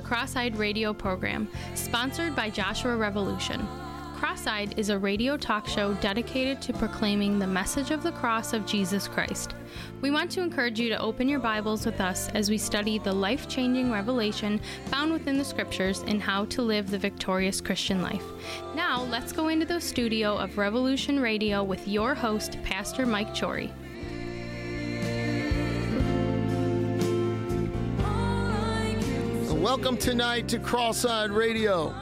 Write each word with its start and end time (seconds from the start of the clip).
Welcome 0.00 0.12
the 0.12 0.16
Cross 0.16 0.36
Eyed 0.36 0.56
Radio 0.56 0.94
program, 0.94 1.46
sponsored 1.74 2.34
by 2.34 2.48
Joshua 2.48 2.96
Revolution. 2.96 3.60
Cross 4.16 4.46
Eyed 4.46 4.78
is 4.78 4.88
a 4.88 4.98
radio 4.98 5.36
talk 5.36 5.68
show 5.68 5.92
dedicated 5.94 6.62
to 6.62 6.72
proclaiming 6.72 7.38
the 7.38 7.46
message 7.46 7.90
of 7.90 8.02
the 8.02 8.12
cross 8.12 8.54
of 8.54 8.64
Jesus 8.64 9.06
Christ. 9.06 9.54
We 10.00 10.10
want 10.10 10.30
to 10.30 10.40
encourage 10.40 10.80
you 10.80 10.88
to 10.88 10.98
open 10.98 11.28
your 11.28 11.38
Bibles 11.38 11.84
with 11.84 12.00
us 12.00 12.30
as 12.30 12.48
we 12.48 12.56
study 12.56 12.98
the 12.98 13.12
life 13.12 13.46
changing 13.46 13.92
revelation 13.92 14.58
found 14.86 15.12
within 15.12 15.36
the 15.36 15.44
scriptures 15.44 16.02
and 16.06 16.22
how 16.22 16.46
to 16.46 16.62
live 16.62 16.90
the 16.90 16.98
victorious 16.98 17.60
Christian 17.60 18.00
life. 18.00 18.24
Now, 18.74 19.02
let's 19.02 19.32
go 19.32 19.48
into 19.48 19.66
the 19.66 19.82
studio 19.82 20.34
of 20.34 20.56
Revolution 20.56 21.20
Radio 21.20 21.62
with 21.62 21.86
your 21.86 22.14
host, 22.14 22.56
Pastor 22.62 23.04
Mike 23.04 23.34
Chory. 23.34 23.70
Welcome 29.60 29.98
tonight 29.98 30.48
to 30.48 30.58
Cross-Eyed 30.58 31.30
Radio. 31.30 31.94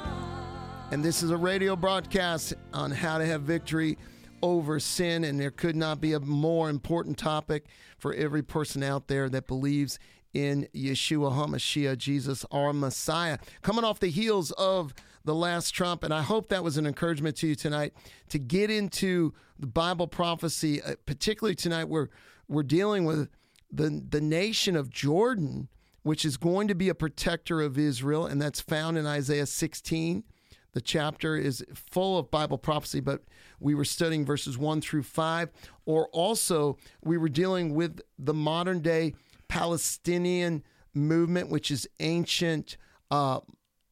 And 0.93 1.05
this 1.05 1.25
is 1.25 1.33
a 1.33 1.37
radio 1.37 1.75
broadcast 1.75 2.55
on 2.73 2.93
how 2.93 3.19
to 3.19 3.27
have 3.27 3.43
victory 3.43 3.99
over 4.43 4.79
sin. 4.79 5.25
And 5.25 5.41
there 5.41 5.51
could 5.51 5.75
not 5.75 6.01
be 6.01 6.13
a 6.13 6.21
more 6.21 6.71
important 6.71 7.19
topic 7.19 7.65
for 7.99 8.15
every 8.15 8.45
person 8.45 8.85
out 8.85 9.09
there 9.09 9.29
that 9.31 9.49
believes 9.49 9.99
in 10.33 10.69
Yeshua 10.73 11.33
HaMashiach, 11.33 11.99
Jesus, 11.99 12.47
our 12.53 12.73
Messiah. 12.73 13.39
Coming 13.61 13.83
off 13.83 13.99
the 13.99 14.07
heels 14.07 14.53
of 14.53 14.95
the 15.25 15.35
last 15.35 15.73
trump. 15.73 16.05
And 16.05 16.15
I 16.15 16.23
hope 16.23 16.51
that 16.51 16.63
was 16.63 16.77
an 16.77 16.87
encouragement 16.87 17.39
to 17.39 17.49
you 17.49 17.55
tonight 17.57 17.93
to 18.29 18.39
get 18.39 18.71
into 18.71 19.35
the 19.59 19.67
Bible 19.67 20.07
prophecy, 20.07 20.81
uh, 20.81 20.95
particularly 21.07 21.57
tonight 21.57 21.89
where 21.89 22.09
we're 22.47 22.63
dealing 22.63 23.05
with 23.05 23.29
the, 23.69 24.01
the 24.09 24.21
nation 24.21 24.77
of 24.77 24.91
Jordan 24.91 25.69
which 26.09 26.25
is 26.25 26.39
going 26.39 26.67
to 26.69 26.75
be 26.75 26.89
a 26.89 26.95
protector 26.95 27.61
of 27.61 27.77
Israel, 27.77 28.25
and 28.25 28.41
that's 28.41 28.63
found 28.63 28.97
in 28.97 29.05
Isaiah 29.05 29.45
16. 29.45 30.25
The 30.73 30.81
chapter 30.81 31.37
is 31.37 31.63
full 31.75 32.17
of 32.17 32.31
Bible 32.31 32.57
prophecy, 32.57 33.01
but 33.01 33.25
we 33.61 33.75
were 33.75 33.85
studying 33.85 34.25
verses 34.25 34.57
1 34.57 34.81
through 34.81 35.03
5. 35.03 35.51
Or 35.85 36.09
also, 36.09 36.79
we 37.05 37.19
were 37.19 37.29
dealing 37.29 37.75
with 37.75 38.01
the 38.19 38.33
modern 38.33 38.81
day 38.81 39.17
Palestinian 39.49 40.65
movement, 40.95 41.51
which 41.51 41.71
is 41.71 41.87
ancient 42.01 42.79
uh, 43.11 43.41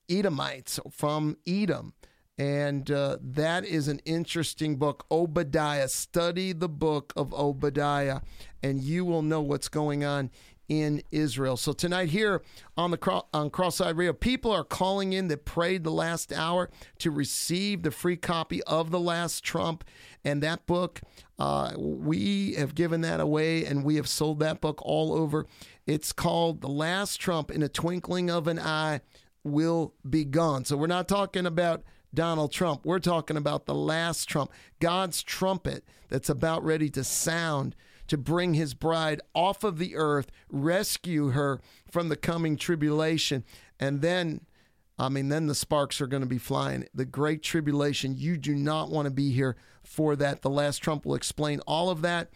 Edomites 0.09 0.81
from 0.91 1.37
Edom. 1.47 1.92
And 2.39 2.91
uh, 2.91 3.19
that 3.20 3.67
is 3.67 3.89
an 3.89 4.00
interesting 4.06 4.77
book, 4.77 5.05
Obadiah. 5.11 5.89
Study 5.89 6.55
the 6.55 6.69
book 6.69 7.12
of 7.14 7.34
Obadiah, 7.34 8.20
and 8.62 8.83
you 8.83 9.05
will 9.05 9.22
know 9.22 9.42
what's 9.42 9.69
going 9.69 10.03
on 10.03 10.31
in 10.69 11.03
Israel. 11.11 11.56
So 11.56 11.72
tonight 11.72 12.09
here 12.09 12.42
on 12.77 12.91
the 12.91 13.25
on 13.33 13.50
Cross-Eyed 13.50 13.97
Radio, 13.97 14.12
people 14.12 14.50
are 14.53 14.64
calling 14.64 15.12
in 15.12 15.28
that 15.28 15.45
prayed 15.45 15.84
the 15.84 15.91
last 15.91 16.33
hour 16.33 16.70
to 16.98 17.11
receive 17.11 17.83
the 17.83 17.91
free 17.91 18.17
copy 18.17 18.62
of 18.64 18.91
the 18.91 19.00
Last 19.00 19.44
Trump, 19.44 19.84
and 20.25 20.42
that 20.42 20.67
book 20.67 21.00
uh, 21.39 21.72
we 21.77 22.55
have 22.55 22.75
given 22.75 23.03
that 23.03 23.20
away, 23.20 23.64
and 23.64 23.84
we 23.84 23.97
have 23.97 24.09
sold 24.09 24.41
that 24.41 24.61
book 24.61 24.81
all 24.83 25.12
over. 25.12 25.47
It's 25.87 26.12
called 26.12 26.61
The 26.61 26.69
Last 26.69 27.19
Trump. 27.19 27.50
In 27.50 27.62
a 27.62 27.69
twinkling 27.69 28.31
of 28.31 28.48
an 28.48 28.59
eye, 28.59 29.00
will 29.47 29.94
be 30.09 30.25
gone. 30.25 30.64
So 30.64 30.77
we're 30.77 30.87
not 30.87 31.09
talking 31.09 31.47
about 31.47 31.83
Donald 32.12 32.53
Trump. 32.53 32.84
We're 32.84 32.98
talking 32.98 33.37
about 33.37 33.67
the 33.67 33.75
last 33.75 34.28
Trump, 34.28 34.50
God's 34.81 35.22
trumpet 35.22 35.84
that's 36.09 36.28
about 36.28 36.65
ready 36.65 36.91
to 36.91 37.05
sound 37.05 37.76
to 38.09 38.17
bring 38.17 38.55
his 38.55 38.75
bride 38.75 39.21
off 39.34 39.65
of 39.65 39.78
the 39.78 39.97
earth, 39.97 40.31
rescue 40.50 41.31
her 41.31 41.61
from 41.91 42.09
the 42.09 42.17
coming 42.17 42.56
tribulation. 42.56 43.44
And 43.78 44.00
then, 44.00 44.43
I 44.99 45.09
mean, 45.09 45.28
then 45.28 45.47
the 45.47 45.55
sparks 45.55 46.00
are 46.00 46.06
going 46.06 46.22
to 46.22 46.28
be 46.28 46.39
flying. 46.39 46.87
The 46.94 47.05
great 47.05 47.43
tribulation, 47.43 48.17
you 48.17 48.37
do 48.37 48.55
not 48.55 48.91
want 48.91 49.06
to 49.06 49.11
be 49.11 49.33
here 49.33 49.56
for 49.83 50.17
that. 50.17 50.43
The 50.43 50.50
last 50.50 50.78
Trump 50.78 51.05
will 51.05 51.15
explain 51.15 51.61
all 51.61 51.91
of 51.91 52.03
that. 52.03 52.31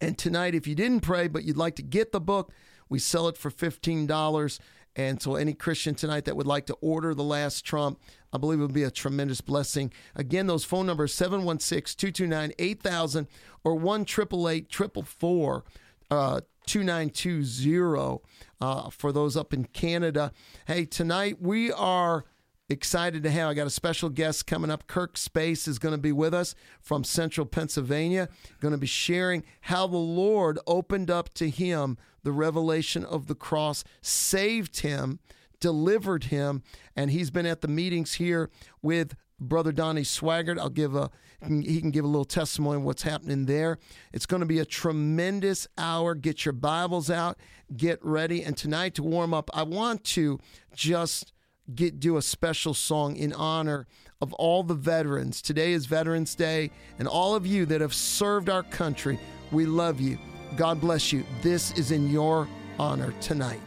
And 0.00 0.16
tonight, 0.16 0.54
if 0.54 0.66
you 0.66 0.74
didn't 0.74 1.00
pray, 1.00 1.28
but 1.28 1.44
you'd 1.44 1.56
like 1.56 1.76
to 1.76 1.82
get 1.82 2.12
the 2.12 2.20
book, 2.20 2.52
we 2.88 2.98
sell 2.98 3.28
it 3.28 3.36
for 3.36 3.50
$15. 3.50 4.58
And 4.98 5.22
so, 5.22 5.36
any 5.36 5.54
Christian 5.54 5.94
tonight 5.94 6.24
that 6.24 6.36
would 6.36 6.48
like 6.48 6.66
to 6.66 6.74
order 6.80 7.14
The 7.14 7.22
Last 7.22 7.64
Trump, 7.64 8.00
I 8.32 8.38
believe 8.38 8.58
it 8.58 8.62
would 8.62 8.74
be 8.74 8.82
a 8.82 8.90
tremendous 8.90 9.40
blessing. 9.40 9.92
Again, 10.16 10.48
those 10.48 10.64
phone 10.64 10.86
numbers 10.86 11.14
716 11.14 11.96
229 11.96 12.52
8000 12.58 13.28
or 13.62 13.76
1 13.76 14.04
444 14.04 15.64
uh, 16.10 16.40
2920 16.66 18.18
uh, 18.60 18.90
for 18.90 19.12
those 19.12 19.36
up 19.36 19.54
in 19.54 19.66
Canada. 19.66 20.32
Hey, 20.66 20.84
tonight 20.84 21.40
we 21.40 21.70
are 21.70 22.24
excited 22.68 23.22
to 23.22 23.30
have. 23.30 23.48
I 23.48 23.54
got 23.54 23.66
a 23.66 23.70
special 23.70 24.10
guest 24.10 24.46
coming 24.46 24.70
up. 24.70 24.86
Kirk 24.86 25.16
Space 25.16 25.66
is 25.66 25.78
going 25.78 25.92
to 25.92 25.98
be 25.98 26.12
with 26.12 26.34
us 26.34 26.54
from 26.80 27.04
Central 27.04 27.46
Pennsylvania, 27.46 28.28
going 28.60 28.72
to 28.72 28.78
be 28.78 28.86
sharing 28.86 29.44
how 29.62 29.86
the 29.86 29.96
Lord 29.96 30.58
opened 30.66 31.10
up 31.10 31.32
to 31.34 31.48
him 31.48 31.96
the 32.22 32.32
revelation 32.32 33.04
of 33.04 33.26
the 33.26 33.34
cross, 33.34 33.84
saved 34.02 34.80
him, 34.80 35.18
delivered 35.60 36.24
him, 36.24 36.62
and 36.94 37.10
he's 37.10 37.30
been 37.30 37.46
at 37.46 37.62
the 37.62 37.68
meetings 37.68 38.14
here 38.14 38.50
with 38.82 39.14
Brother 39.40 39.72
Donnie 39.72 40.02
Swaggart. 40.02 40.58
I'll 40.58 40.68
give 40.68 40.94
a 40.94 41.10
he 41.40 41.80
can 41.80 41.92
give 41.92 42.04
a 42.04 42.08
little 42.08 42.24
testimony 42.24 42.78
of 42.78 42.82
what's 42.82 43.02
happening 43.02 43.46
there. 43.46 43.78
It's 44.12 44.26
going 44.26 44.40
to 44.40 44.46
be 44.46 44.58
a 44.58 44.64
tremendous 44.64 45.68
hour. 45.78 46.16
Get 46.16 46.44
your 46.44 46.52
Bibles 46.52 47.10
out, 47.10 47.38
get 47.76 48.04
ready, 48.04 48.42
and 48.42 48.56
tonight 48.56 48.96
to 48.96 49.04
warm 49.04 49.32
up, 49.32 49.48
I 49.54 49.62
want 49.62 50.02
to 50.04 50.40
just 50.74 51.32
get 51.74 52.00
do 52.00 52.16
a 52.16 52.22
special 52.22 52.74
song 52.74 53.16
in 53.16 53.32
honor 53.32 53.86
of 54.20 54.32
all 54.34 54.62
the 54.62 54.74
veterans. 54.74 55.42
Today 55.42 55.72
is 55.72 55.86
Veterans 55.86 56.34
Day, 56.34 56.70
and 56.98 57.06
all 57.06 57.34
of 57.34 57.46
you 57.46 57.66
that 57.66 57.80
have 57.80 57.94
served 57.94 58.48
our 58.48 58.62
country, 58.62 59.18
we 59.52 59.66
love 59.66 60.00
you. 60.00 60.18
God 60.56 60.80
bless 60.80 61.12
you. 61.12 61.24
This 61.42 61.72
is 61.78 61.90
in 61.90 62.10
your 62.10 62.48
honor 62.78 63.12
tonight. 63.20 63.60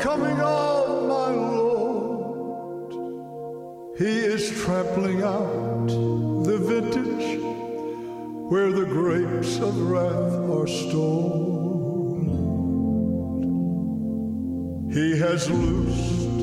Coming 0.00 0.40
of 0.40 1.08
my 1.08 1.30
Lord. 1.34 2.92
He 3.98 4.18
is 4.20 4.50
trampling 4.62 5.22
out 5.22 5.88
the 5.88 6.58
vintage 6.58 7.40
where 8.50 8.70
the 8.70 8.84
grapes 8.84 9.58
of 9.58 9.76
wrath 9.90 10.34
are 10.50 10.66
stored. 10.66 11.48
He 14.92 15.18
has 15.18 15.50
loosed 15.50 16.38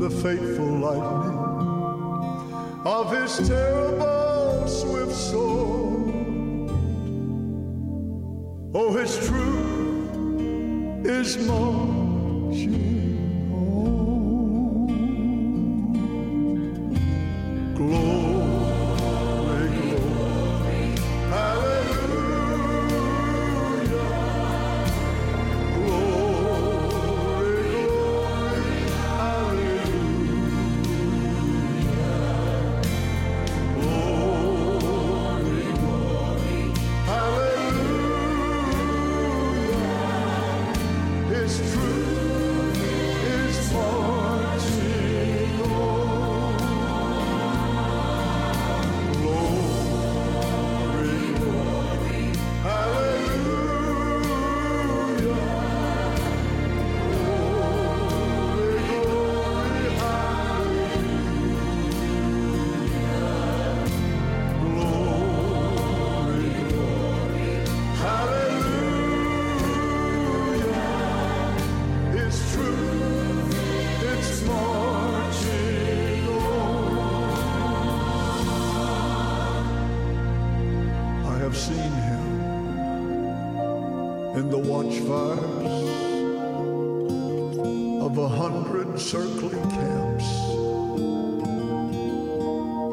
the 0.00 0.10
fateful 0.10 0.78
lightning 0.78 1.38
of 2.84 3.10
his 3.10 3.48
terrible 3.48 4.68
swift 4.68 5.14
sword. 5.14 6.70
Oh, 8.74 8.92
his 8.92 9.16
truth 9.26 11.06
is 11.06 11.38
marching 11.46 12.07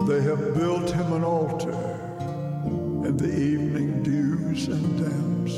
They 0.07 0.21
have 0.21 0.53
built 0.53 0.91
him 0.91 1.13
an 1.13 1.23
altar 1.23 1.71
in 3.07 3.17
the 3.17 3.35
evening 3.35 4.03
dews 4.03 4.67
and 4.67 4.99
damps. 4.99 5.55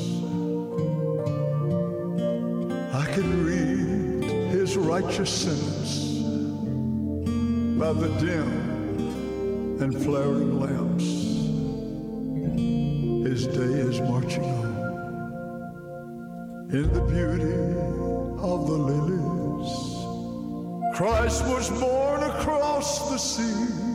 I 2.95 3.05
can 3.11 3.43
read 3.43 4.23
his 4.49 4.77
righteous 4.77 5.29
sentence 5.29 6.19
by 7.77 7.91
the 7.91 8.07
dim 8.21 9.81
and 9.81 10.01
flaring 10.01 10.61
lamps. 10.61 11.03
His 13.29 13.47
day 13.47 13.81
is 13.89 13.99
marching 13.99 14.45
on 14.45 14.77
in 16.71 16.93
the 16.93 17.01
beauty 17.01 17.51
of 18.41 18.65
the 18.65 18.77
lilies. 18.77 19.73
Christ 20.95 21.43
was 21.47 21.69
born 21.81 22.23
across 22.23 23.09
the 23.11 23.17
sea 23.17 23.86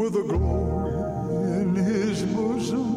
with 0.00 0.16
a 0.16 0.22
glory 0.22 1.60
in 1.60 1.74
his 1.74 2.22
bosom 2.22 2.88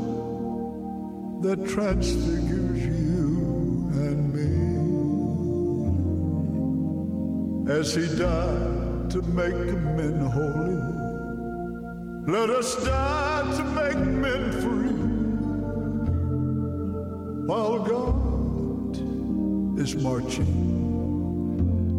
that 1.41 1.67
transfigures 1.67 2.85
you 2.85 3.89
and 4.05 4.33
me. 4.33 4.53
As 7.73 7.93
he 7.93 8.07
died 8.15 9.09
to 9.11 9.21
make 9.21 9.53
men 9.97 10.17
holy, 10.37 10.77
let 12.31 12.49
us 12.49 12.73
die 12.85 13.53
to 13.57 13.63
make 13.81 13.97
men 13.97 14.51
free. 14.61 14.95
While 17.49 17.79
God 17.79 18.97
is 19.77 19.97
marching. 19.97 20.53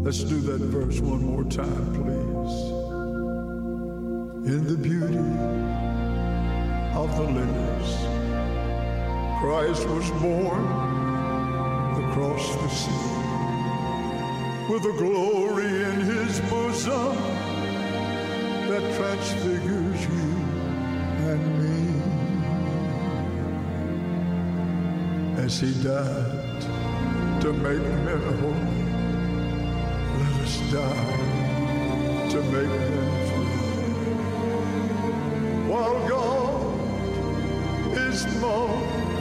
Let's 0.02 0.24
do 0.24 0.40
that 0.40 0.62
verse 0.62 0.98
one 1.00 1.24
more 1.26 1.44
time, 1.44 1.92
please. 1.92 2.24
In 4.46 4.67
the 4.67 4.76
beauty 4.76 5.17
of 6.94 7.17
the 7.17 7.23
lilies, 7.23 7.96
Christ 9.41 9.88
was 9.88 10.11
born 10.20 10.64
across 12.05 12.55
the 12.56 12.69
sea 12.69 13.14
with 14.70 14.85
a 14.85 14.93
glory 14.99 15.85
in 15.85 16.00
his 16.02 16.41
bosom 16.50 17.17
that 18.69 18.82
transfigures 18.99 20.02
you 20.02 20.31
and 21.25 21.43
me. 21.62 21.81
As 25.43 25.58
he 25.58 25.73
died 25.82 26.61
to 27.40 27.50
make 27.50 27.81
men 27.81 28.20
holy, 28.43 28.85
let 30.20 30.35
us 30.43 30.55
die 30.70 32.29
to 32.29 32.43
make 32.43 32.69
men. 32.69 33.24
While 35.75 36.09
God 36.09 37.99
is 37.99 38.25
marching 38.41 39.13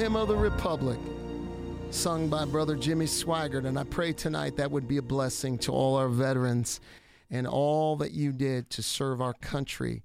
Hymn 0.00 0.16
of 0.16 0.28
the 0.28 0.34
Republic, 0.36 0.98
sung 1.90 2.30
by 2.30 2.46
Brother 2.46 2.74
Jimmy 2.74 3.04
Swaggart. 3.04 3.66
And 3.66 3.78
I 3.78 3.84
pray 3.84 4.14
tonight 4.14 4.56
that 4.56 4.70
would 4.70 4.88
be 4.88 4.96
a 4.96 5.02
blessing 5.02 5.58
to 5.58 5.72
all 5.72 5.96
our 5.96 6.08
veterans 6.08 6.80
and 7.30 7.46
all 7.46 7.96
that 7.96 8.12
you 8.12 8.32
did 8.32 8.70
to 8.70 8.82
serve 8.82 9.20
our 9.20 9.34
country 9.34 10.02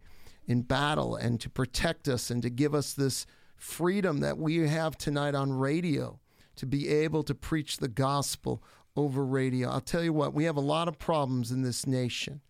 in 0.48 0.64
battle 0.64 1.16
and 1.16 1.40
to 1.40 1.50
protect 1.50 2.10
us 2.10 2.30
and 2.30 2.42
to 2.42 2.50
give 2.50 2.76
us 2.76 2.92
this 2.92 3.26
freedom 3.56 4.20
that 4.20 4.38
we 4.38 4.68
have 4.68 4.98
tonight 4.98 5.34
on 5.34 5.54
radio 5.54 6.20
to 6.58 6.66
be 6.66 6.90
able 6.90 7.24
to 7.24 7.34
preach 7.34 7.78
the 7.78 7.88
gospel 7.88 8.62
over 8.98 9.26
radio. 9.26 9.70
I'll 9.70 9.80
tell 9.80 10.04
you 10.04 10.12
what, 10.12 10.34
we 10.34 10.44
have 10.44 10.58
a 10.58 10.60
lot 10.60 10.90
of 10.90 11.00
problems 11.00 11.52
in 11.52 11.62
this 11.62 11.88
nation 11.88 12.42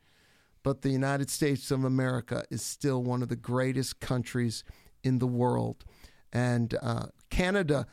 but 0.64 0.82
the 0.82 0.90
United 0.90 1.30
States 1.30 1.70
of 1.70 1.84
America 1.84 2.44
is 2.50 2.64
still 2.64 3.04
one 3.04 3.22
of 3.22 3.30
the 3.30 3.36
greatest 3.36 4.00
countries 4.00 4.64
in 5.04 5.20
the 5.20 5.28
world. 5.28 5.86
And 6.34 6.76
uh, 6.82 7.06
Canada, 7.30 7.88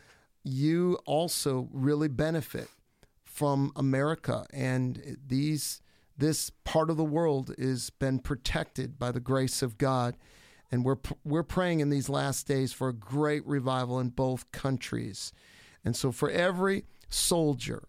you 0.45 0.99
also 1.05 1.69
really 1.73 2.09
benefit 2.09 2.69
from 3.25 3.73
America, 3.77 4.47
and 4.53 5.19
these 5.27 5.81
this 6.17 6.51
part 6.65 6.91
of 6.91 6.97
the 6.97 7.05
world 7.05 7.55
has 7.59 7.91
been 7.91 8.19
protected 8.19 8.99
by 8.99 9.11
the 9.11 9.21
grace 9.21 9.63
of 9.63 9.79
God. 9.79 10.17
And 10.71 10.85
we're 10.85 10.99
we're 11.25 11.43
praying 11.43 11.81
in 11.81 11.91
these 11.91 12.09
last 12.09 12.47
days 12.47 12.73
for 12.73 12.89
a 12.89 12.95
great 12.95 13.47
revival 13.47 13.99
in 13.99 14.11
both 14.11 14.51
countries. 14.53 15.33
And 15.85 15.97
so 15.97 16.13
for 16.13 16.31
every 16.31 16.85
soldier, 17.09 17.89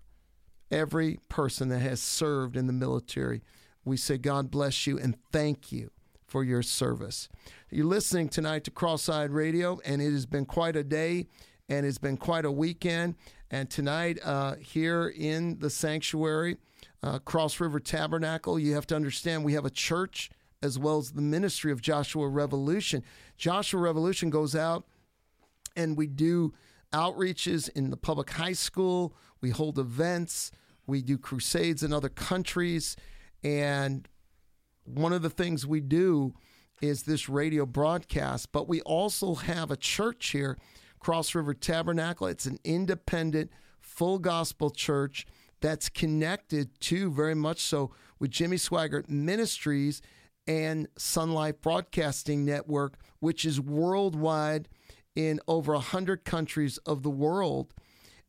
every 0.72 1.20
person 1.30 1.70
that 1.70 1.80
has 1.80 2.02
served 2.02 2.58
in 2.58 2.68
the 2.68 2.74
military, 2.74 3.42
we 3.86 3.98
say, 3.98 4.18
God 4.18 4.50
bless 4.50 4.88
you 4.88 4.98
and 4.98 5.18
thank 5.32 5.72
you 5.72 5.92
for 6.34 6.44
your 6.44 6.64
service. 6.64 7.30
You're 7.70 7.86
listening 7.86 8.28
tonight 8.28 8.64
to 8.64 8.72
Cross 8.72 9.08
Eyed 9.08 9.30
Radio, 9.30 9.80
and 9.86 10.02
it 10.02 10.10
has 10.14 10.26
been 10.26 10.48
quite 10.48 10.76
a 10.76 10.84
day 10.84 11.28
and 11.70 11.86
it's 11.86 12.00
been 12.00 12.18
quite 12.18 12.44
a 12.44 12.52
weekend. 12.52 13.14
And 13.52 13.70
tonight, 13.70 14.18
uh, 14.26 14.56
here 14.56 15.14
in 15.16 15.60
the 15.60 15.70
sanctuary, 15.70 16.58
uh, 17.04 17.20
Cross 17.20 17.60
River 17.60 17.80
Tabernacle, 17.80 18.58
you 18.58 18.74
have 18.74 18.88
to 18.88 18.96
understand 18.96 19.44
we 19.44 19.54
have 19.54 19.66
a 19.66 19.70
church 19.70 20.32
as 20.64 20.80
well 20.80 20.98
as 20.98 21.12
the 21.12 21.22
ministry 21.22 21.72
of 21.72 21.84
Joshua 21.84 22.28
Revolution. 22.28 23.04
Joshua 23.38 23.80
Revolution 23.80 24.32
goes 24.32 24.56
out 24.56 24.88
and 25.76 25.96
we 25.96 26.08
do 26.08 26.52
outreaches 26.94 27.70
in 27.76 27.92
the 27.92 27.98
public 27.98 28.32
high 28.32 28.54
school, 28.54 29.16
we 29.40 29.52
hold 29.52 29.78
events, 29.78 30.50
we 30.88 31.04
do 31.04 31.20
crusades 31.20 31.84
in 31.84 31.94
other 31.94 32.10
countries. 32.10 32.96
And 33.44 34.08
one 34.86 35.14
of 35.14 35.22
the 35.22 35.30
things 35.30 35.66
we 35.66 35.82
do 35.82 36.34
is 36.82 37.04
this 37.04 37.30
radio 37.30 37.66
broadcast, 37.66 38.52
but 38.52 38.68
we 38.68 38.82
also 38.82 39.36
have 39.36 39.72
a 39.72 39.78
church 39.78 40.30
here, 40.30 40.58
Cross 41.00 41.36
River 41.36 41.54
Tabernacle. 41.54 42.28
It's 42.28 42.46
an 42.46 42.60
independent, 42.64 43.52
full 43.80 44.20
gospel 44.20 44.70
church 44.70 45.26
that's 45.62 45.88
connected 45.88 46.78
to 46.82 47.10
very 47.12 47.36
much 47.36 47.62
so 47.62 47.92
with 48.20 48.32
Jimmy 48.32 48.58
Swaggart 48.58 49.10
Ministries 49.10 50.02
and 50.46 50.94
SonLife 50.96 51.62
Broadcasting 51.62 52.44
Network, 52.44 52.98
which 53.20 53.46
is 53.46 53.62
worldwide 53.62 54.68
in 55.16 55.40
over 55.48 55.74
100 55.74 56.26
countries 56.26 56.78
of 56.80 57.04
the 57.04 57.10
world. 57.10 57.74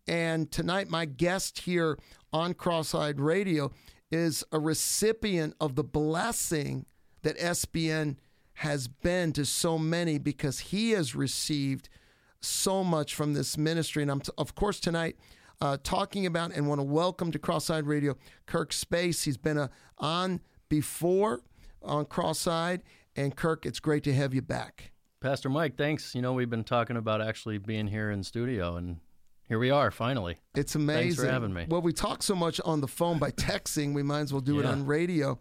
And 0.07 0.51
tonight, 0.53 0.89
my 0.89 1.07
guest 1.07 1.61
here 1.61 1.99
on 2.33 2.55
Cross 2.55 2.95
Eyed 2.95 3.21
Radio 3.21 3.73
is 4.15 4.45
a 4.53 4.61
recipient 4.61 5.57
of 5.61 5.75
the 5.75 5.83
blessing 5.83 6.87
that 7.23 7.37
SBN 7.37 8.17
has 8.55 8.87
been 8.87 9.33
to 9.33 9.45
so 9.45 9.77
many 9.77 10.19
because 10.19 10.61
he 10.61 10.93
has 10.93 11.17
received 11.17 11.89
so 12.41 12.85
much 12.85 13.13
from 13.13 13.35
this 13.35 13.59
ministry. 13.59 14.03
And 14.03 14.13
I'm, 14.13 14.21
t- 14.21 14.31
of 14.39 14.55
course, 14.55 14.79
tonight 14.79 15.17
uh, 15.61 15.79
talking 15.83 16.27
about 16.27 16.53
and 16.53 16.69
want 16.69 16.79
to 16.79 16.85
welcome 16.85 17.33
to 17.33 17.41
Cross 17.41 17.71
Eyed 17.71 17.89
Radio 17.89 18.17
Kirk 18.47 18.73
Space. 18.73 19.25
He's 19.25 19.37
been 19.37 19.59
uh, 19.59 19.67
on 19.99 20.41
before 20.69 21.41
on 21.83 22.05
Cross 22.05 22.47
Eyed. 22.47 22.85
And 23.17 23.35
Kirk, 23.35 23.67
it's 23.67 23.81
great 23.81 24.05
to 24.05 24.15
have 24.15 24.33
you 24.33 24.43
back. 24.43 24.93
Pastor 25.21 25.49
Mike, 25.49 25.77
thanks. 25.77 26.15
You 26.15 26.23
know, 26.23 26.33
we've 26.33 26.51
been 26.51 26.63
talking 26.63 26.97
about 26.97 27.21
actually 27.21 27.59
being 27.59 27.89
here 27.89 28.13
in 28.13 28.23
studio, 28.23 28.77
and 28.77 28.99
here 29.49 29.59
we 29.59 29.71
are 29.71 29.91
finally. 29.91 30.39
It's 30.55 30.75
amazing. 30.75 31.03
Thanks 31.11 31.17
for 31.21 31.27
having 31.31 31.53
me. 31.53 31.67
Well, 31.69 31.83
we 31.83 31.93
talk 31.93 32.23
so 32.23 32.35
much 32.35 32.61
on 32.65 32.81
the 32.81 32.89
phone 32.89 33.19
by 33.19 33.31
texting, 33.31 33.95
we 33.95 34.03
might 34.03 34.21
as 34.21 34.33
well 34.33 34.41
do 34.41 34.59
it 34.61 34.67
on 34.67 34.87
radio. 34.87 35.39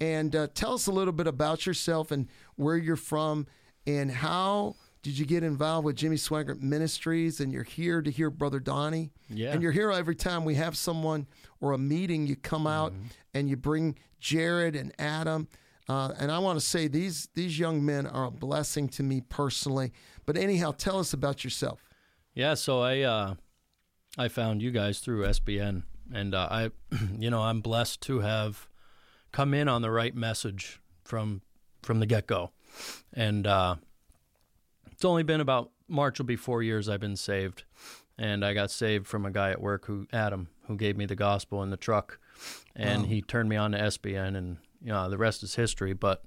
And 0.00 0.34
uh, 0.36 0.48
tell 0.54 0.74
us 0.74 0.86
a 0.86 0.92
little 0.92 1.12
bit 1.12 1.26
about 1.26 1.66
yourself 1.66 2.10
and 2.12 2.28
where 2.56 2.76
you're 2.76 2.94
from, 2.96 3.46
and 3.86 4.10
how 4.10 4.76
did 5.02 5.18
you 5.18 5.24
get 5.24 5.42
involved 5.42 5.84
with 5.86 5.96
Jimmy 5.96 6.16
Swaggart 6.16 6.60
Ministries? 6.60 7.40
And 7.40 7.52
you're 7.52 7.62
here 7.64 8.00
to 8.02 8.10
hear 8.10 8.30
Brother 8.30 8.60
Donnie. 8.60 9.10
Yeah. 9.28 9.52
And 9.52 9.62
you're 9.62 9.72
here 9.72 9.90
every 9.90 10.14
time 10.14 10.44
we 10.44 10.54
have 10.56 10.76
someone 10.76 11.26
or 11.60 11.72
a 11.72 11.78
meeting. 11.78 12.26
You 12.26 12.36
come 12.36 12.66
out 12.66 12.92
Mm-hmm. 12.92 13.06
and 13.34 13.48
you 13.48 13.56
bring 13.56 13.96
Jared 14.20 14.76
and 14.76 14.92
Adam. 14.98 15.48
Uh, 15.88 16.12
and 16.18 16.30
I 16.30 16.38
want 16.38 16.60
to 16.60 16.64
say 16.64 16.86
these 16.86 17.28
these 17.34 17.58
young 17.58 17.82
men 17.84 18.06
are 18.06 18.26
a 18.26 18.30
blessing 18.30 18.88
to 18.90 19.02
me 19.02 19.20
personally. 19.22 19.92
But 20.26 20.36
anyhow, 20.36 20.72
tell 20.76 20.98
us 20.98 21.12
about 21.12 21.42
yourself. 21.44 21.87
Yeah, 22.34 22.54
so 22.54 22.80
I 22.80 23.00
uh, 23.00 23.34
I 24.16 24.28
found 24.28 24.62
you 24.62 24.70
guys 24.70 25.00
through 25.00 25.24
SBN, 25.26 25.82
and 26.12 26.34
uh, 26.34 26.48
I, 26.50 26.70
you 27.18 27.30
know, 27.30 27.42
I'm 27.42 27.60
blessed 27.60 28.00
to 28.02 28.20
have 28.20 28.68
come 29.32 29.54
in 29.54 29.68
on 29.68 29.82
the 29.82 29.90
right 29.90 30.14
message 30.14 30.80
from 31.04 31.42
from 31.82 32.00
the 32.00 32.06
get 32.06 32.26
go, 32.26 32.52
and 33.12 33.46
uh, 33.46 33.76
it's 34.92 35.04
only 35.04 35.22
been 35.22 35.40
about 35.40 35.70
March 35.88 36.18
will 36.18 36.26
be 36.26 36.36
four 36.36 36.62
years 36.62 36.88
I've 36.88 37.00
been 37.00 37.16
saved, 37.16 37.64
and 38.18 38.44
I 38.44 38.54
got 38.54 38.70
saved 38.70 39.06
from 39.06 39.24
a 39.24 39.30
guy 39.30 39.50
at 39.50 39.60
work 39.60 39.86
who 39.86 40.06
Adam 40.12 40.48
who 40.66 40.76
gave 40.76 40.96
me 40.96 41.06
the 41.06 41.16
gospel 41.16 41.62
in 41.62 41.70
the 41.70 41.76
truck, 41.76 42.18
and 42.76 43.06
he 43.06 43.22
turned 43.22 43.48
me 43.48 43.56
on 43.56 43.72
to 43.72 43.78
SBN, 43.78 44.36
and 44.36 44.58
you 44.82 44.92
know 44.92 45.08
the 45.08 45.18
rest 45.18 45.42
is 45.42 45.54
history. 45.54 45.92
But 45.92 46.24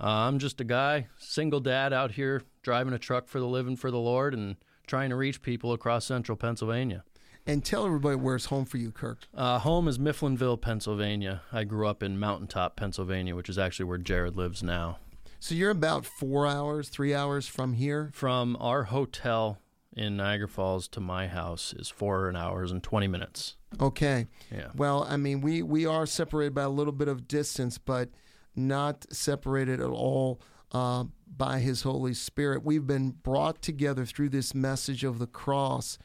uh, 0.00 0.06
I'm 0.06 0.38
just 0.38 0.60
a 0.60 0.64
guy, 0.64 1.08
single 1.18 1.60
dad 1.60 1.92
out 1.92 2.12
here 2.12 2.42
driving 2.62 2.94
a 2.94 2.98
truck 2.98 3.28
for 3.28 3.38
the 3.38 3.46
living 3.46 3.76
for 3.76 3.90
the 3.90 3.98
Lord, 3.98 4.34
and 4.34 4.56
trying 4.86 5.10
to 5.10 5.16
reach 5.16 5.42
people 5.42 5.72
across 5.72 6.06
central 6.06 6.36
Pennsylvania. 6.36 7.04
And 7.48 7.64
tell 7.64 7.86
everybody 7.86 8.16
where's 8.16 8.46
home 8.46 8.64
for 8.64 8.76
you, 8.76 8.90
Kirk. 8.90 9.28
Uh, 9.32 9.60
home 9.60 9.86
is 9.86 9.98
Mifflinville, 9.98 10.60
Pennsylvania. 10.60 11.42
I 11.52 11.62
grew 11.62 11.86
up 11.86 12.02
in 12.02 12.18
Mountaintop, 12.18 12.74
Pennsylvania, 12.74 13.36
which 13.36 13.48
is 13.48 13.56
actually 13.56 13.84
where 13.84 13.98
Jared 13.98 14.36
lives 14.36 14.64
now. 14.64 14.98
So 15.38 15.54
you're 15.54 15.70
about 15.70 16.04
four 16.04 16.46
hours, 16.46 16.88
three 16.88 17.14
hours 17.14 17.46
from 17.46 17.74
here. 17.74 18.10
From 18.12 18.56
our 18.58 18.84
hotel 18.84 19.58
in 19.96 20.16
Niagara 20.16 20.48
Falls 20.48 20.88
to 20.88 21.00
my 21.00 21.28
house 21.28 21.72
is 21.72 21.88
four 21.88 22.34
hours 22.36 22.72
and 22.72 22.82
20 22.82 23.06
minutes. 23.06 23.54
Okay. 23.80 24.26
Yeah. 24.50 24.68
Well, 24.74 25.06
I 25.08 25.16
mean, 25.16 25.40
we 25.40 25.62
we 25.62 25.86
are 25.86 26.06
separated 26.06 26.54
by 26.54 26.62
a 26.62 26.68
little 26.68 26.92
bit 26.92 27.08
of 27.08 27.28
distance, 27.28 27.78
but 27.78 28.10
not 28.56 29.06
separated 29.12 29.80
at 29.80 29.88
all 29.90 30.40
uh, 30.72 31.04
by 31.36 31.58
His 31.58 31.82
Holy 31.82 32.14
Spirit. 32.14 32.64
We've 32.64 32.86
been 32.86 33.10
brought 33.10 33.62
together 33.62 34.04
through 34.04 34.30
this 34.30 34.54
message 34.54 35.04
of 35.04 35.18
the 35.18 35.26
cross, 35.26 35.98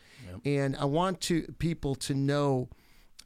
and 0.46 0.76
I 0.78 0.86
want 0.86 1.22
to 1.22 1.44
people 1.60 1.96
to 1.96 2.14
know, 2.14 2.70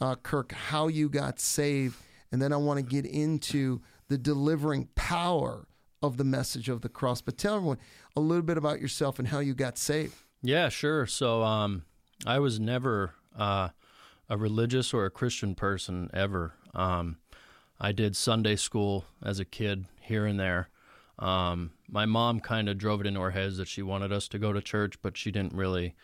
uh, 0.01 0.15
Kirk, 0.15 0.51
how 0.51 0.88
you 0.88 1.10
got 1.10 1.39
saved, 1.39 1.98
and 2.32 2.42
then 2.42 2.51
I 2.54 2.58
want 2.58 2.77
to 2.80 2.84
get 2.84 3.06
into 3.06 3.82
the 4.08 4.18
delivering 4.18 4.89
power 4.96 5.68
of 6.01 6.18
the 6.18 6.24
message 6.24 6.70
of 6.70 6.82
the 6.82 6.89
cross. 6.89 7.22
But 7.22 7.38
tell 7.38 7.56
everyone 7.56 7.80
a 8.15 8.20
little 8.20 8.44
bit 8.44 8.58
about 8.58 8.82
yourself 8.82 9.20
and 9.20 9.27
how 9.27 9.39
you 9.39 9.54
got 9.54 9.77
saved. 9.77 10.15
Yeah, 10.42 10.70
sure. 10.70 11.06
So 11.08 11.44
um, 11.44 11.86
I 12.25 12.39
was 12.39 12.60
never 12.60 13.13
uh, 13.38 13.70
a 14.30 14.38
religious 14.38 14.94
or 14.94 15.06
a 15.06 15.10
Christian 15.10 15.56
person 15.56 16.10
ever. 16.13 16.54
Um, 16.74 17.18
I 17.80 17.92
did 17.92 18.15
Sunday 18.15 18.56
school 18.56 19.06
as 19.24 19.39
a 19.39 19.46
kid 19.46 19.86
here 20.01 20.25
and 20.25 20.39
there. 20.39 20.70
Um, 21.19 21.72
my 21.88 22.05
mom 22.05 22.39
kind 22.39 22.67
of 22.67 22.77
drove 22.77 23.01
it 23.01 23.07
into 23.07 23.19
our 23.22 23.31
heads 23.31 23.57
that 23.57 23.67
she 23.67 23.81
wanted 23.81 24.12
us 24.12 24.27
to 24.29 24.39
go 24.39 24.51
to 24.53 24.62
church, 24.62 25.01
but 25.01 25.15
she 25.17 25.31
didn't 25.31 25.53
really 25.53 25.95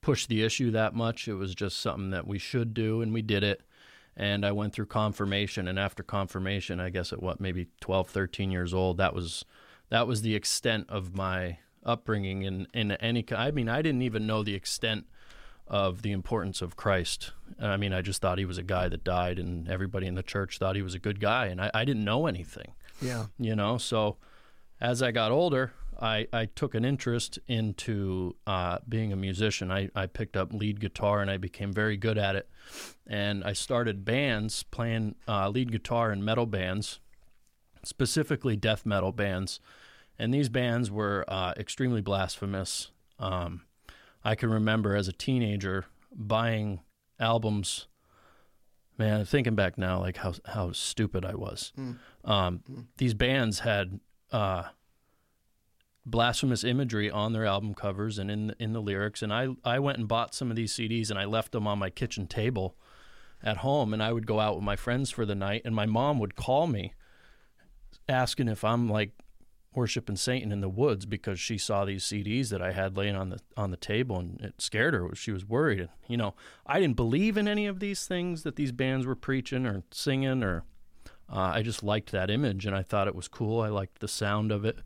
push 0.00 0.26
the 0.26 0.42
issue 0.42 0.70
that 0.72 0.94
much. 0.94 1.26
It 1.26 1.34
was 1.34 1.54
just 1.54 1.80
something 1.80 2.10
that 2.10 2.26
we 2.26 2.38
should 2.38 2.74
do, 2.74 3.00
and 3.00 3.12
we 3.12 3.22
did 3.22 3.42
it. 3.42 3.62
And 4.16 4.44
I 4.44 4.52
went 4.52 4.72
through 4.72 4.86
confirmation, 4.86 5.68
and 5.68 5.78
after 5.78 6.02
confirmation, 6.02 6.80
I 6.80 6.90
guess 6.90 7.12
at 7.12 7.22
what 7.22 7.40
maybe 7.40 7.68
12, 7.80 8.08
13 8.10 8.50
years 8.50 8.74
old, 8.74 8.96
that 8.98 9.14
was 9.14 9.44
that 9.90 10.06
was 10.06 10.20
the 10.22 10.34
extent 10.34 10.86
of 10.90 11.14
my 11.16 11.58
upbringing 11.84 12.42
in 12.42 12.66
in 12.74 12.92
any. 12.92 13.24
I 13.34 13.50
mean, 13.52 13.68
I 13.68 13.80
didn't 13.80 14.02
even 14.02 14.26
know 14.26 14.42
the 14.42 14.54
extent 14.54 15.06
of 15.68 16.02
the 16.02 16.12
importance 16.12 16.60
of 16.62 16.76
Christ. 16.76 17.32
I 17.60 17.76
mean, 17.76 17.92
I 17.92 18.02
just 18.02 18.20
thought 18.20 18.38
he 18.38 18.44
was 18.44 18.58
a 18.58 18.62
guy 18.62 18.88
that 18.88 19.04
died, 19.04 19.38
and 19.38 19.68
everybody 19.68 20.06
in 20.06 20.14
the 20.14 20.22
church 20.22 20.58
thought 20.58 20.76
he 20.76 20.82
was 20.82 20.94
a 20.94 20.98
good 20.98 21.20
guy, 21.20 21.46
and 21.46 21.60
I, 21.60 21.70
I 21.72 21.84
didn't 21.84 22.04
know 22.04 22.26
anything 22.26 22.72
Yeah. 23.00 23.26
you 23.38 23.54
know 23.54 23.78
so 23.78 24.16
as 24.80 25.02
i 25.02 25.10
got 25.10 25.30
older 25.32 25.72
i, 26.00 26.26
I 26.32 26.46
took 26.46 26.74
an 26.74 26.84
interest 26.84 27.38
into 27.48 28.36
uh, 28.46 28.78
being 28.88 29.12
a 29.12 29.16
musician. 29.16 29.72
I, 29.72 29.90
I 29.96 30.06
picked 30.06 30.36
up 30.36 30.52
lead 30.52 30.80
guitar 30.80 31.20
and 31.20 31.30
i 31.30 31.36
became 31.36 31.72
very 31.72 31.96
good 31.96 32.18
at 32.18 32.36
it. 32.36 32.48
And 33.06 33.42
i 33.42 33.52
started 33.52 34.04
bands 34.04 34.62
playing 34.62 35.16
uh, 35.26 35.48
lead 35.48 35.72
guitar 35.72 36.12
in 36.12 36.24
metal 36.24 36.46
bands 36.46 37.00
specifically 37.84 38.56
death 38.56 38.84
metal 38.84 39.12
bands. 39.12 39.60
And 40.18 40.34
these 40.34 40.48
bands 40.48 40.90
were 40.90 41.24
uh, 41.28 41.54
extremely 41.56 42.00
blasphemous. 42.00 42.90
Um, 43.18 43.62
i 44.24 44.34
can 44.34 44.50
remember 44.50 44.94
as 44.96 45.08
a 45.08 45.12
teenager 45.12 45.86
buying 46.14 46.80
albums. 47.18 47.86
Man 48.98 49.24
thinking 49.24 49.54
back 49.54 49.78
now 49.78 50.00
like 50.00 50.16
how, 50.18 50.34
how 50.44 50.72
stupid 50.72 51.24
i 51.24 51.34
was. 51.34 51.72
Um, 52.24 52.88
these 52.98 53.14
bands 53.14 53.60
had 53.60 54.00
uh, 54.32 54.64
blasphemous 56.04 56.64
imagery 56.64 57.10
on 57.10 57.32
their 57.32 57.44
album 57.44 57.74
covers 57.74 58.18
and 58.18 58.30
in 58.30 58.46
the, 58.48 58.56
in 58.58 58.72
the 58.72 58.80
lyrics. 58.80 59.22
And 59.22 59.32
I 59.32 59.48
I 59.64 59.78
went 59.78 59.98
and 59.98 60.08
bought 60.08 60.34
some 60.34 60.50
of 60.50 60.56
these 60.56 60.74
CDs 60.74 61.10
and 61.10 61.18
I 61.18 61.24
left 61.24 61.52
them 61.52 61.66
on 61.66 61.78
my 61.78 61.90
kitchen 61.90 62.26
table 62.26 62.76
at 63.42 63.58
home. 63.58 63.92
And 63.92 64.02
I 64.02 64.12
would 64.12 64.26
go 64.26 64.40
out 64.40 64.56
with 64.56 64.64
my 64.64 64.76
friends 64.76 65.10
for 65.10 65.24
the 65.24 65.34
night, 65.34 65.62
and 65.64 65.74
my 65.74 65.86
mom 65.86 66.18
would 66.18 66.34
call 66.34 66.66
me 66.66 66.94
asking 68.08 68.48
if 68.48 68.64
I'm 68.64 68.88
like 68.88 69.12
worshiping 69.74 70.16
Satan 70.16 70.50
in 70.50 70.60
the 70.60 70.68
woods 70.68 71.06
because 71.06 71.38
she 71.38 71.58
saw 71.58 71.84
these 71.84 72.02
CDs 72.02 72.48
that 72.48 72.62
I 72.62 72.72
had 72.72 72.96
laying 72.96 73.14
on 73.14 73.28
the 73.28 73.38
on 73.56 73.70
the 73.70 73.76
table 73.76 74.18
and 74.18 74.40
it 74.40 74.60
scared 74.60 74.94
her. 74.94 75.14
She 75.14 75.30
was 75.30 75.44
worried. 75.44 75.80
And, 75.80 75.88
you 76.08 76.16
know, 76.16 76.34
I 76.66 76.80
didn't 76.80 76.96
believe 76.96 77.36
in 77.36 77.46
any 77.46 77.66
of 77.66 77.80
these 77.80 78.06
things 78.06 78.42
that 78.42 78.56
these 78.56 78.72
bands 78.72 79.06
were 79.06 79.14
preaching 79.14 79.66
or 79.66 79.84
singing 79.90 80.42
or 80.42 80.64
uh, 81.32 81.52
I 81.54 81.62
just 81.62 81.82
liked 81.82 82.12
that 82.12 82.30
image 82.30 82.66
and 82.66 82.74
I 82.74 82.82
thought 82.82 83.08
it 83.08 83.14
was 83.14 83.28
cool. 83.28 83.60
I 83.60 83.68
liked 83.68 84.00
the 84.00 84.08
sound 84.08 84.50
of 84.52 84.64
it. 84.64 84.78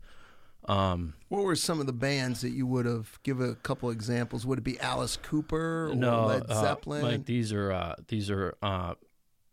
Um, 0.65 1.13
What 1.27 1.43
were 1.43 1.55
some 1.55 1.79
of 1.81 1.87
the 1.87 1.93
bands 1.93 2.41
that 2.41 2.51
you 2.51 2.65
would 2.67 2.85
have? 2.85 3.19
Give 3.23 3.41
a 3.41 3.55
couple 3.55 3.89
examples. 3.89 4.45
Would 4.45 4.59
it 4.59 4.63
be 4.63 4.79
Alice 4.79 5.17
Cooper 5.17 5.89
or 5.91 5.95
no, 5.95 6.25
Led 6.27 6.45
uh, 6.49 6.61
Zeppelin? 6.61 7.01
like 7.03 7.25
these 7.25 7.51
are 7.51 7.71
uh, 7.71 7.95
these 8.07 8.29
are 8.29 8.55
uh, 8.61 8.93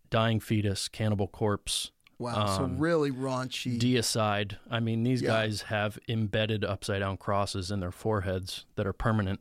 Dying 0.08 0.38
Fetus, 0.40 0.88
Cannibal 0.88 1.26
Corpse, 1.28 1.90
wow, 2.18 2.46
so 2.46 2.64
um, 2.64 2.78
really 2.78 3.10
raunchy. 3.10 3.78
Deicide. 3.78 4.56
I 4.70 4.78
mean, 4.80 5.02
these 5.02 5.22
Yeah. 5.22 5.28
guys 5.30 5.62
have 5.62 5.98
embedded 6.08 6.64
upside 6.64 7.00
down 7.00 7.16
crosses 7.16 7.70
in 7.72 7.80
their 7.80 7.92
foreheads 7.92 8.64
that 8.76 8.86
are 8.86 8.92
permanent. 8.92 9.40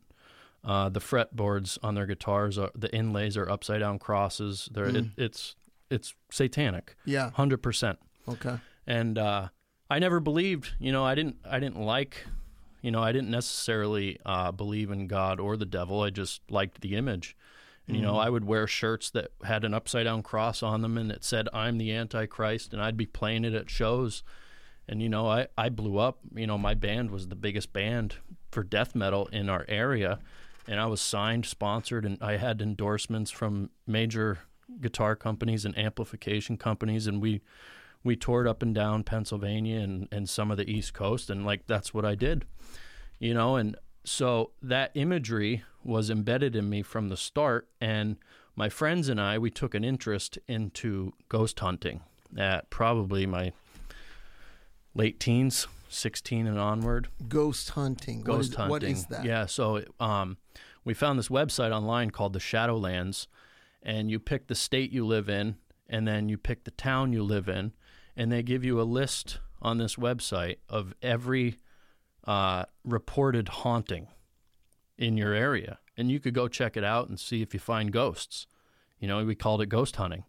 Uh, 0.63 0.89
the 0.89 0.99
fretboards 0.99 1.77
on 1.81 1.95
their 1.95 2.05
guitars, 2.05 2.57
are, 2.57 2.69
the 2.75 2.93
inlays 2.93 3.37
are 3.37 3.49
upside 3.49 3.79
down 3.79 3.97
crosses. 3.97 4.67
They're, 4.73 4.87
it, 4.89 5.05
it's 5.17 5.55
it's 5.89 6.13
satanic, 6.31 6.95
Yeah. 7.05 7.31
hundred 7.31 7.61
percent. 7.63 7.99
Okay. 8.27 8.57
And 8.85 9.17
uh, 9.17 9.49
I 9.89 9.99
never 9.99 10.19
believed. 10.19 10.73
You 10.79 10.91
know, 10.91 11.03
I 11.05 11.15
didn't. 11.15 11.37
I 11.49 11.59
didn't 11.59 11.79
like. 11.81 12.25
You 12.81 12.91
know, 12.91 13.01
I 13.03 13.11
didn't 13.11 13.29
necessarily 13.31 14.17
uh, 14.25 14.51
believe 14.51 14.89
in 14.91 15.07
God 15.07 15.39
or 15.39 15.57
the 15.57 15.65
devil. 15.65 16.01
I 16.01 16.11
just 16.11 16.41
liked 16.49 16.81
the 16.81 16.95
image. 16.95 17.35
And, 17.87 17.97
you 17.97 18.03
know, 18.03 18.17
I 18.17 18.29
would 18.29 18.45
wear 18.45 18.67
shirts 18.67 19.09
that 19.11 19.31
had 19.43 19.65
an 19.65 19.73
upside 19.73 20.05
down 20.05 20.21
cross 20.21 20.61
on 20.61 20.81
them 20.81 20.95
and 20.97 21.11
it 21.11 21.23
said, 21.23 21.49
I'm 21.53 21.79
the 21.79 21.91
Antichrist, 21.91 22.71
and 22.71 22.79
I'd 22.81 22.95
be 22.97 23.07
playing 23.07 23.45
it 23.45 23.53
at 23.55 23.67
shows. 23.69 24.21
And, 24.87 25.01
you 25.01 25.09
know, 25.09 25.27
I, 25.27 25.47
I 25.57 25.69
blew 25.69 25.97
up. 25.97 26.19
You 26.35 26.45
know, 26.45 26.57
my 26.59 26.75
band 26.75 27.09
was 27.09 27.27
the 27.29 27.35
biggest 27.35 27.73
band 27.73 28.15
for 28.51 28.63
death 28.63 28.93
metal 28.93 29.25
in 29.33 29.49
our 29.49 29.65
area. 29.67 30.19
And 30.67 30.79
I 30.79 30.85
was 30.85 31.01
signed, 31.01 31.47
sponsored, 31.47 32.05
and 32.05 32.17
I 32.21 32.37
had 32.37 32.61
endorsements 32.61 33.31
from 33.31 33.71
major 33.87 34.37
guitar 34.81 35.15
companies 35.15 35.65
and 35.65 35.77
amplification 35.77 36.57
companies. 36.57 37.07
And 37.07 37.21
we, 37.21 37.41
we 38.03 38.15
toured 38.15 38.47
up 38.47 38.61
and 38.61 38.73
down 38.73 39.03
Pennsylvania 39.03 39.79
and, 39.79 40.07
and 40.11 40.29
some 40.29 40.51
of 40.51 40.57
the 40.57 40.69
East 40.69 40.93
Coast. 40.93 41.29
And, 41.29 41.45
like, 41.45 41.67
that's 41.67 41.93
what 41.93 42.05
I 42.05 42.15
did, 42.15 42.45
you 43.19 43.33
know. 43.33 43.55
And 43.55 43.75
so 44.03 44.51
that 44.61 44.91
imagery 44.93 45.63
was 45.83 46.09
embedded 46.09 46.55
in 46.55 46.69
me 46.69 46.81
from 46.81 47.09
the 47.09 47.17
start. 47.17 47.67
And 47.79 48.17
my 48.55 48.69
friends 48.69 49.09
and 49.09 49.19
I, 49.19 49.37
we 49.37 49.49
took 49.49 49.73
an 49.73 49.83
interest 49.83 50.37
into 50.47 51.13
ghost 51.29 51.59
hunting 51.59 52.01
at 52.37 52.69
probably 52.69 53.25
my 53.25 53.53
late 54.93 55.19
teens, 55.19 55.67
16 55.89 56.47
and 56.47 56.59
onward. 56.59 57.07
Ghost 57.27 57.71
hunting. 57.71 58.21
Ghost 58.21 58.51
is- 58.51 58.55
hunting. 58.55 58.69
What 58.69 58.83
is 58.83 59.05
that? 59.05 59.25
Yeah. 59.25 59.45
So 59.45 59.83
um, 59.99 60.37
we 60.83 60.93
found 60.93 61.17
this 61.17 61.29
website 61.29 61.71
online 61.71 62.11
called 62.11 62.33
the 62.33 62.39
Shadowlands, 62.39 63.27
and 63.81 64.09
you 64.09 64.19
pick 64.19 64.47
the 64.47 64.55
state 64.55 64.91
you 64.91 65.05
live 65.05 65.29
in, 65.29 65.55
and 65.87 66.07
then 66.07 66.29
you 66.29 66.37
pick 66.37 66.63
the 66.63 66.71
town 66.71 67.13
you 67.13 67.23
live 67.23 67.47
in, 67.47 67.73
and 68.15 68.31
they 68.31 68.43
give 68.43 68.63
you 68.63 68.79
a 68.79 68.83
list 68.83 69.39
on 69.61 69.77
this 69.77 69.95
website 69.95 70.57
of 70.69 70.93
every 71.01 71.57
uh, 72.25 72.65
reported 72.83 73.49
haunting 73.49 74.07
in 74.97 75.17
your 75.17 75.33
area, 75.33 75.79
and 75.97 76.11
you 76.11 76.19
could 76.19 76.33
go 76.33 76.47
check 76.47 76.77
it 76.77 76.83
out 76.83 77.09
and 77.09 77.19
see 77.19 77.41
if 77.41 77.53
you 77.53 77.59
find 77.59 77.91
ghosts. 77.91 78.47
You 78.99 79.07
know, 79.07 79.23
we 79.23 79.35
called 79.35 79.61
it 79.61 79.67
ghost 79.67 79.95
hunting. 79.95 80.25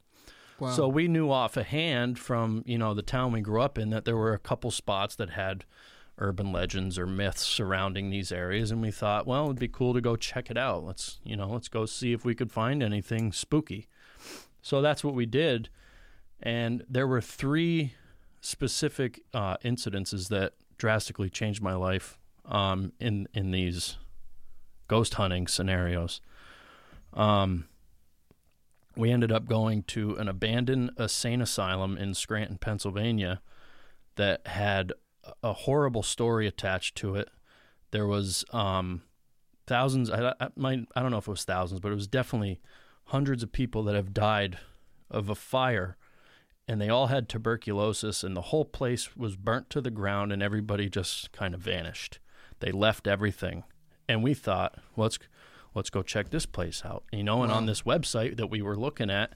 Wow. 0.60 0.70
So 0.70 0.88
we 0.88 1.08
knew 1.08 1.30
off 1.30 1.56
a 1.56 1.62
hand 1.62 2.18
from 2.18 2.62
you 2.66 2.78
know 2.78 2.94
the 2.94 3.02
town 3.02 3.32
we 3.32 3.40
grew 3.40 3.62
up 3.62 3.78
in 3.78 3.90
that 3.90 4.04
there 4.04 4.16
were 4.16 4.34
a 4.34 4.38
couple 4.38 4.70
spots 4.70 5.16
that 5.16 5.30
had 5.30 5.64
urban 6.20 6.52
legends 6.52 6.98
or 6.98 7.06
myths 7.06 7.42
surrounding 7.42 8.10
these 8.10 8.30
areas, 8.30 8.70
and 8.70 8.80
we 8.80 8.90
thought, 8.90 9.26
well, 9.26 9.46
it'd 9.46 9.58
be 9.58 9.68
cool 9.68 9.94
to 9.94 10.00
go 10.00 10.16
check 10.16 10.50
it 10.50 10.56
out. 10.56 10.84
Let's 10.84 11.18
you 11.24 11.36
know 11.36 11.48
let's 11.48 11.68
go 11.68 11.86
see 11.86 12.12
if 12.12 12.24
we 12.24 12.34
could 12.34 12.52
find 12.52 12.82
anything 12.82 13.32
spooky. 13.32 13.88
So 14.62 14.82
that's 14.82 15.02
what 15.02 15.14
we 15.14 15.26
did, 15.26 15.70
and 16.42 16.84
there 16.88 17.06
were 17.06 17.20
three 17.20 17.94
specific 18.40 19.20
uh, 19.34 19.56
incidences 19.64 20.28
that 20.28 20.52
drastically 20.78 21.30
changed 21.30 21.62
my 21.62 21.74
life 21.74 22.18
um, 22.44 22.92
in 23.00 23.26
in 23.34 23.50
these 23.50 23.96
ghost 24.88 25.14
hunting 25.14 25.46
scenarios. 25.46 26.20
Um, 27.14 27.66
we 28.96 29.10
ended 29.10 29.32
up 29.32 29.46
going 29.46 29.84
to 29.84 30.16
an 30.16 30.28
abandoned 30.28 30.90
insane 30.98 31.40
asylum 31.40 31.96
in 31.96 32.12
Scranton, 32.12 32.58
Pennsylvania, 32.58 33.40
that 34.16 34.46
had 34.46 34.92
a 35.42 35.52
horrible 35.52 36.02
story 36.02 36.46
attached 36.46 36.96
to 36.96 37.14
it. 37.14 37.28
There 37.90 38.06
was 38.06 38.44
um, 38.52 39.02
thousands. 39.66 40.10
I, 40.10 40.34
I, 40.40 40.48
might, 40.56 40.86
I 40.94 41.02
don't 41.02 41.10
know 41.10 41.18
if 41.18 41.28
it 41.28 41.30
was 41.30 41.44
thousands, 41.44 41.80
but 41.80 41.92
it 41.92 41.96
was 41.96 42.06
definitely 42.06 42.60
hundreds 43.06 43.42
of 43.42 43.52
people 43.52 43.82
that 43.84 43.94
have 43.94 44.14
died 44.14 44.58
of 45.10 45.28
a 45.28 45.34
fire, 45.34 45.96
and 46.68 46.80
they 46.80 46.88
all 46.88 47.08
had 47.08 47.28
tuberculosis, 47.28 48.22
and 48.22 48.36
the 48.36 48.42
whole 48.42 48.64
place 48.64 49.16
was 49.16 49.36
burnt 49.36 49.68
to 49.70 49.80
the 49.80 49.90
ground, 49.90 50.32
and 50.32 50.42
everybody 50.42 50.88
just 50.88 51.32
kind 51.32 51.54
of 51.54 51.60
vanished. 51.60 52.20
They 52.60 52.70
left 52.70 53.06
everything, 53.06 53.64
and 54.08 54.22
we 54.22 54.34
thought, 54.34 54.76
well, 54.94 55.06
let's 55.06 55.18
let's 55.74 55.90
go 55.90 56.02
check 56.02 56.30
this 56.30 56.46
place 56.46 56.82
out. 56.84 57.04
You 57.12 57.24
know, 57.24 57.42
and 57.42 57.52
on 57.52 57.66
this 57.66 57.82
website 57.82 58.36
that 58.36 58.48
we 58.48 58.62
were 58.62 58.76
looking 58.76 59.10
at, 59.10 59.34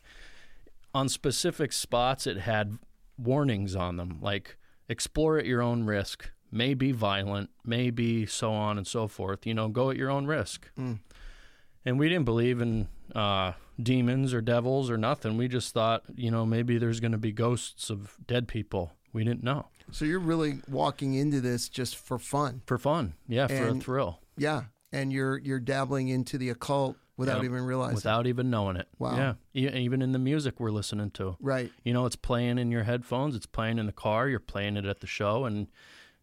on 0.94 1.08
specific 1.08 1.72
spots, 1.72 2.26
it 2.26 2.38
had 2.38 2.78
warnings 3.18 3.74
on 3.74 3.96
them, 3.96 4.18
like 4.20 4.56
explore 4.88 5.38
at 5.38 5.46
your 5.46 5.62
own 5.62 5.84
risk, 5.84 6.30
may 6.50 6.74
be 6.74 6.92
violent, 6.92 7.50
may 7.64 7.90
be 7.90 8.26
so 8.26 8.52
on 8.52 8.78
and 8.78 8.86
so 8.86 9.08
forth. 9.08 9.46
You 9.46 9.54
know, 9.54 9.68
go 9.68 9.90
at 9.90 9.96
your 9.96 10.10
own 10.10 10.26
risk. 10.26 10.70
And 10.76 11.98
we 11.98 12.08
didn't 12.08 12.24
believe 12.24 12.60
in 12.60 12.88
uh, 13.14 13.52
demons 13.82 14.32
or 14.32 14.40
devils 14.40 14.88
or 14.90 14.96
nothing. 14.96 15.36
We 15.36 15.48
just 15.48 15.74
thought, 15.74 16.04
you 16.14 16.30
know, 16.30 16.46
maybe 16.46 16.78
there's 16.78 17.00
going 17.00 17.12
to 17.12 17.18
be 17.18 17.32
ghosts 17.32 17.90
of 17.90 18.16
dead 18.26 18.48
people. 18.48 18.92
We 19.12 19.22
didn't 19.24 19.42
know. 19.42 19.66
So 19.90 20.06
you're 20.06 20.18
really 20.18 20.60
walking 20.68 21.14
into 21.14 21.40
this 21.40 21.68
just 21.68 21.96
for 21.96 22.18
fun. 22.18 22.62
For 22.66 22.78
fun. 22.78 23.14
Yeah, 23.28 23.48
for 23.48 23.68
a 23.68 23.74
thrill. 23.74 24.20
Yeah. 24.36 24.64
And 24.92 25.12
you're 25.12 25.38
you're 25.38 25.60
dabbling 25.60 26.08
into 26.08 26.38
the 26.38 26.48
occult 26.50 26.96
without 27.16 27.36
Yep. 27.36 27.44
even 27.44 27.62
realizing. 27.62 27.94
Without 27.94 28.26
even 28.26 28.50
knowing 28.50 28.76
it. 28.76 28.88
Wow. 28.98 29.16
Yeah. 29.16 29.34
E- 29.54 29.68
Even 29.84 30.02
in 30.02 30.12
the 30.12 30.18
music 30.18 30.58
we're 30.60 30.70
listening 30.70 31.10
to. 31.12 31.36
right. 31.40 31.70
You 31.84 31.92
know, 31.92 32.06
it's 32.06 32.16
playing 32.16 32.58
in 32.58 32.70
your 32.70 32.84
headphones, 32.84 33.34
it's 33.36 33.46
playing 33.46 33.78
in 33.78 33.86
the 33.86 33.92
car, 33.92 34.28
you're 34.28 34.38
playing 34.40 34.76
it 34.76 34.84
at 34.84 35.00
the 35.00 35.06
show, 35.06 35.44
and 35.44 35.68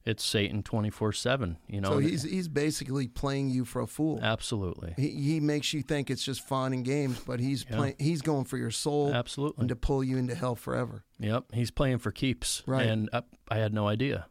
it's 0.04 0.23
Satan 0.25 0.63
24 0.63 1.13
7. 1.13 1.58
You 1.67 1.80
know, 1.82 1.89
So 1.91 1.97
he's 1.99 2.23
he's 2.23 2.47
basically 2.47 3.08
playing 3.08 3.49
you 3.51 3.65
for 3.65 3.82
a 3.82 3.88
fool. 3.88 4.19
absolutely. 4.21 4.93
He, 4.97 5.10
he 5.10 5.39
makes 5.39 5.73
you 5.73 5.84
think 5.84 6.10
it's 6.10 6.23
just 6.23 6.41
fun 6.47 6.73
and 6.73 6.84
games, 6.84 7.19
but 7.25 7.39
he's 7.39 7.65
Yeah. 7.69 7.75
playing. 7.77 7.95
He's 7.99 8.21
going 8.23 8.45
for 8.45 8.58
your 8.58 8.71
soul 8.71 9.13
Absolutely. 9.13 9.62
and 9.62 9.69
to 9.69 9.75
pull 9.75 10.04
you 10.04 10.17
into 10.17 10.34
hell 10.36 10.56
forever. 10.56 11.04
Yep, 11.19 11.51
he's 11.54 11.69
playing 11.71 11.99
for 11.99 12.12
keeps. 12.12 12.63
Right. 12.65 12.88
And 12.88 13.10
I, 13.13 13.21
I 13.49 13.58
had 13.58 13.73
no 13.73 13.88
idea. 13.88 14.25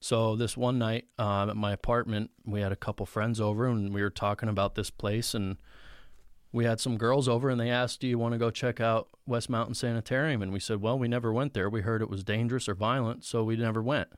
So 0.00 0.36
this 0.36 0.54
one 0.56 0.78
night 0.78 1.06
um, 1.18 1.48
at 1.48 1.56
my 1.56 1.72
apartment, 1.72 2.30
we 2.44 2.60
had 2.60 2.72
a 2.72 2.76
couple 2.76 3.06
friends 3.06 3.40
over 3.40 3.66
and 3.66 3.94
we 3.94 4.02
were 4.02 4.10
talking 4.10 4.48
about 4.50 4.74
this 4.74 4.90
place. 4.90 5.32
And 5.32 5.56
we 6.54 6.64
had 6.64 6.78
some 6.78 6.96
girls 6.96 7.28
over 7.28 7.50
and 7.50 7.60
they 7.60 7.68
asked, 7.68 7.98
Do 7.98 8.06
you 8.06 8.16
want 8.16 8.32
to 8.32 8.38
go 8.38 8.48
check 8.48 8.80
out 8.80 9.08
West 9.26 9.50
Mountain 9.50 9.74
Sanitarium? 9.74 10.40
And 10.40 10.52
we 10.52 10.60
said, 10.60 10.80
Well, 10.80 10.96
we 10.96 11.08
never 11.08 11.32
went 11.32 11.52
there. 11.52 11.68
We 11.68 11.80
heard 11.80 12.00
it 12.00 12.08
was 12.08 12.22
dangerous 12.22 12.68
or 12.68 12.76
violent, 12.76 13.24
so 13.24 13.42
we 13.42 13.56
never 13.56 13.82
went. 13.82 14.08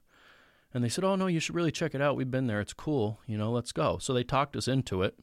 And 0.75 0.85
they 0.85 0.91
said, 0.91 1.03
Oh, 1.03 1.17
no, 1.17 1.29
you 1.29 1.41
should 1.41 1.55
really 1.55 1.73
check 1.73 1.95
it 1.95 2.03
out. 2.03 2.15
We've 2.15 2.31
been 2.31 2.47
there. 2.47 2.61
It's 2.61 2.75
cool. 2.75 3.21
You 3.27 3.39
know, 3.39 3.51
let's 3.51 3.73
go. 3.73 3.97
So 3.97 4.13
they 4.13 4.23
talked 4.23 4.55
us 4.55 4.69
into 4.69 5.03
it. 5.03 5.19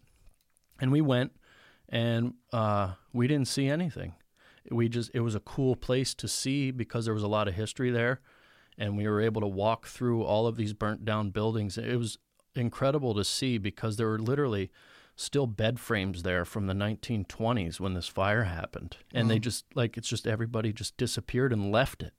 And 0.81 0.91
we 0.91 1.01
went 1.01 1.33
and 1.87 2.33
uh, 2.51 2.93
we 3.13 3.27
didn't 3.27 3.47
see 3.47 3.67
anything. 3.67 4.15
We 4.71 4.89
just, 4.89 5.11
it 5.13 5.19
was 5.19 5.35
a 5.35 5.39
cool 5.39 5.75
place 5.75 6.15
to 6.15 6.27
see 6.27 6.71
because 6.71 7.05
there 7.05 7.13
was 7.13 7.21
a 7.21 7.27
lot 7.27 7.47
of 7.47 7.53
history 7.53 7.91
there. 7.91 8.21
And 8.75 8.97
we 8.97 9.07
were 9.07 9.21
able 9.21 9.41
to 9.41 9.47
walk 9.47 9.85
through 9.85 10.23
all 10.23 10.47
of 10.47 10.55
these 10.55 10.73
burnt 10.73 11.05
down 11.05 11.29
buildings. 11.29 11.77
It 11.77 11.95
was 11.95 12.17
incredible 12.55 13.13
to 13.13 13.23
see 13.23 13.59
because 13.59 13.97
there 13.97 14.07
were 14.07 14.17
literally 14.17 14.71
still 15.15 15.47
bed 15.47 15.79
frames 15.79 16.23
there 16.23 16.45
from 16.45 16.67
the 16.67 16.73
1920s 16.73 17.79
when 17.79 17.93
this 17.93 18.07
fire 18.07 18.43
happened. 18.43 18.97
And 19.13 19.29
they 19.29 19.39
just, 19.39 19.65
like, 19.75 19.97
it's 19.97 20.07
just 20.07 20.27
everybody 20.27 20.73
just 20.73 20.97
disappeared 20.97 21.53
and 21.53 21.71
left 21.71 22.01
it 22.01 22.13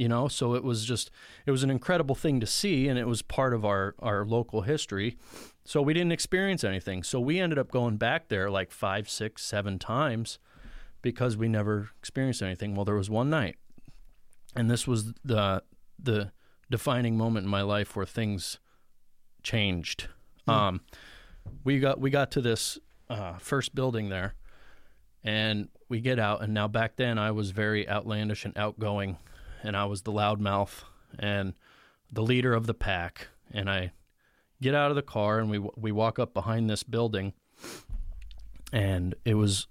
you 0.00 0.08
know? 0.08 0.28
So 0.28 0.54
it 0.54 0.64
was 0.64 0.86
just 0.86 1.10
it 1.44 1.50
was 1.50 1.62
an 1.62 1.70
incredible 1.70 2.14
thing 2.14 2.40
to 2.40 2.46
see 2.46 2.88
and 2.88 2.98
it 2.98 3.06
was 3.06 3.20
part 3.20 3.52
of 3.52 3.66
our 3.66 3.94
our 3.98 4.24
local 4.24 4.62
history. 4.62 5.18
So 5.64 5.82
we 5.82 5.92
didn't 5.92 6.12
experience 6.12 6.64
anything. 6.64 7.02
So 7.02 7.20
we 7.20 7.38
ended 7.38 7.58
up 7.58 7.70
going 7.70 7.98
back 7.98 8.28
there 8.28 8.50
like 8.50 8.72
five 8.72 9.10
six 9.10 9.44
seven 9.44 9.78
times 9.78 10.38
because 11.02 11.36
we 11.36 11.48
never 11.48 11.90
experienced 11.98 12.42
anything. 12.42 12.74
Well 12.74 12.86
there 12.86 12.94
was 12.94 13.10
one 13.10 13.28
night 13.28 13.56
and 14.56 14.70
this 14.70 14.86
was 14.86 15.12
the 15.22 15.62
the 15.98 16.32
defining 16.70 17.18
moment 17.18 17.44
in 17.44 17.50
my 17.50 17.62
life 17.62 17.94
where 17.94 18.06
things 18.06 18.58
changed. 19.42 20.08
Um 20.48 20.80
we 21.64 21.78
got 21.78 22.00
we 22.00 22.10
got 22.10 22.30
to 22.32 22.40
this 22.40 22.78
uh, 23.08 23.34
first 23.38 23.74
building 23.74 24.08
there 24.08 24.34
and 25.24 25.68
we 25.88 26.00
get 26.00 26.18
out 26.18 26.42
and 26.42 26.54
now 26.54 26.68
back 26.68 26.96
then 26.96 27.18
i 27.18 27.30
was 27.30 27.50
very 27.50 27.88
outlandish 27.88 28.44
and 28.44 28.56
outgoing 28.56 29.16
and 29.62 29.76
I 29.76 29.84
was 29.84 30.02
the 30.02 30.12
loudmouth 30.12 30.84
and 31.18 31.54
the 32.10 32.22
leader 32.22 32.54
of 32.54 32.66
the 32.66 32.74
pack. 32.74 33.28
And 33.52 33.70
I 33.70 33.92
get 34.60 34.74
out 34.74 34.90
of 34.90 34.96
the 34.96 35.02
car 35.02 35.38
and 35.38 35.50
we 35.50 35.58
we 35.58 35.92
walk 35.92 36.18
up 36.18 36.32
behind 36.34 36.70
this 36.70 36.82
building, 36.82 37.32
and 38.72 39.14
it 39.24 39.34
was 39.34 39.66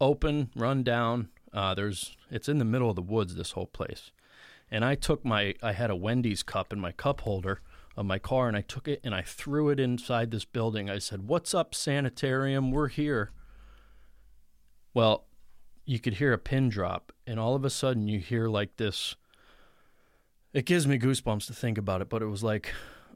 open, 0.00 0.50
run 0.54 0.82
down. 0.82 1.28
Uh, 1.52 1.74
there's 1.74 2.16
it's 2.30 2.48
in 2.48 2.58
the 2.58 2.64
middle 2.64 2.90
of 2.90 2.96
the 2.96 3.02
woods. 3.02 3.34
This 3.34 3.52
whole 3.52 3.66
place, 3.66 4.12
and 4.70 4.84
I 4.84 4.94
took 4.94 5.24
my 5.24 5.54
I 5.62 5.72
had 5.72 5.90
a 5.90 5.96
Wendy's 5.96 6.42
cup 6.42 6.72
in 6.72 6.78
my 6.78 6.92
cup 6.92 7.22
holder 7.22 7.60
of 7.98 8.06
my 8.06 8.20
car, 8.20 8.46
and 8.46 8.56
I 8.56 8.60
took 8.60 8.86
it 8.86 9.00
and 9.02 9.12
I 9.12 9.22
threw 9.22 9.70
it 9.70 9.80
inside 9.80 10.30
this 10.30 10.44
building. 10.44 10.88
I 10.88 11.00
said, 11.00 11.26
"What's 11.26 11.52
up, 11.52 11.74
sanitarium? 11.74 12.70
We're 12.70 12.86
here." 12.86 13.32
Well, 14.94 15.26
you 15.84 15.98
could 15.98 16.14
hear 16.14 16.32
a 16.32 16.38
pin 16.38 16.68
drop, 16.68 17.12
and 17.26 17.40
all 17.40 17.56
of 17.56 17.64
a 17.64 17.70
sudden 17.70 18.06
you 18.06 18.20
hear 18.20 18.46
like 18.46 18.76
this. 18.76 19.16
It 20.52 20.64
gives 20.64 20.86
me 20.86 20.96
goosebumps 20.96 21.46
to 21.48 21.52
think 21.52 21.76
about 21.76 22.00
it, 22.00 22.08
but 22.08 22.22
it 22.22 22.26
was 22.26 22.44
like 22.44 22.72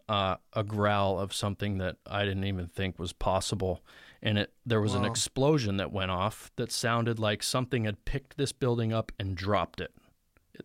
uh, 0.08 0.36
a 0.52 0.64
growl 0.64 1.20
of 1.20 1.32
something 1.32 1.78
that 1.78 1.98
I 2.04 2.24
didn't 2.24 2.44
even 2.44 2.66
think 2.66 2.98
was 2.98 3.12
possible. 3.12 3.84
And 4.20 4.36
it 4.36 4.52
there 4.66 4.80
was 4.80 4.94
an 4.94 5.04
explosion 5.04 5.76
that 5.76 5.92
went 5.92 6.10
off 6.10 6.50
that 6.56 6.72
sounded 6.72 7.20
like 7.20 7.44
something 7.44 7.84
had 7.84 8.04
picked 8.04 8.36
this 8.36 8.50
building 8.50 8.92
up 8.92 9.12
and 9.18 9.36
dropped 9.36 9.80
it. 9.80 9.92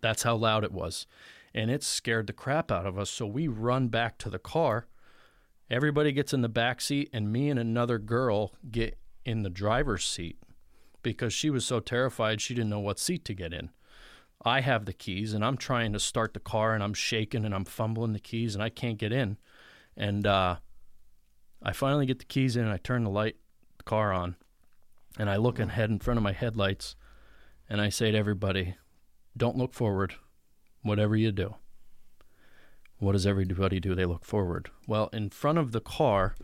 That's 0.01 0.23
how 0.23 0.35
loud 0.35 0.63
it 0.63 0.71
was. 0.71 1.05
And 1.53 1.71
it 1.71 1.83
scared 1.83 2.27
the 2.27 2.33
crap 2.33 2.71
out 2.71 2.85
of 2.85 2.97
us. 2.99 3.09
So 3.09 3.25
we 3.25 3.47
run 3.47 3.87
back 3.87 4.17
to 4.19 4.29
the 4.29 4.39
car. 4.39 4.87
Everybody 5.69 6.11
gets 6.11 6.33
in 6.33 6.41
the 6.41 6.49
back 6.49 6.79
seat, 6.81 7.09
and 7.11 7.31
me 7.31 7.49
and 7.49 7.59
another 7.59 7.97
girl 7.97 8.53
get 8.69 8.97
in 9.25 9.43
the 9.43 9.49
driver's 9.49 10.05
seat 10.05 10.37
because 11.03 11.33
she 11.33 11.49
was 11.49 11.65
so 11.65 11.79
terrified 11.79 12.41
she 12.41 12.53
didn't 12.53 12.69
know 12.69 12.79
what 12.79 12.99
seat 12.99 13.25
to 13.25 13.33
get 13.33 13.53
in. 13.53 13.69
I 14.45 14.61
have 14.61 14.85
the 14.85 14.93
keys, 14.93 15.33
and 15.33 15.43
I'm 15.43 15.57
trying 15.57 15.93
to 15.93 15.99
start 15.99 16.33
the 16.33 16.39
car, 16.39 16.73
and 16.73 16.83
I'm 16.83 16.93
shaking 16.93 17.43
and 17.43 17.53
I'm 17.53 17.65
fumbling 17.65 18.13
the 18.13 18.19
keys, 18.19 18.53
and 18.53 18.63
I 18.63 18.69
can't 18.69 18.97
get 18.97 19.11
in. 19.11 19.37
And 19.95 20.27
uh, 20.27 20.57
I 21.61 21.73
finally 21.73 22.05
get 22.05 22.19
the 22.19 22.25
keys 22.25 22.55
in, 22.55 22.63
and 22.63 22.71
I 22.71 22.77
turn 22.77 23.03
the 23.03 23.09
light, 23.09 23.35
the 23.77 23.83
car 23.83 24.13
on, 24.13 24.35
and 25.17 25.29
I 25.29 25.37
look 25.37 25.59
ahead 25.59 25.89
in 25.89 25.99
front 25.99 26.17
of 26.17 26.23
my 26.23 26.33
headlights, 26.33 26.95
and 27.69 27.81
I 27.81 27.89
say 27.89 28.11
to 28.11 28.17
everybody, 28.17 28.75
"Don't 29.35 29.57
look 29.57 29.73
forward, 29.73 30.15
whatever 30.87 31.15
you 31.15 31.31
do." 31.31 31.55
What 32.99 33.11
does 33.11 33.27
everybody 33.27 33.79
do? 33.79 33.93
They 33.93 34.05
look 34.05 34.25
forward. 34.25 34.71
Well, 34.87 35.09
in 35.13 35.29
front 35.29 35.59
of 35.59 35.71
the 35.71 35.81
car, 35.81 36.35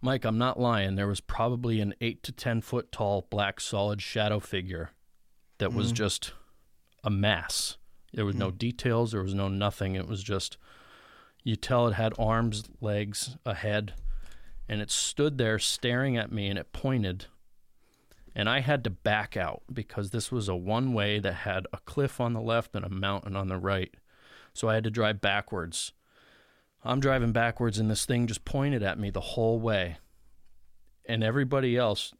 Mike, 0.00 0.24
I'm 0.24 0.38
not 0.38 0.58
lying. 0.58 0.96
There 0.96 1.06
was 1.06 1.20
probably 1.20 1.80
an 1.80 1.94
eight 2.00 2.22
to 2.24 2.32
ten 2.32 2.60
foot 2.60 2.90
tall 2.90 3.26
black 3.30 3.60
solid 3.60 4.02
shadow 4.02 4.40
figure 4.40 4.90
that 5.58 5.72
was 5.72 5.92
mm. 5.92 5.96
just 5.96 6.32
a 7.04 7.10
mass. 7.10 7.76
There 8.12 8.24
was 8.24 8.36
no 8.36 8.50
mm. 8.50 8.58
details. 8.58 9.12
There 9.12 9.22
was 9.22 9.34
no 9.34 9.48
nothing. 9.48 9.94
It 9.94 10.08
was 10.08 10.22
just 10.22 10.56
you 11.44 11.54
tell 11.54 11.86
it 11.86 11.94
had 11.94 12.12
arms, 12.18 12.64
legs, 12.80 13.36
a 13.44 13.54
head, 13.54 13.94
and 14.68 14.80
it 14.80 14.90
stood 14.90 15.38
there 15.38 15.60
staring 15.60 16.16
at 16.16 16.32
me 16.32 16.48
and 16.48 16.58
it 16.58 16.72
pointed. 16.72 17.26
And 18.38 18.50
I 18.50 18.60
had 18.60 18.84
to 18.84 18.90
back 18.90 19.34
out 19.34 19.62
because 19.72 20.10
this 20.10 20.30
was 20.30 20.46
a 20.46 20.54
one 20.54 20.92
way 20.92 21.18
that 21.20 21.32
had 21.32 21.66
a 21.72 21.78
cliff 21.78 22.20
on 22.20 22.34
the 22.34 22.40
left 22.40 22.76
and 22.76 22.84
a 22.84 22.90
mountain 22.90 23.34
on 23.34 23.48
the 23.48 23.56
right. 23.56 23.94
So 24.52 24.68
I 24.68 24.74
had 24.74 24.84
to 24.84 24.90
drive 24.90 25.22
backwards. 25.22 25.92
I'm 26.84 27.00
driving 27.00 27.32
backwards, 27.32 27.78
and 27.78 27.90
this 27.90 28.04
thing 28.04 28.26
just 28.26 28.44
pointed 28.44 28.82
at 28.82 28.98
me 28.98 29.08
the 29.08 29.22
whole 29.22 29.58
way. 29.58 29.96
And 31.06 31.24
everybody 31.24 31.78
else, 31.78 32.12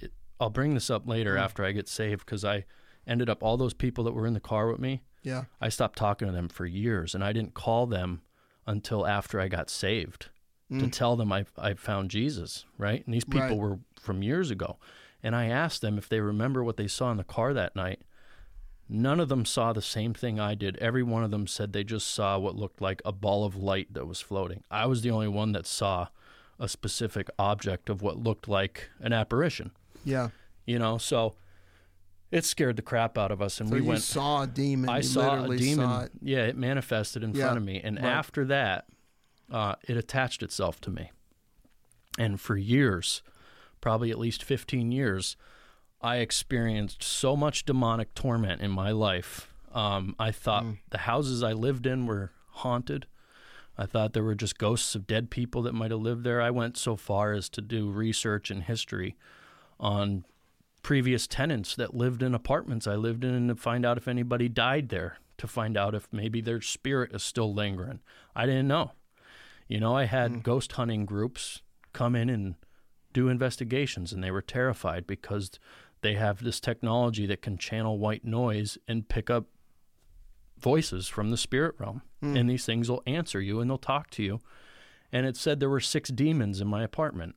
it, 0.00 0.12
I'll 0.40 0.48
bring 0.48 0.72
this 0.72 0.88
up 0.88 1.06
later 1.06 1.34
mm. 1.34 1.40
after 1.40 1.62
I 1.62 1.72
get 1.72 1.88
saved 1.88 2.24
because 2.24 2.42
I 2.42 2.64
ended 3.06 3.28
up, 3.28 3.42
all 3.42 3.58
those 3.58 3.74
people 3.74 4.02
that 4.04 4.12
were 4.14 4.26
in 4.26 4.34
the 4.34 4.40
car 4.40 4.68
with 4.68 4.80
me, 4.80 5.02
Yeah. 5.22 5.44
I 5.60 5.68
stopped 5.68 5.98
talking 5.98 6.26
to 6.26 6.32
them 6.32 6.48
for 6.48 6.64
years, 6.64 7.14
and 7.14 7.22
I 7.22 7.34
didn't 7.34 7.52
call 7.52 7.86
them 7.86 8.22
until 8.66 9.06
after 9.06 9.38
I 9.38 9.48
got 9.48 9.68
saved 9.68 10.30
to 10.70 10.86
mm. 10.86 10.92
tell 10.92 11.16
them 11.16 11.32
I 11.32 11.44
I 11.58 11.74
found 11.74 12.10
Jesus, 12.10 12.64
right? 12.78 13.04
And 13.04 13.12
these 13.12 13.24
people 13.24 13.48
Right. 13.48 13.58
were 13.58 13.78
from 14.00 14.22
years 14.22 14.50
ago, 14.50 14.78
and 15.22 15.34
I 15.36 15.46
asked 15.46 15.80
them 15.82 15.98
if 15.98 16.08
they 16.08 16.20
remember 16.20 16.62
what 16.64 16.76
they 16.76 16.86
saw 16.88 17.10
in 17.10 17.16
the 17.16 17.24
car 17.24 17.52
that 17.54 17.76
night. 17.76 18.02
None 18.88 19.20
of 19.20 19.28
them 19.28 19.44
saw 19.44 19.72
the 19.72 19.82
same 19.82 20.14
thing 20.14 20.40
I 20.40 20.54
did. 20.56 20.76
Every 20.78 21.02
one 21.04 21.22
of 21.22 21.30
them 21.30 21.46
said 21.46 21.72
they 21.72 21.84
just 21.84 22.08
saw 22.10 22.38
what 22.38 22.56
looked 22.56 22.80
like 22.80 23.00
a 23.04 23.12
ball 23.12 23.44
of 23.44 23.54
light 23.54 23.92
that 23.94 24.06
was 24.06 24.20
floating. 24.20 24.64
I 24.70 24.86
was 24.86 25.02
the 25.02 25.12
only 25.12 25.28
one 25.28 25.52
that 25.52 25.66
saw 25.66 26.08
a 26.58 26.68
specific 26.68 27.30
object 27.38 27.88
of 27.88 28.02
what 28.02 28.18
looked 28.18 28.48
like 28.48 28.90
an 28.98 29.12
apparition. 29.12 29.70
Yeah. 30.04 30.30
You 30.66 30.78
know, 30.80 30.98
so 30.98 31.34
it 32.32 32.44
scared 32.44 32.76
the 32.76 32.82
crap 32.82 33.16
out 33.16 33.30
of 33.30 33.40
us, 33.40 33.60
and 33.60 33.68
So 33.68 33.74
we 33.76 33.82
you 33.82 33.86
went. 33.88 34.02
saw 34.02 34.42
a 34.42 34.46
demon. 34.48 34.88
I 34.90 34.98
you 34.98 35.02
saw 35.04 35.44
a 35.44 35.56
demon. 35.56 35.86
Saw 35.86 36.00
it. 36.02 36.12
Yeah, 36.20 36.44
it 36.46 36.56
manifested 36.56 37.22
in 37.22 37.32
Yeah, 37.32 37.44
front 37.44 37.58
of 37.58 37.64
me, 37.64 37.80
and 37.82 37.96
right. 37.96 38.04
after 38.04 38.44
that, 38.46 38.86
uh, 39.52 39.76
it 39.88 39.96
attached 39.96 40.42
itself 40.42 40.80
to 40.82 40.90
me. 40.90 41.10
And 42.18 42.40
for 42.40 42.56
years, 42.56 43.22
probably 43.80 44.10
at 44.10 44.18
least 44.18 44.42
fifteen 44.44 44.92
years, 44.92 45.36
I 46.00 46.16
experienced 46.16 47.02
so 47.02 47.36
much 47.36 47.64
demonic 47.64 48.14
torment 48.14 48.62
in 48.62 48.70
my 48.70 48.90
life. 48.90 49.52
Um, 49.72 50.14
I 50.18 50.30
thought 50.30 50.64
Mm. 50.64 50.78
the 50.90 50.98
houses 50.98 51.42
I 51.42 51.52
lived 51.52 51.86
in 51.86 52.06
were 52.06 52.32
haunted. 52.48 53.06
I 53.78 53.86
thought 53.86 54.12
there 54.12 54.24
were 54.24 54.34
just 54.34 54.58
ghosts 54.58 54.94
of 54.94 55.06
dead 55.06 55.30
people 55.30 55.62
that 55.62 55.74
might 55.74 55.90
have 55.90 56.00
lived 56.00 56.24
there. 56.24 56.40
I 56.42 56.50
went 56.50 56.76
so 56.76 56.96
far 56.96 57.32
as 57.32 57.48
to 57.50 57.60
do 57.62 57.90
research 57.90 58.50
and 58.50 58.62
history 58.64 59.16
on 59.78 60.24
previous 60.82 61.26
tenants 61.26 61.76
that 61.76 61.94
lived 61.94 62.22
in 62.22 62.34
apartments 62.34 62.86
I 62.86 62.96
lived 62.96 63.24
in 63.24 63.32
and 63.34 63.48
to 63.48 63.54
find 63.54 63.84
out 63.86 63.96
if 63.96 64.08
anybody 64.08 64.48
died 64.48 64.88
there, 64.88 65.18
to 65.38 65.46
find 65.46 65.76
out 65.76 65.94
if 65.94 66.08
maybe 66.12 66.40
their 66.40 66.60
spirit 66.60 67.14
is 67.14 67.22
still 67.22 67.54
lingering. 67.54 68.00
I 68.34 68.46
didn't 68.46 68.68
know. 68.68 68.92
You 69.68 69.80
know, 69.80 69.94
I 69.96 70.04
had 70.04 70.42
ghost 70.42 70.72
hunting 70.72 71.06
groups 71.06 71.62
come 71.92 72.14
in 72.16 72.28
and 72.28 72.56
do 73.12 73.28
investigations, 73.28 74.12
and 74.12 74.22
they 74.22 74.30
were 74.30 74.42
terrified 74.42 75.06
because 75.06 75.50
they 76.02 76.14
have 76.14 76.42
this 76.42 76.60
technology 76.60 77.26
that 77.26 77.42
can 77.42 77.58
channel 77.58 77.98
white 77.98 78.24
noise 78.24 78.78
and 78.88 79.08
pick 79.08 79.28
up 79.28 79.46
voices 80.58 81.08
from 81.08 81.30
the 81.30 81.36
spirit 81.36 81.74
realm. 81.78 82.02
And 82.22 82.50
these 82.50 82.66
things 82.66 82.90
will 82.90 83.02
answer 83.06 83.40
you 83.40 83.60
and 83.60 83.70
they'll 83.70 83.78
talk 83.78 84.10
to 84.10 84.22
you. 84.22 84.40
And 85.10 85.24
it 85.24 85.36
said 85.36 85.58
there 85.58 85.70
were 85.70 85.80
six 85.80 86.10
demons 86.10 86.60
in 86.60 86.68
my 86.68 86.82
apartment 86.82 87.34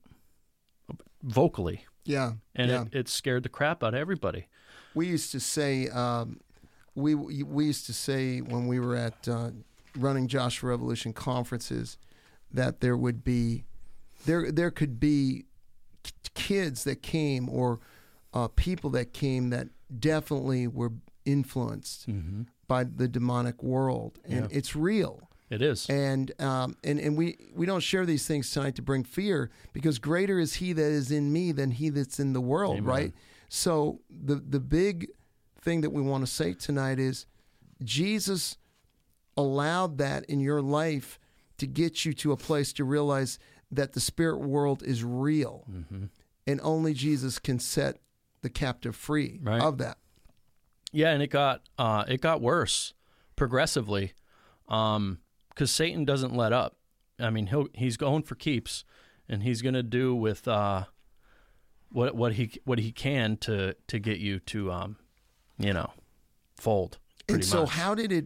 vocally. 1.21 1.85
Yeah. 2.03 2.33
And 2.53 2.69
yeah. 2.69 2.81
it, 2.83 2.87
it 2.91 3.07
scared 3.07 3.43
the 3.43 3.49
crap 3.49 3.81
out 3.81 3.93
of 3.93 3.99
everybody. 3.99 4.47
we 4.93 5.07
used 5.07 5.31
to 5.31 5.39
say 5.39 5.87
um, 5.89 6.39
we 6.95 7.15
we 7.15 7.65
used 7.65 7.85
to 7.87 7.93
say 7.93 8.41
when 8.41 8.67
we 8.67 8.79
were 8.79 8.95
at 8.95 9.27
uh, 9.27 9.51
running 9.97 10.27
Joshua 10.27 10.69
Revolution 10.69 11.13
conferences 11.13 11.97
that 12.51 12.81
there 12.81 12.97
would 12.97 13.23
be 13.23 13.63
there 14.25 14.51
there 14.51 14.71
could 14.71 14.99
be 14.99 15.45
kids 16.33 16.83
that 16.83 17.01
came 17.01 17.49
or 17.49 17.79
uh, 18.33 18.47
people 18.49 18.89
that 18.91 19.13
came 19.13 19.49
that 19.51 19.67
definitely 19.99 20.67
were 20.67 20.91
influenced 21.25 22.07
by 22.67 22.83
the 22.83 23.07
demonic 23.07 23.61
world 23.63 24.19
and 24.25 24.49
Yeah. 24.51 24.57
it's 24.57 24.75
real 24.75 25.29
It 25.49 25.61
is. 25.61 25.87
and 25.89 26.31
um, 26.41 26.75
and 26.83 26.99
and 26.99 27.15
we 27.17 27.37
we 27.55 27.65
don't 27.65 27.81
share 27.83 28.05
these 28.05 28.25
things 28.25 28.49
tonight 28.51 28.75
to 28.75 28.81
bring 28.81 29.03
fear 29.03 29.51
because 29.71 29.99
greater 29.99 30.39
is 30.39 30.55
He 30.55 30.73
that 30.73 30.91
is 30.91 31.11
in 31.11 31.31
me 31.31 31.51
than 31.51 31.71
he 31.71 31.89
that's 31.89 32.19
in 32.19 32.33
the 32.33 32.41
world, 32.41 32.77
Amen. 32.77 32.85
right? 32.85 33.13
So 33.49 34.01
the 34.09 34.35
the 34.35 34.59
big 34.59 35.09
thing 35.61 35.81
that 35.81 35.91
we 35.91 36.01
want 36.01 36.25
to 36.25 36.31
say 36.31 36.53
tonight 36.53 36.99
is 36.99 37.25
Jesus 37.83 38.57
allowed 39.37 39.97
that 39.99 40.25
in 40.25 40.39
your 40.39 40.61
life 40.61 41.19
to 41.57 41.67
get 41.67 42.03
you 42.05 42.13
to 42.13 42.31
a 42.31 42.37
place 42.37 42.73
to 42.73 42.83
realize 42.83 43.39
that 43.75 43.93
the 43.93 43.99
spirit 43.99 44.39
world 44.39 44.83
is 44.83 45.03
real, 45.03 45.65
Mm-hmm. 45.71 46.05
and 46.47 46.59
only 46.63 46.93
Jesus 46.93 47.39
can 47.39 47.59
set 47.59 47.99
the 48.41 48.49
captive 48.49 48.95
free 48.95 49.39
Right. 49.41 49.61
of 49.61 49.77
that. 49.79 49.97
Yeah, 50.91 51.11
and 51.11 51.23
it 51.23 51.27
got 51.31 51.61
uh, 51.77 52.03
it 52.07 52.21
got 52.21 52.41
worse 52.41 52.93
progressively, 53.35 54.13
because 54.67 55.71
Satan 55.71 56.05
doesn't 56.05 56.35
let 56.35 56.53
up. 56.53 56.77
I 57.19 57.29
mean, 57.29 57.47
he'll 57.47 57.67
he's 57.73 57.97
going 57.97 58.23
for 58.23 58.35
keeps, 58.35 58.83
and 59.27 59.41
he's 59.43 59.61
going 59.61 59.73
to 59.75 59.83
do 59.83 60.13
with 60.15 60.47
uh, 60.47 60.85
what 61.89 62.15
what 62.15 62.33
he 62.33 62.51
what 62.65 62.79
he 62.79 62.91
can 62.91 63.37
to 63.37 63.75
to 63.87 63.99
get 63.99 64.19
you 64.19 64.39
to 64.39 64.71
um, 64.71 64.97
you 65.57 65.73
know, 65.73 65.91
fold. 66.57 66.97
And 67.27 67.35
Pretty 67.37 67.45
so, 67.45 67.61
much. 67.61 67.69
how 67.71 67.95
did 67.95 68.11
it 68.11 68.25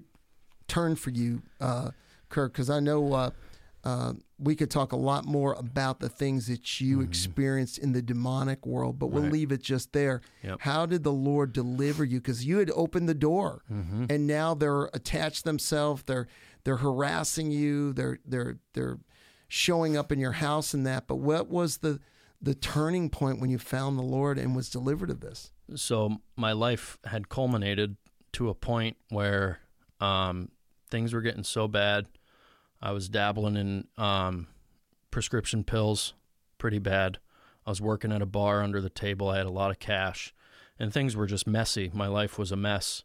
turn 0.68 0.96
for 0.96 1.12
you, 1.12 1.44
uh, 1.62 1.92
Kirk? 2.30 2.52
Because 2.54 2.70
I 2.70 2.80
know 2.80 3.14
uh, 3.14 3.30
uh, 3.84 4.14
we 4.40 4.56
could 4.56 4.70
talk 4.70 4.92
a 4.92 4.96
lot 4.98 5.26
more 5.26 5.54
about 5.54 6.00
the 6.00 6.10
things 6.10 6.46
that 6.48 6.80
you 6.80 7.02
experienced 7.02 7.80
in 7.80 7.94
the 7.94 8.02
demonic 8.04 8.66
world, 8.68 9.00
but 9.00 9.08
we'll 9.08 9.24
Mm-hmm. 9.24 9.32
Right. 9.32 9.34
leave 9.34 9.52
it 9.52 9.64
just 9.64 9.94
there. 9.94 10.22
Yep. 10.44 10.60
How 10.62 10.86
did 10.86 11.04
the 11.04 11.12
Lord 11.12 11.54
deliver 11.54 12.06
you? 12.06 12.20
Because 12.20 12.46
you 12.46 12.60
had 12.60 12.70
opened 12.76 13.10
the 13.10 13.16
door, 13.16 13.64
Mm-hmm. 13.72 14.06
and 14.10 14.28
now 14.28 14.54
they're 14.54 14.86
attached 14.94 15.44
themselves. 15.44 16.04
They're 16.04 16.28
they're 16.64 16.78
harassing 16.78 17.50
you. 17.52 17.94
They're 17.94 18.20
they're 18.26 18.58
they're 18.74 19.00
showing 19.48 19.96
up 19.98 20.12
in 20.12 20.20
your 20.20 20.34
house 20.34 20.74
and 20.74 20.86
that. 20.86 21.08
But 21.08 21.16
what 21.16 21.48
was 21.50 21.78
the 21.78 22.00
the 22.40 22.54
turning 22.54 23.10
point 23.10 23.40
when 23.40 23.50
you 23.50 23.58
found 23.58 23.98
the 23.98 24.04
Lord 24.04 24.38
and 24.38 24.56
was 24.56 24.70
delivered 24.70 25.10
of 25.10 25.20
this? 25.22 25.52
so 25.76 26.18
my 26.38 26.54
life 26.54 26.98
had 27.06 27.28
culminated 27.28 27.98
to 28.34 28.48
a 28.50 28.54
point 28.54 28.96
where 29.10 29.60
um, 30.00 30.50
things 30.90 31.12
were 31.14 31.22
getting 31.22 31.44
so 31.44 31.68
bad. 31.68 32.06
I 32.82 32.92
was 32.92 33.10
dabbling 33.10 33.56
in 33.56 33.88
um, 33.98 34.48
prescription 35.12 35.64
pills 35.64 36.14
pretty 36.58 36.80
bad. 36.80 37.20
I 37.66 37.70
was 37.70 37.82
working 37.82 38.12
at 38.12 38.22
a 38.22 38.26
bar 38.26 38.62
under 38.62 38.82
the 38.82 38.90
table. 38.90 39.30
I 39.30 39.38
had 39.38 39.46
a 39.46 39.52
lot 39.52 39.72
of 39.72 39.80
cash, 39.80 40.34
and 40.80 40.94
things 40.94 41.16
were 41.16 41.28
just 41.28 41.48
messy. 41.48 41.92
My 41.94 42.08
life 42.08 42.38
was 42.38 42.52
a 42.52 42.56
mess. 42.56 43.04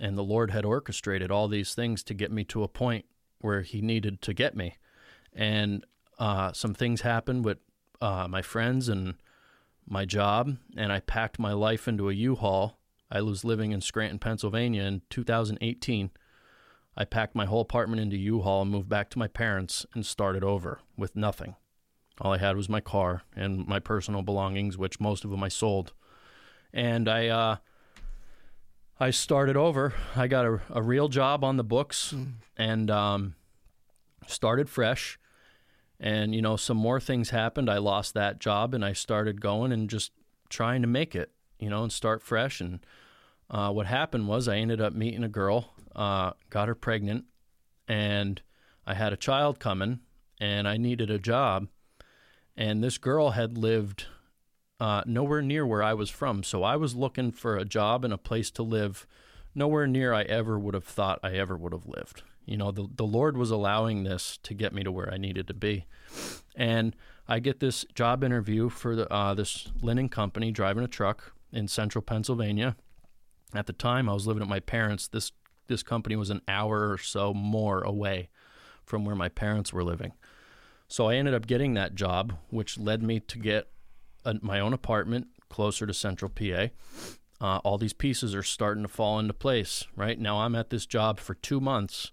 And 0.00 0.18
the 0.18 0.24
Lord 0.24 0.50
had 0.50 0.64
orchestrated 0.64 1.30
all 1.30 1.46
these 1.46 1.74
things 1.74 2.02
to 2.04 2.14
get 2.14 2.32
me 2.32 2.42
to 2.44 2.64
a 2.64 2.68
point 2.68 3.04
where 3.40 3.62
He 3.62 3.80
needed 3.80 4.20
to 4.22 4.34
get 4.34 4.56
me. 4.56 4.76
And 5.32 5.84
uh, 6.18 6.52
some 6.52 6.74
things 6.74 7.02
happened 7.02 7.44
with 7.44 7.58
uh, 8.00 8.26
my 8.28 8.42
friends 8.42 8.88
and 8.88 9.14
my 9.86 10.04
job, 10.04 10.56
and 10.76 10.92
I 10.92 11.00
packed 11.00 11.38
my 11.38 11.52
life 11.52 11.86
into 11.86 12.08
a 12.08 12.14
U-Haul. 12.14 12.78
I 13.10 13.22
was 13.22 13.44
living 13.44 13.72
in 13.72 13.80
Scranton, 13.80 14.18
Pennsylvania 14.18 14.82
in 14.84 15.02
2018. 15.10 16.10
I 16.96 17.04
packed 17.04 17.34
my 17.34 17.46
whole 17.46 17.62
apartment 17.62 18.02
into 18.02 18.16
U-Haul 18.16 18.62
and 18.62 18.70
moved 18.70 18.88
back 18.88 19.08
to 19.10 19.18
my 19.18 19.28
parents 19.28 19.86
and 19.94 20.04
started 20.04 20.44
over 20.44 20.80
with 20.96 21.16
nothing. 21.16 21.56
All 22.20 22.32
I 22.32 22.38
had 22.38 22.56
was 22.56 22.68
my 22.68 22.80
car 22.80 23.22
and 23.34 23.66
my 23.66 23.78
personal 23.78 24.22
belongings, 24.22 24.76
which 24.76 25.00
most 25.00 25.24
of 25.24 25.30
them 25.30 25.42
I 25.42 25.48
sold. 25.48 25.92
And 26.72 27.08
I 27.08 27.28
uh, 27.28 27.56
I 29.00 29.10
started 29.10 29.56
over. 29.56 29.94
I 30.14 30.28
got 30.28 30.46
a, 30.46 30.60
a 30.70 30.82
real 30.82 31.08
job 31.08 31.42
on 31.42 31.56
the 31.56 31.64
books 31.64 32.14
and 32.56 32.90
um, 32.90 33.34
started 34.26 34.68
fresh. 34.68 35.18
And, 35.98 36.34
you 36.34 36.42
know, 36.42 36.56
some 36.56 36.76
more 36.76 37.00
things 37.00 37.30
happened. 37.30 37.70
I 37.70 37.78
lost 37.78 38.14
that 38.14 38.38
job 38.38 38.74
and 38.74 38.84
I 38.84 38.92
started 38.92 39.40
going 39.40 39.72
and 39.72 39.88
just 39.88 40.12
trying 40.50 40.82
to 40.82 40.88
make 40.88 41.16
it, 41.16 41.32
you 41.58 41.70
know, 41.70 41.82
and 41.82 41.92
start 41.92 42.22
fresh. 42.22 42.60
And 42.60 42.84
uh, 43.50 43.72
what 43.72 43.86
happened 43.86 44.28
was 44.28 44.46
I 44.46 44.58
ended 44.58 44.80
up 44.80 44.92
meeting 44.92 45.24
a 45.24 45.28
girl, 45.28 45.72
uh, 45.94 46.32
got 46.50 46.68
her 46.68 46.74
pregnant, 46.74 47.24
and 47.88 48.40
I 48.86 48.94
had 48.94 49.12
a 49.12 49.16
child 49.16 49.58
coming 49.58 50.00
and 50.40 50.66
I 50.66 50.76
needed 50.76 51.10
a 51.10 51.18
job. 51.18 51.68
And 52.56 52.82
this 52.82 52.98
girl 52.98 53.30
had 53.30 53.56
lived 53.56 54.06
uh, 54.80 55.02
nowhere 55.06 55.40
near 55.40 55.64
where 55.64 55.82
I 55.82 55.94
was 55.94 56.10
from. 56.10 56.42
So 56.42 56.64
I 56.64 56.74
was 56.76 56.96
looking 56.96 57.30
for 57.30 57.56
a 57.56 57.64
job 57.64 58.04
and 58.04 58.12
a 58.12 58.18
place 58.18 58.50
to 58.52 58.62
live 58.62 59.06
nowhere 59.54 59.86
near 59.86 60.12
I 60.12 60.22
ever 60.22 60.58
would 60.58 60.74
have 60.74 60.84
thought 60.84 61.20
I 61.22 61.34
ever 61.34 61.56
would 61.56 61.72
have 61.72 61.86
lived. 61.86 62.22
You 62.44 62.56
know, 62.56 62.72
the, 62.72 62.88
the 62.92 63.06
Lord 63.06 63.36
was 63.36 63.52
allowing 63.52 64.02
this 64.02 64.38
to 64.42 64.52
get 64.52 64.74
me 64.74 64.82
to 64.82 64.90
where 64.90 65.12
I 65.12 65.16
needed 65.16 65.46
to 65.46 65.54
be. 65.54 65.86
And 66.56 66.96
I 67.28 67.38
get 67.38 67.60
this 67.60 67.86
job 67.94 68.24
interview 68.24 68.68
for 68.68 68.96
the, 68.96 69.10
uh, 69.12 69.34
this 69.34 69.70
linen 69.80 70.08
company 70.08 70.50
driving 70.50 70.82
a 70.82 70.88
truck 70.88 71.34
in 71.52 71.68
central 71.68 72.02
Pennsylvania. 72.02 72.74
At 73.54 73.66
the 73.66 73.72
time, 73.72 74.08
I 74.08 74.14
was 74.14 74.26
living 74.26 74.42
at 74.42 74.48
my 74.48 74.60
parents'. 74.60 75.06
This, 75.06 75.30
this 75.72 75.82
company 75.82 76.16
was 76.16 76.30
an 76.30 76.42
hour 76.46 76.90
or 76.90 76.98
so 76.98 77.32
more 77.32 77.82
away 77.82 78.28
from 78.84 79.04
where 79.04 79.16
my 79.16 79.28
parents 79.28 79.72
were 79.72 79.82
living. 79.82 80.12
So 80.86 81.08
I 81.08 81.14
ended 81.14 81.32
up 81.32 81.46
getting 81.46 81.72
that 81.74 81.94
job, 81.94 82.34
which 82.50 82.78
led 82.78 83.02
me 83.02 83.20
to 83.20 83.38
get 83.38 83.68
a, 84.24 84.36
my 84.42 84.60
own 84.60 84.74
apartment 84.74 85.28
closer 85.48 85.86
to 85.86 85.94
central 85.94 86.30
PA. 86.30 86.68
Uh, 87.40 87.58
all 87.64 87.78
these 87.78 87.94
pieces 87.94 88.34
are 88.34 88.42
starting 88.42 88.82
to 88.82 88.88
fall 88.88 89.18
into 89.18 89.32
place. 89.32 89.84
Right 89.96 90.18
now, 90.18 90.40
I'm 90.40 90.54
at 90.54 90.68
this 90.68 90.84
job 90.84 91.18
for 91.18 91.34
two 91.34 91.60
months, 91.60 92.12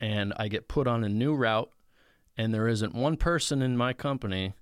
and 0.00 0.34
I 0.36 0.48
get 0.48 0.68
put 0.68 0.86
on 0.86 1.02
a 1.02 1.08
new 1.08 1.34
route, 1.34 1.70
and 2.36 2.52
there 2.52 2.68
isn't 2.68 2.94
one 2.94 3.16
person 3.16 3.62
in 3.62 3.76
my 3.76 3.94
company, 3.94 4.52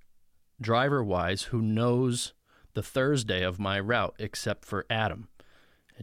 driver 0.61 1.03
wise, 1.03 1.43
who 1.45 1.61
knows 1.61 2.33
the 2.75 2.83
Thursday 2.83 3.43
of 3.43 3.59
my 3.59 3.81
route 3.81 4.15
except 4.19 4.65
for 4.65 4.87
Adam. 4.89 5.29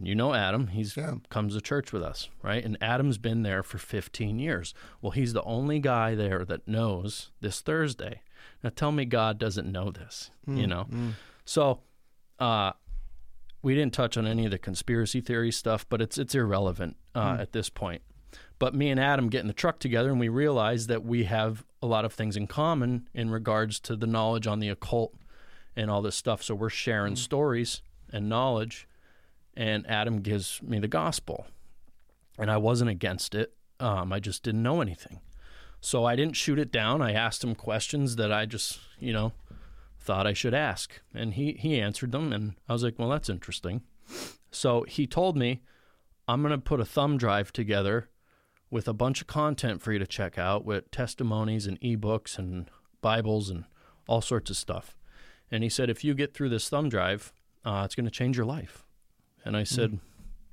And 0.00 0.08
you 0.08 0.14
know 0.14 0.32
Adam, 0.34 0.68
he's 0.68 0.96
Yeah. 0.96 1.16
comes 1.28 1.54
to 1.54 1.60
church 1.60 1.92
with 1.92 2.02
us, 2.02 2.30
right? 2.42 2.64
And 2.64 2.76
Adam's 2.80 3.18
been 3.18 3.42
there 3.42 3.62
for 3.62 3.76
15 3.76 4.38
years. 4.38 4.72
Well, 5.02 5.10
he's 5.12 5.34
the 5.34 5.42
only 5.44 5.78
guy 5.78 6.14
there 6.14 6.42
that 6.46 6.66
knows 6.66 7.30
this 7.42 7.60
Thursday. 7.60 8.22
Now 8.64 8.70
tell 8.74 8.92
me 8.92 9.04
God 9.04 9.38
doesn't 9.38 9.70
know 9.70 9.90
this, 9.90 10.30
you 10.46 10.66
know. 10.66 10.88
So, 11.44 11.82
uh 12.38 12.72
we 13.62 13.74
didn't 13.74 13.92
touch 13.92 14.16
on 14.16 14.26
any 14.26 14.46
of 14.46 14.50
the 14.50 14.58
conspiracy 14.58 15.20
theory 15.20 15.52
stuff, 15.52 15.86
but 15.90 16.00
it's 16.00 16.16
it's 16.16 16.34
irrelevant 16.34 16.96
uh, 17.14 17.36
at 17.38 17.52
this 17.52 17.68
point. 17.68 18.00
But 18.58 18.74
me 18.74 18.88
and 18.88 18.98
Adam 18.98 19.28
get 19.28 19.42
in 19.42 19.48
the 19.48 19.52
truck 19.52 19.78
together, 19.80 20.08
and 20.10 20.18
we 20.18 20.30
realize 20.30 20.86
that 20.86 21.04
we 21.04 21.24
have 21.24 21.66
a 21.82 21.86
lot 21.86 22.06
of 22.06 22.14
things 22.14 22.38
in 22.38 22.46
common 22.46 23.06
in 23.12 23.28
regards 23.28 23.78
to 23.80 23.96
the 23.96 24.06
knowledge 24.06 24.46
on 24.46 24.60
the 24.60 24.70
occult 24.70 25.14
and 25.76 25.90
all 25.90 26.00
this 26.00 26.16
stuff. 26.16 26.42
So 26.42 26.54
we're 26.54 26.70
sharing 26.70 27.16
stories 27.16 27.82
and 28.10 28.30
knowledge, 28.30 28.88
and 29.56 29.86
Adam 29.88 30.20
gives 30.20 30.62
me 30.62 30.78
the 30.78 30.88
gospel, 30.88 31.46
and 32.38 32.50
I 32.50 32.56
wasn't 32.56 32.90
against 32.90 33.34
it. 33.34 33.54
Um, 33.78 34.12
I 34.12 34.20
just 34.20 34.42
didn't 34.42 34.62
know 34.62 34.80
anything, 34.80 35.20
so 35.80 36.04
I 36.04 36.16
didn't 36.16 36.36
shoot 36.36 36.58
it 36.58 36.70
down. 36.70 37.02
I 37.02 37.12
asked 37.12 37.42
him 37.42 37.54
questions 37.54 38.16
that 38.16 38.32
I 38.32 38.46
just, 38.46 38.78
you 38.98 39.12
know, 39.12 39.32
thought 39.98 40.26
I 40.26 40.32
should 40.32 40.54
ask. 40.54 41.00
And 41.14 41.34
he, 41.34 41.52
he 41.52 41.80
answered 41.80 42.12
them, 42.12 42.32
and 42.32 42.54
I 42.68 42.72
was 42.72 42.82
like, 42.82 42.98
well, 42.98 43.10
that's 43.10 43.28
interesting. 43.28 43.82
So 44.50 44.84
he 44.88 45.06
told 45.06 45.36
me, 45.36 45.62
I'm 46.26 46.42
going 46.42 46.52
to 46.52 46.58
put 46.58 46.80
a 46.80 46.84
thumb 46.84 47.18
drive 47.18 47.52
together 47.52 48.08
with 48.70 48.86
a 48.86 48.92
bunch 48.92 49.20
of 49.20 49.26
content 49.26 49.82
for 49.82 49.92
you 49.92 49.98
to 49.98 50.06
check 50.06 50.38
out 50.38 50.64
with 50.64 50.90
testimonies 50.90 51.66
and 51.66 51.80
ebooks 51.80 52.38
and 52.38 52.70
Bibles 53.00 53.50
and 53.50 53.64
all 54.06 54.20
sorts 54.20 54.50
of 54.50 54.56
stuff. 54.56 54.96
And 55.50 55.62
he 55.62 55.68
said, 55.68 55.90
if 55.90 56.04
you 56.04 56.14
get 56.14 56.34
through 56.34 56.50
this 56.50 56.68
thumb 56.68 56.88
drive, 56.88 57.32
uh, 57.64 57.82
it's 57.84 57.94
going 57.94 58.04
to 58.04 58.10
change 58.10 58.36
your 58.36 58.46
life. 58.46 58.84
And 59.44 59.56
I 59.56 59.64
said, 59.64 59.98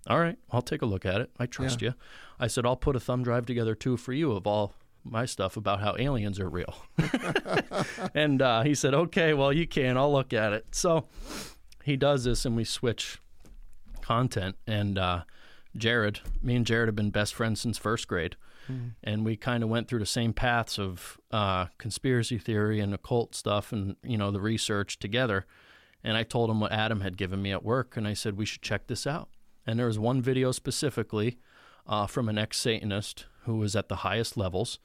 all 0.07 0.19
right, 0.19 0.37
I'll 0.51 0.61
take 0.61 0.81
a 0.81 0.85
look 0.85 1.05
at 1.05 1.21
it. 1.21 1.29
I 1.37 1.45
trust 1.45 1.81
you. 1.81 1.93
I 2.39 2.47
said, 2.47 2.65
I'll 2.65 2.75
put 2.77 2.95
a 2.95 2.99
thumb 2.99 3.23
drive 3.23 3.45
together 3.45 3.75
too 3.75 3.97
for 3.97 4.13
you 4.13 4.31
of 4.31 4.47
all 4.47 4.73
my 5.03 5.25
stuff 5.25 5.57
about 5.57 5.79
how 5.79 5.95
aliens 5.97 6.39
are 6.39 6.49
real. 6.49 6.75
and 8.15 8.41
uh, 8.41 8.63
he 8.63 8.75
said, 8.75 8.93
okay, 8.93 9.33
well, 9.33 9.51
you 9.51 9.67
can. 9.67 9.97
I'll 9.97 10.11
look 10.11 10.33
at 10.33 10.53
it. 10.53 10.67
So 10.71 11.05
he 11.83 11.95
does 11.97 12.23
this, 12.23 12.45
and 12.45 12.55
we 12.55 12.63
switch 12.63 13.19
content. 14.01 14.55
And 14.65 14.97
uh, 14.97 15.23
Jared, 15.75 16.19
me 16.41 16.55
and 16.55 16.65
Jared 16.65 16.87
have 16.87 16.95
been 16.95 17.11
best 17.11 17.33
friends 17.33 17.61
since 17.61 17.77
first 17.77 18.07
grade. 18.07 18.35
And 19.01 19.23
we 19.23 19.37
kind 19.37 19.63
of 19.63 19.69
went 19.69 19.87
through 19.87 19.99
the 19.99 20.05
same 20.05 20.33
paths 20.33 20.77
of 20.77 21.17
uh, 21.31 21.67
conspiracy 21.77 22.37
theory 22.37 22.81
and 22.81 22.93
occult 22.93 23.33
stuff 23.33 23.71
and, 23.71 23.95
you 24.03 24.17
know, 24.17 24.29
the 24.29 24.41
research 24.41 24.99
together. 24.99 25.45
And 26.07 26.15
I 26.15 26.23
told 26.23 26.49
him 26.49 26.61
what 26.61 26.71
Adam 26.71 27.01
had 27.01 27.17
given 27.17 27.41
me 27.41 27.51
at 27.51 27.65
work. 27.65 27.97
And 27.97 28.07
I 28.07 28.13
said, 28.13 28.37
we 28.37 28.45
should 28.45 28.61
check 28.61 28.87
this 28.87 29.05
out. 29.05 29.27
And 29.65 29.77
there 29.77 29.87
was 29.87 29.99
one 29.99 30.21
video 30.21 30.53
specifically 30.53 31.37
uh, 31.85 32.07
from 32.07 32.29
an 32.29 32.37
ex 32.37 32.57
Satanist 32.57 33.25
who 33.43 33.57
was 33.57 33.75
at 33.75 33.89
the 33.89 33.97
highest 33.97 34.37
levels. 34.37 34.79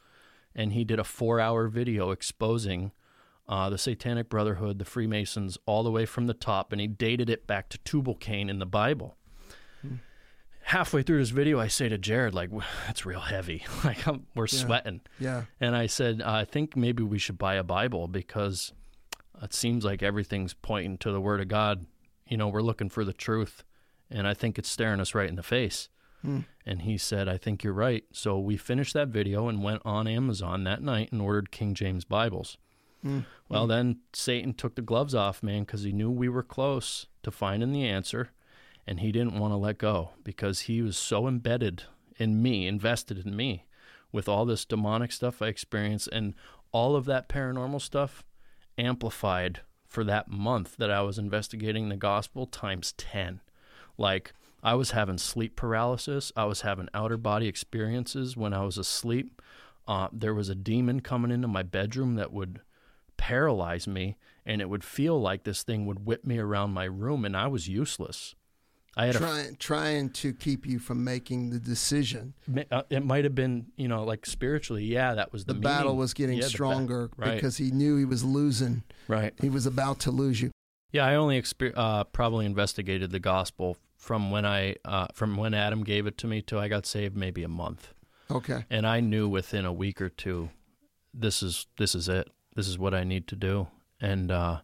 And 0.53 0.73
he 0.73 0.83
did 0.83 0.99
a 0.99 1.05
four 1.05 1.39
hour 1.39 1.69
video 1.69 2.11
exposing 2.11 2.91
uh, 3.49 3.71
the 3.71 3.79
Satanic 3.79 4.29
Brotherhood, 4.29 4.81
the 4.81 4.85
Freemasons, 4.85 5.59
all 5.65 5.85
the 5.85 5.93
way 5.93 6.07
from 6.07 6.27
the 6.27 6.35
top. 6.35 6.73
And 6.73 6.81
he 6.81 6.89
dated 6.89 7.31
it 7.31 7.47
back 7.47 7.69
to 7.69 7.79
Tubal 7.79 8.17
Cain 8.17 8.51
in 8.51 8.59
the 8.59 8.67
Bible. 8.67 9.17
Halfway 10.63 11.05
through 11.05 11.21
this 11.21 11.31
video, 11.31 11.61
I 11.61 11.69
say 11.69 11.89
to 11.89 11.99
Jared, 11.99 12.35
like, 12.35 12.51
that's 12.89 13.07
real 13.07 13.21
heavy. 13.21 13.65
like, 13.85 14.09
I'm, 14.09 14.27
we're 14.35 14.49
sweating. 14.49 15.03
Yeah. 15.21 15.45
And 15.61 15.77
I 15.77 15.87
said, 15.87 16.21
I 16.21 16.45
think 16.45 16.77
maybe 16.77 17.05
we 17.05 17.21
should 17.21 17.39
buy 17.39 17.55
a 17.55 17.63
Bible 17.63 18.09
because 18.09 18.73
it 19.41 19.55
seems 19.55 19.85
like 19.85 20.03
everything's 20.03 20.55
pointing 20.55 20.99
to 20.99 21.13
the 21.13 21.21
Word 21.21 21.41
of 21.41 21.49
God. 21.49 21.87
You 22.29 22.37
know, 22.37 22.49
we're 22.49 22.63
looking 22.63 22.89
for 22.89 23.05
the 23.05 23.13
truth, 23.13 23.65
and 24.11 24.27
I 24.27 24.35
think 24.35 24.59
it's 24.59 24.69
staring 24.69 25.01
us 25.01 25.15
right 25.15 25.29
in 25.29 25.37
the 25.37 25.43
face. 25.43 25.89
Hmm. 26.23 26.41
And 26.65 26.83
he 26.83 26.97
said, 26.99 27.29
I 27.29 27.37
think 27.37 27.65
you're 27.65 27.73
right. 27.73 28.05
So 28.13 28.39
we 28.39 28.57
finished 28.57 28.95
that 28.95 29.09
video 29.09 29.49
and 29.49 29.63
went 29.63 29.83
on 29.85 30.07
Amazon 30.07 30.65
that 30.65 30.83
night 30.83 31.11
and 31.11 31.21
ordered 31.21 31.51
King 31.51 31.75
James 31.75 32.05
Bibles. 32.05 32.57
Hmm. 33.03 33.21
Well, 33.49 33.65
hmm. 33.65 33.71
then 33.71 33.97
Satan 34.13 34.55
took 34.55 34.77
the 34.77 34.83
gloves 34.83 35.15
off, 35.15 35.43
man, 35.43 35.65
because 35.65 35.83
he 35.83 35.93
knew 35.93 36.11
we 36.11 36.29
were 36.29 36.45
close 36.45 37.07
to 37.25 37.31
finding 37.31 37.73
the 37.73 37.85
answer, 37.85 38.31
and 38.87 39.01
he 39.01 39.13
didn't 39.13 39.39
want 39.39 39.53
to 39.53 39.57
let 39.57 39.79
go 39.79 40.11
because 40.23 40.61
he 40.61 40.83
was 40.83 40.97
so 40.97 41.27
embedded 41.27 41.85
in 42.17 42.41
me, 42.41 42.67
invested 42.67 43.25
in 43.27 43.35
me, 43.35 43.67
with 44.13 44.29
all 44.29 44.45
this 44.45 44.65
demonic 44.65 45.11
stuff 45.11 45.43
I 45.43 45.49
experienced 45.49 46.09
and 46.13 46.35
all 46.71 46.95
of 46.95 47.05
that 47.07 47.29
paranormal 47.29 47.81
stuff 47.81 48.23
amplified 48.79 49.61
for 49.87 50.05
that 50.05 50.29
month 50.29 50.77
that 50.79 50.91
I 50.91 51.03
was 51.03 51.19
investigating 51.19 51.89
the 51.89 51.97
gospel 51.97 52.47
times 52.47 52.93
10. 52.93 53.41
Like, 53.99 54.33
I 54.63 54.75
was 54.75 54.93
having 54.93 55.19
sleep 55.19 55.57
paralysis. 55.57 56.33
I 56.37 56.45
was 56.45 56.61
having 56.61 56.89
outer 56.95 57.17
body 57.17 57.49
experiences 57.49 58.37
when 58.37 58.55
I 58.55 58.65
was 58.65 58.79
asleep. 58.79 59.43
Uh, 59.87 60.09
there 60.13 60.35
was 60.35 60.49
a 60.49 60.55
demon 60.55 61.01
coming 61.01 61.31
into 61.31 61.49
my 61.49 61.63
bedroom 61.63 62.15
that 62.15 62.33
would 62.33 62.61
paralyze 63.17 63.87
me, 63.87 64.17
and 64.47 64.61
it 64.61 64.69
would 64.69 64.85
feel 64.85 65.21
like 65.21 65.45
this 65.45 65.63
thing 65.63 65.87
would 65.87 66.07
whip 66.07 66.25
me 66.25 66.39
around 66.39 66.71
my 66.73 66.85
room, 66.85 67.25
and 67.25 67.37
I 67.37 67.49
was 67.49 67.69
useless. 67.69 68.35
I 68.97 69.07
had 69.07 69.15
a 69.17 69.19
Trying 69.19 69.57
trying 69.57 70.11
to 70.11 70.33
keep 70.35 70.67
you 70.67 70.79
from 70.79 71.03
making 71.03 71.51
the 71.51 71.59
decision. 71.59 72.35
Uh, 72.71 72.83
it 72.91 73.05
might 73.05 73.25
have 73.25 73.35
been 73.35 73.67
you 73.77 73.89
know 73.89 74.05
like 74.05 74.27
spiritually 74.27 74.85
yeah 74.85 75.15
that 75.15 75.33
was 75.33 75.45
the, 75.47 75.55
The 75.55 75.61
battle 75.61 75.97
was 75.97 76.13
getting 76.15 76.37
Yeah, 76.37 76.43
the 76.43 76.49
ba- 76.49 76.57
stronger 76.57 77.11
right. 77.17 77.35
because 77.35 77.57
he 77.57 77.71
knew 77.71 77.97
he 77.97 78.05
was 78.05 78.23
losing. 78.23 78.83
right 79.09 79.33
He 79.41 79.49
was 79.49 79.65
about 79.67 79.99
to 80.01 80.11
lose 80.11 80.41
you. 80.43 80.51
yeah 80.93 81.07
i 81.07 81.15
only 81.15 81.41
exper- 81.41 81.73
uh, 81.75 82.05
probably 82.05 82.45
investigated 82.45 83.11
the 83.13 83.19
gospel 83.21 83.77
from 83.97 84.31
when 84.31 84.45
i 84.45 84.77
uh, 84.85 85.07
from 85.15 85.37
when 85.37 85.55
adam 85.55 85.85
gave 85.85 86.07
it 86.07 86.19
to 86.19 86.27
me 86.27 86.43
till 86.43 86.59
i 86.59 86.69
got 86.69 86.85
saved 86.87 87.17
maybe 87.17 87.43
a 87.43 87.49
month 87.49 87.95
Okay. 88.31 88.65
and 88.69 88.87
i 88.87 89.01
knew 89.01 89.27
within 89.29 89.65
a 89.65 89.73
week 89.73 90.01
or 90.03 90.09
two 90.11 90.51
this 91.15 91.43
is 91.43 91.67
this 91.79 91.95
is 91.95 92.09
it 92.09 92.29
this 92.57 92.69
is 92.69 92.79
what 92.79 92.93
i 92.95 93.05
need 93.05 93.27
to 93.29 93.37
do 93.37 93.69
and 94.01 94.31
uh, 94.31 94.61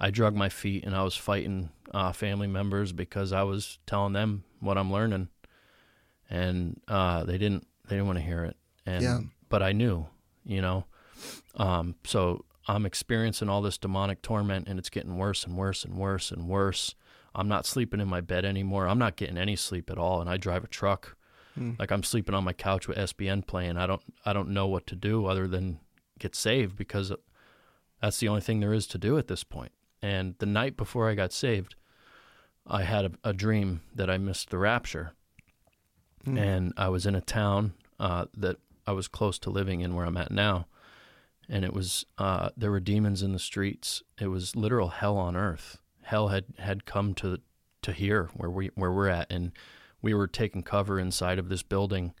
i 0.00 0.10
drug 0.10 0.34
my 0.34 0.48
feet 0.48 0.84
and 0.84 0.94
i 0.94 1.02
was 1.02 1.16
fighting 1.16 1.70
uh, 1.92 2.12
family 2.12 2.46
members 2.46 2.92
because 2.92 3.32
i 3.32 3.42
was 3.42 3.78
telling 3.86 4.12
them 4.12 4.44
what 4.60 4.76
i'm 4.78 4.92
learning. 4.92 5.28
And 6.28 6.80
uh, 6.88 7.22
they 7.24 7.38
didn't 7.38 7.66
they 7.88 7.94
didn't 7.96 8.06
want 8.06 8.18
to 8.18 8.24
hear 8.24 8.44
it. 8.44 8.56
And 8.84 9.02
Yeah. 9.02 9.20
but 9.48 9.62
i 9.62 9.72
knew 9.72 10.06
you 10.44 10.60
know? 10.60 10.84
Um, 11.56 11.94
so 12.04 12.44
i'm 12.68 12.84
experiencing 12.86 13.48
all 13.48 13.62
this 13.62 13.78
demonic 13.78 14.22
torment 14.22 14.66
and 14.68 14.78
it's 14.78 14.90
getting 14.90 15.16
worse 15.16 15.44
and 15.44 15.56
worse 15.56 15.84
and 15.84 15.96
worse 15.96 16.30
and 16.32 16.48
worse. 16.48 16.94
I'm 17.34 17.48
not 17.48 17.66
sleeping 17.66 18.00
in 18.00 18.08
my 18.08 18.20
bed 18.22 18.44
anymore. 18.44 18.88
I'm 18.88 18.98
not 18.98 19.16
getting 19.16 19.36
any 19.38 19.56
sleep 19.56 19.90
at 19.90 19.98
all. 19.98 20.20
And 20.20 20.28
i 20.30 20.36
drive 20.36 20.64
a 20.64 20.68
truck. 20.68 21.16
Like 21.78 21.90
I'm 21.90 22.02
sleeping 22.02 22.34
on 22.34 22.44
my 22.44 22.52
couch 22.52 22.86
with 22.88 22.98
SBN 22.98 23.46
playing. 23.46 23.76
I 23.78 23.86
don't 23.86 24.02
I 24.24 24.32
don't 24.32 24.50
know 24.50 24.66
what 24.66 24.86
to 24.88 24.96
do 24.96 25.26
other 25.26 25.46
than 25.48 25.78
get 26.18 26.34
saved 26.34 26.76
because 26.76 27.12
that's 28.02 28.18
the 28.18 28.28
only 28.28 28.40
thing 28.42 28.60
there 28.60 28.74
is 28.74 28.86
to 28.88 28.98
do 28.98 29.16
at 29.16 29.28
this 29.28 29.42
point. 29.44 29.72
And 30.06 30.36
the 30.38 30.46
night 30.46 30.76
before 30.76 31.10
I 31.10 31.16
got 31.16 31.32
saved, 31.32 31.74
I 32.64 32.84
had 32.84 33.06
a, 33.06 33.30
a 33.30 33.32
dream 33.32 33.80
that 33.92 34.08
I 34.08 34.18
missed 34.18 34.50
the 34.50 34.58
rapture, 34.58 35.14
and 36.24 36.72
I 36.76 36.90
was 36.90 37.06
in 37.06 37.16
a 37.16 37.20
town 37.20 37.74
uh, 37.98 38.26
that 38.36 38.58
I 38.86 38.92
was 38.92 39.08
close 39.08 39.36
to 39.40 39.50
living 39.50 39.80
in 39.80 39.96
where 39.96 40.06
I'm 40.06 40.16
at 40.16 40.30
now, 40.30 40.68
and 41.48 41.64
it 41.64 41.72
was 41.72 42.06
uh, 42.18 42.50
there 42.56 42.70
were 42.70 42.78
demons 42.78 43.20
in 43.20 43.32
the 43.32 43.40
streets. 43.40 44.04
It 44.20 44.28
was 44.28 44.54
literal 44.54 44.90
hell 44.90 45.16
on 45.16 45.34
earth. 45.34 45.78
Hell 46.02 46.28
had 46.28 46.44
had 46.58 46.84
come 46.84 47.12
to 47.14 47.38
to 47.82 47.92
here 47.92 48.30
where 48.34 48.50
we 48.50 48.70
where 48.76 48.92
we're 48.92 49.08
at, 49.08 49.26
and 49.28 49.50
we 50.02 50.14
were 50.14 50.28
taking 50.28 50.62
cover 50.62 51.00
inside 51.00 51.40
of 51.40 51.48
this 51.48 51.64
building, 51.64 52.14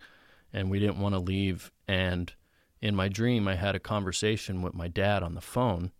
and 0.52 0.72
we 0.72 0.80
didn't 0.80 0.98
want 0.98 1.14
to 1.14 1.20
leave. 1.20 1.70
And 1.86 2.32
in 2.80 2.96
my 2.96 3.06
dream, 3.06 3.46
I 3.46 3.54
had 3.54 3.76
a 3.76 3.80
conversation 3.94 4.60
with 4.60 4.74
my 4.74 4.88
dad 4.88 5.22
on 5.22 5.36
the 5.36 5.40
phone 5.40 5.92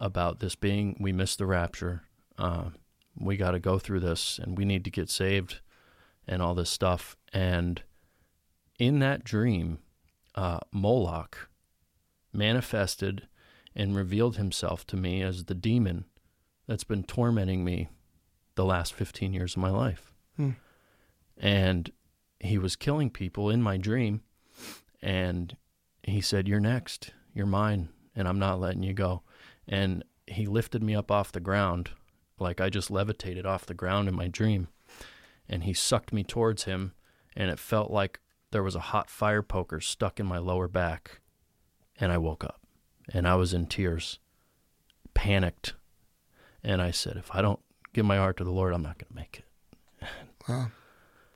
about 0.00 0.40
this 0.40 0.54
being 0.54 0.96
we 0.98 1.12
missed 1.12 1.38
the 1.38 1.46
rapture. 1.46 2.02
Uh, 2.38 2.70
we 3.16 3.36
got 3.36 3.50
to 3.50 3.60
go 3.60 3.78
through 3.78 4.00
this, 4.00 4.38
and 4.38 4.56
we 4.56 4.64
need 4.64 4.84
to 4.84 4.90
get 4.90 5.10
saved, 5.10 5.60
and 6.26 6.40
all 6.40 6.54
this 6.54 6.70
stuff. 6.70 7.16
And 7.32 7.82
in 8.78 8.98
that 9.00 9.24
dream, 9.24 9.78
uh, 10.34 10.60
Moloch 10.72 11.48
manifested 12.32 13.28
and 13.74 13.96
revealed 13.96 14.36
himself 14.36 14.86
to 14.86 14.96
me 14.96 15.22
as 15.22 15.44
the 15.44 15.54
demon 15.54 16.06
that's 16.66 16.84
been 16.84 17.04
tormenting 17.04 17.64
me 17.64 17.88
the 18.54 18.64
last 18.64 18.94
15 18.94 19.32
years 19.32 19.54
of 19.54 19.62
my 19.62 19.70
life. 19.70 20.12
Hmm. 20.36 20.50
And 21.36 21.90
he 22.38 22.58
was 22.58 22.76
killing 22.76 23.10
people 23.10 23.50
in 23.50 23.62
my 23.62 23.76
dream. 23.76 24.22
And 25.02 25.56
he 26.02 26.20
said, 26.20 26.48
You're 26.48 26.60
next. 26.60 27.12
You're 27.34 27.46
mine. 27.46 27.88
And 28.14 28.26
I'm 28.26 28.38
not 28.38 28.60
letting 28.60 28.82
you 28.82 28.92
go. 28.92 29.22
And 29.70 30.04
he 30.26 30.46
lifted 30.46 30.82
me 30.82 30.94
up 30.94 31.10
off 31.10 31.32
the 31.32 31.40
ground, 31.40 31.90
like 32.38 32.60
I 32.60 32.68
just 32.68 32.90
levitated 32.90 33.46
off 33.46 33.64
the 33.64 33.72
ground 33.74 34.08
in 34.08 34.14
my 34.14 34.26
dream. 34.28 34.68
And 35.48 35.64
he 35.64 35.72
sucked 35.72 36.12
me 36.12 36.22
towards 36.24 36.64
him. 36.64 36.92
And 37.36 37.50
it 37.50 37.58
felt 37.58 37.90
like 37.90 38.18
there 38.50 38.62
was 38.64 38.74
a 38.74 38.80
hot 38.80 39.08
fire 39.08 39.42
poker 39.42 39.80
stuck 39.80 40.18
in 40.20 40.26
my 40.26 40.38
lower 40.38 40.66
back. 40.68 41.20
And 42.00 42.10
I 42.10 42.18
woke 42.18 42.44
up. 42.44 42.60
And 43.12 43.26
I 43.28 43.36
was 43.36 43.54
in 43.54 43.66
tears, 43.66 44.18
panicked. 45.14 45.74
And 46.62 46.82
I 46.82 46.90
said, 46.90 47.16
If 47.16 47.30
I 47.32 47.40
don't 47.42 47.60
give 47.92 48.04
my 48.04 48.16
heart 48.16 48.36
to 48.38 48.44
the 48.44 48.50
Lord, 48.52 48.72
I'm 48.74 48.82
not 48.82 48.98
going 48.98 49.08
to 49.08 49.14
make 49.14 49.38
it. 49.38 50.06
Wow. 50.48 50.70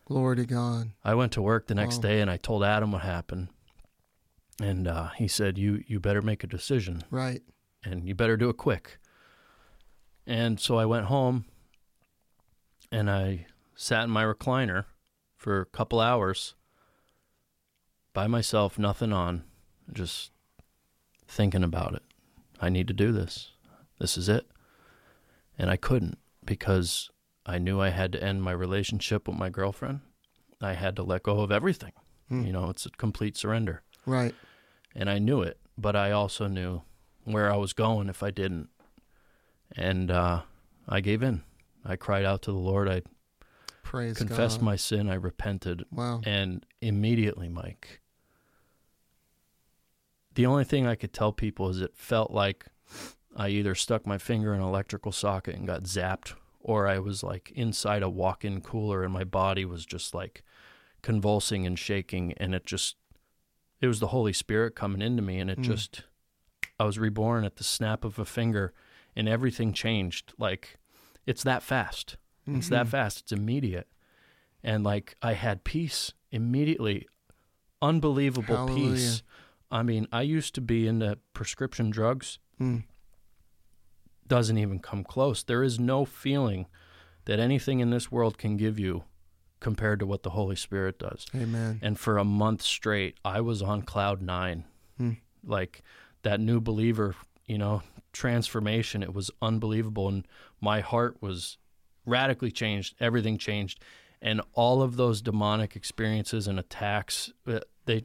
Glory 0.06 0.36
to 0.36 0.46
God. 0.46 0.90
I 1.04 1.14
went 1.14 1.32
to 1.32 1.42
work 1.42 1.66
the 1.66 1.74
next 1.74 1.96
Wow. 1.96 2.02
day 2.10 2.20
and 2.20 2.30
I 2.30 2.36
told 2.38 2.64
Adam 2.64 2.90
what 2.90 3.02
happened. 3.02 3.48
And 4.60 4.88
uh, 4.88 5.08
he 5.10 5.28
said, 5.28 5.56
you, 5.58 5.84
you 5.86 6.00
better 6.00 6.22
make 6.22 6.42
a 6.42 6.46
decision 6.46 7.04
Right. 7.10 7.42
And 7.84 8.08
you 8.08 8.14
better 8.14 8.36
do 8.36 8.48
it 8.48 8.56
quick. 8.56 8.98
And 10.26 10.58
so 10.58 10.78
I 10.78 10.86
went 10.86 11.06
home 11.06 11.44
and 12.90 13.10
I 13.10 13.46
sat 13.74 14.04
in 14.04 14.10
my 14.10 14.24
recliner 14.24 14.84
for 15.36 15.60
a 15.60 15.66
couple 15.66 16.00
hours 16.00 16.54
by 18.12 18.26
myself, 18.26 18.78
nothing 18.78 19.12
on, 19.12 19.44
just 19.92 20.30
thinking 21.26 21.64
about 21.64 21.94
it. 21.94 22.02
I 22.60 22.68
need 22.68 22.86
to 22.88 22.94
do 22.94 23.12
this. 23.12 23.50
This 23.98 24.16
is 24.16 24.28
it. 24.28 24.46
And 25.58 25.70
I 25.70 25.76
couldn't 25.76 26.18
because 26.44 27.10
I 27.44 27.58
knew 27.58 27.80
I 27.80 27.90
had 27.90 28.12
to 28.12 28.22
end 28.22 28.42
my 28.42 28.52
relationship 28.52 29.28
with 29.28 29.36
my 29.36 29.50
girlfriend. 29.50 30.00
I 30.60 30.72
had 30.74 30.96
to 30.96 31.02
let 31.02 31.24
go 31.24 31.40
of 31.40 31.52
everything. 31.52 31.92
Hmm. 32.28 32.44
You 32.46 32.52
know, 32.52 32.70
it's 32.70 32.86
a 32.86 32.90
complete 32.90 33.36
surrender 33.36 33.82
Right. 34.06 34.34
and 34.94 35.10
I 35.10 35.18
knew 35.18 35.42
it, 35.42 35.58
but 35.76 35.94
I 35.96 36.10
also 36.12 36.46
knew 36.46 36.82
where 37.24 37.52
I 37.52 37.56
was 37.56 37.72
going 37.72 38.08
if 38.08 38.22
I 38.22 38.30
didn't. 38.30 38.68
And 39.76 40.10
uh, 40.10 40.42
I 40.88 41.00
gave 41.00 41.22
in. 41.22 41.42
I 41.84 41.96
cried 41.96 42.24
out 42.24 42.42
to 42.42 42.52
the 42.52 42.58
Lord. 42.58 42.88
I 42.88 43.02
Praise 43.82 44.16
confessed 44.16 44.60
God. 44.60 44.64
my 44.64 44.76
sin. 44.76 45.08
I 45.10 45.14
repented. 45.14 45.84
Wow. 45.90 46.20
And 46.24 46.64
immediately, 46.80 47.48
Mike, 47.48 48.00
the 50.34 50.46
only 50.46 50.64
thing 50.64 50.86
I 50.86 50.94
could 50.94 51.12
tell 51.12 51.32
people 51.32 51.68
is 51.68 51.80
it 51.80 51.96
felt 51.96 52.30
like 52.30 52.66
I 53.36 53.48
either 53.48 53.74
stuck 53.74 54.06
my 54.06 54.18
finger 54.18 54.54
in 54.54 54.60
an 54.60 54.66
electrical 54.66 55.12
socket 55.12 55.54
and 55.56 55.66
got 55.66 55.84
zapped, 55.84 56.34
or 56.60 56.86
I 56.88 56.98
was 56.98 57.22
like 57.22 57.52
inside 57.54 58.02
a 58.02 58.08
walk 58.08 58.44
in 58.44 58.60
cooler 58.60 59.02
and 59.04 59.12
my 59.12 59.24
body 59.24 59.64
was 59.64 59.84
just 59.84 60.14
like 60.14 60.42
convulsing 61.02 61.66
and 61.66 61.78
shaking. 61.78 62.32
And 62.34 62.54
it 62.54 62.64
just, 62.66 62.96
it 63.80 63.86
was 63.86 64.00
the 64.00 64.08
Holy 64.08 64.32
Spirit 64.32 64.74
coming 64.74 65.02
into 65.02 65.22
me. 65.22 65.38
And 65.38 65.50
it 65.50 65.58
Mm. 65.60 65.64
just, 65.64 66.02
I 66.78 66.84
was 66.84 66.98
reborn 66.98 67.44
at 67.44 67.56
the 67.56 67.64
snap 67.64 68.04
of 68.04 68.18
a 68.18 68.24
finger 68.24 68.72
and 69.16 69.28
everything 69.28 69.72
changed. 69.72 70.32
Like, 70.38 70.76
it's 71.26 71.42
that 71.44 71.62
fast. 71.62 72.16
It's 72.46 72.68
that 72.68 72.86
Mhm. 72.86 72.90
fast. 72.90 73.20
It's 73.20 73.32
immediate. 73.32 73.88
And 74.62 74.84
like 74.84 75.16
I 75.22 75.32
had 75.32 75.64
peace 75.64 76.12
immediately. 76.30 77.06
Unbelievable 77.80 78.56
Hallelujah. 78.56 78.92
peace. 78.94 79.22
I 79.70 79.82
mean, 79.82 80.06
I 80.12 80.22
used 80.22 80.54
to 80.56 80.60
be 80.60 80.86
into 80.86 81.18
prescription 81.32 81.90
drugs. 81.90 82.38
Mm. 82.60 82.84
Doesn't 84.26 84.56
even 84.58 84.78
come 84.78 85.04
close. 85.04 85.42
There 85.42 85.62
is 85.62 85.78
no 85.78 86.04
feeling 86.04 86.66
that 87.26 87.38
anything 87.40 87.80
in 87.80 87.90
this 87.90 88.10
world 88.10 88.38
can 88.38 88.56
give 88.56 88.78
you 88.78 89.04
compared 89.60 89.98
to 90.00 90.06
what 90.06 90.22
the 90.22 90.30
Holy 90.30 90.56
Spirit 90.56 90.98
does. 90.98 91.26
Amen. 91.34 91.78
And 91.82 91.98
for 91.98 92.18
a 92.18 92.24
month 92.24 92.62
straight, 92.62 93.16
I 93.24 93.40
was 93.40 93.62
on 93.62 93.82
cloud 93.82 94.20
nine. 94.22 94.64
Hmm. 94.98 95.12
Like 95.42 95.82
that 96.24 96.40
new 96.40 96.60
believer, 96.60 97.14
you 97.46 97.56
know, 97.56 97.82
transformation. 98.12 99.02
It 99.02 99.14
was 99.14 99.30
unbelievable. 99.40 100.08
And 100.08 100.26
my 100.60 100.80
heart 100.80 101.16
was 101.20 101.56
radically 102.04 102.50
changed. 102.50 102.94
Everything 103.00 103.38
changed. 103.38 103.80
And 104.20 104.40
all 104.54 104.82
of 104.82 104.96
those 104.96 105.20
demonic 105.22 105.76
experiences 105.76 106.46
and 106.46 106.58
attacks, 106.58 107.32
uh, 107.46 107.60
they, 107.86 108.04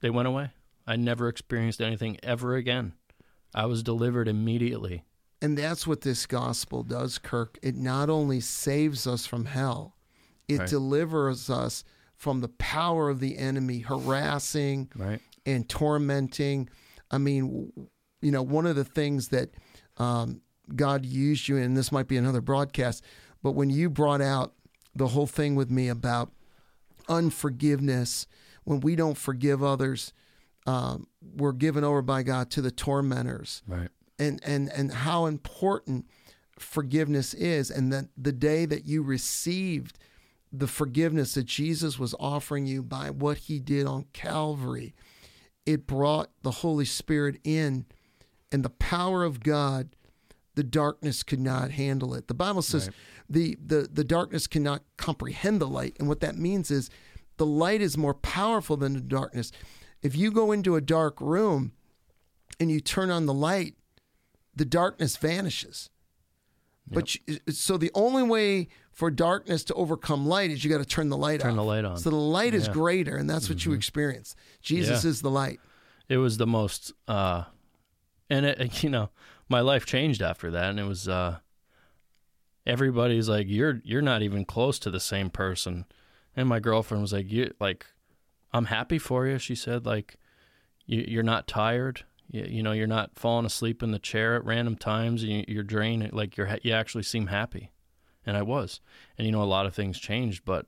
they 0.00 0.10
went 0.10 0.28
away. 0.28 0.50
I 0.86 0.96
never 0.96 1.28
experienced 1.28 1.80
anything 1.80 2.18
ever 2.22 2.54
again. 2.54 2.92
I 3.54 3.66
was 3.66 3.82
delivered 3.82 4.28
immediately. 4.28 5.04
And 5.40 5.56
that's 5.56 5.86
what 5.86 6.02
this 6.02 6.26
gospel 6.26 6.82
does, 6.82 7.18
Kirk. 7.18 7.58
It 7.62 7.76
not 7.76 8.10
only 8.10 8.40
saves 8.40 9.06
us 9.06 9.26
from 9.26 9.46
hell, 9.46 9.96
it 10.48 10.58
Right. 10.60 10.68
delivers 10.68 11.48
us 11.48 11.84
from 12.16 12.40
the 12.40 12.48
power 12.48 13.08
of 13.08 13.20
the 13.20 13.38
enemy 13.38 13.80
harassing 13.80 14.90
Right. 14.94 15.20
and 15.46 15.68
tormenting. 15.68 16.68
I 17.10 17.18
mean, 17.18 17.72
you 18.22 18.30
know, 18.30 18.42
one 18.42 18.66
of 18.66 18.76
the 18.76 18.84
things 18.84 19.28
that 19.28 19.50
um, 19.98 20.40
God 20.74 21.04
used 21.04 21.48
you 21.48 21.56
in, 21.56 21.74
this 21.74 21.92
might 21.92 22.08
be 22.08 22.16
another 22.16 22.40
broadcast, 22.40 23.04
but 23.42 23.52
when 23.52 23.70
you 23.70 23.90
brought 23.90 24.20
out 24.22 24.54
the 24.94 25.08
whole 25.08 25.26
thing 25.26 25.54
with 25.54 25.70
me 25.70 25.88
about 25.88 26.32
unforgiveness, 27.08 28.26
when 28.64 28.80
we 28.80 28.96
don't 28.96 29.18
forgive 29.18 29.62
others, 29.62 30.12
um, 30.66 31.06
we're 31.36 31.52
given 31.52 31.84
over 31.84 32.02
by 32.02 32.22
God 32.22 32.50
to 32.52 32.62
the 32.62 32.70
tormentors 32.70 33.62
Right. 33.66 33.88
and 34.18 34.40
and 34.44 34.70
and 34.72 34.92
how 34.92 35.26
important 35.26 36.06
forgiveness 36.58 37.34
is 37.34 37.70
and 37.70 37.92
that 37.92 38.06
the 38.16 38.32
day 38.32 38.64
that 38.64 38.86
you 38.86 39.02
received 39.02 39.98
the 40.52 40.66
forgiveness 40.68 41.34
that 41.34 41.44
Jesus 41.44 41.98
was 41.98 42.14
offering 42.20 42.64
you 42.64 42.82
by 42.82 43.10
what 43.10 43.36
he 43.38 43.58
did 43.58 43.86
on 43.86 44.06
Calvary 44.12 44.94
it 45.66 45.86
brought 45.86 46.30
the 46.42 46.50
Holy 46.50 46.84
Spirit 46.84 47.40
in 47.44 47.86
and 48.52 48.64
the 48.64 48.70
power 48.70 49.24
of 49.24 49.40
God 49.40 49.96
the 50.54 50.62
darkness 50.62 51.22
could 51.24 51.40
not 51.40 51.72
handle 51.72 52.14
it 52.14 52.28
the 52.28 52.34
bible 52.34 52.62
says 52.62 52.86
Right. 52.86 52.94
the, 53.28 53.58
the 53.66 53.88
the 53.92 54.04
darkness 54.04 54.46
cannot 54.46 54.82
comprehend 54.96 55.60
the 55.60 55.66
light 55.66 55.96
and 55.98 56.06
what 56.08 56.20
that 56.20 56.36
means 56.36 56.70
is 56.70 56.90
the 57.38 57.46
light 57.46 57.80
is 57.80 57.98
more 57.98 58.14
powerful 58.14 58.76
than 58.76 58.92
the 58.92 59.00
darkness 59.00 59.50
if 60.02 60.14
you 60.14 60.30
go 60.30 60.52
into 60.52 60.76
a 60.76 60.80
dark 60.80 61.20
room 61.20 61.72
and 62.60 62.70
you 62.70 62.78
turn 62.80 63.10
on 63.10 63.26
the 63.26 63.34
light 63.34 63.74
the 64.54 64.64
darkness 64.64 65.16
vanishes. 65.16 65.90
But 66.88 67.16
you, 67.26 67.38
so 67.50 67.76
the 67.76 67.90
only 67.94 68.22
way 68.22 68.68
for 68.94 69.10
darkness 69.10 69.64
to 69.64 69.74
overcome 69.74 70.26
light 70.26 70.50
is 70.50 70.64
you 70.64 70.70
got 70.70 70.78
to 70.78 70.84
turn 70.84 71.08
the 71.10 71.16
light 71.16 71.40
Turn 71.40 71.50
off. 71.52 71.56
the 71.56 71.64
light 71.64 71.84
on. 71.84 71.96
So 71.98 72.10
the 72.10 72.16
light 72.16 72.54
is 72.54 72.68
greater, 72.68 73.16
and 73.16 73.28
that's 73.28 73.48
what 73.48 73.64
you 73.64 73.72
experience. 73.72 74.36
Jesus 74.62 75.04
Yeah. 75.04 75.10
is 75.10 75.20
the 75.22 75.30
light. 75.30 75.60
it 76.08 76.18
was 76.18 76.36
the 76.38 76.46
most 76.46 76.92
uh 77.08 77.44
and 78.30 78.46
it 78.46 78.82
you 78.84 78.90
know 78.90 79.10
my 79.48 79.60
life 79.60 79.84
changed 79.86 80.22
after 80.22 80.50
that 80.52 80.70
and 80.70 80.78
it 80.80 80.84
was 80.84 81.08
uh 81.08 81.38
everybody's 82.66 83.28
like 83.28 83.46
you're 83.48 83.80
you're 83.84 84.02
not 84.02 84.22
even 84.22 84.44
close 84.44 84.78
to 84.78 84.90
the 84.90 85.00
same 85.00 85.28
person 85.30 85.84
and 86.36 86.48
my 86.48 86.58
girlfriend 86.60 87.02
was 87.02 87.12
like 87.12 87.30
you 87.30 87.52
like 87.60 87.86
i'm 88.52 88.66
happy 88.66 88.98
for 88.98 89.26
you 89.26 89.38
she 89.38 89.54
said 89.54 89.84
like 89.84 90.16
you, 90.86 91.04
you're 91.06 91.22
not 91.22 91.46
tired 91.46 92.04
you, 92.30 92.44
you 92.48 92.62
know 92.62 92.72
you're 92.72 92.86
not 92.86 93.10
falling 93.18 93.44
asleep 93.44 93.82
in 93.82 93.90
the 93.90 93.98
chair 93.98 94.34
at 94.36 94.44
random 94.44 94.76
times 94.76 95.22
and 95.22 95.30
you, 95.32 95.44
you're 95.48 95.62
drained 95.62 96.10
like 96.12 96.36
you're 96.36 96.58
you 96.62 96.72
actually 96.72 97.02
seem 97.02 97.26
happy 97.26 97.70
and 98.26 98.36
i 98.36 98.42
was 98.42 98.80
and 99.18 99.26
you 99.26 99.32
know 99.32 99.42
a 99.42 99.44
lot 99.44 99.66
of 99.66 99.74
things 99.74 99.98
changed 99.98 100.44
but 100.44 100.66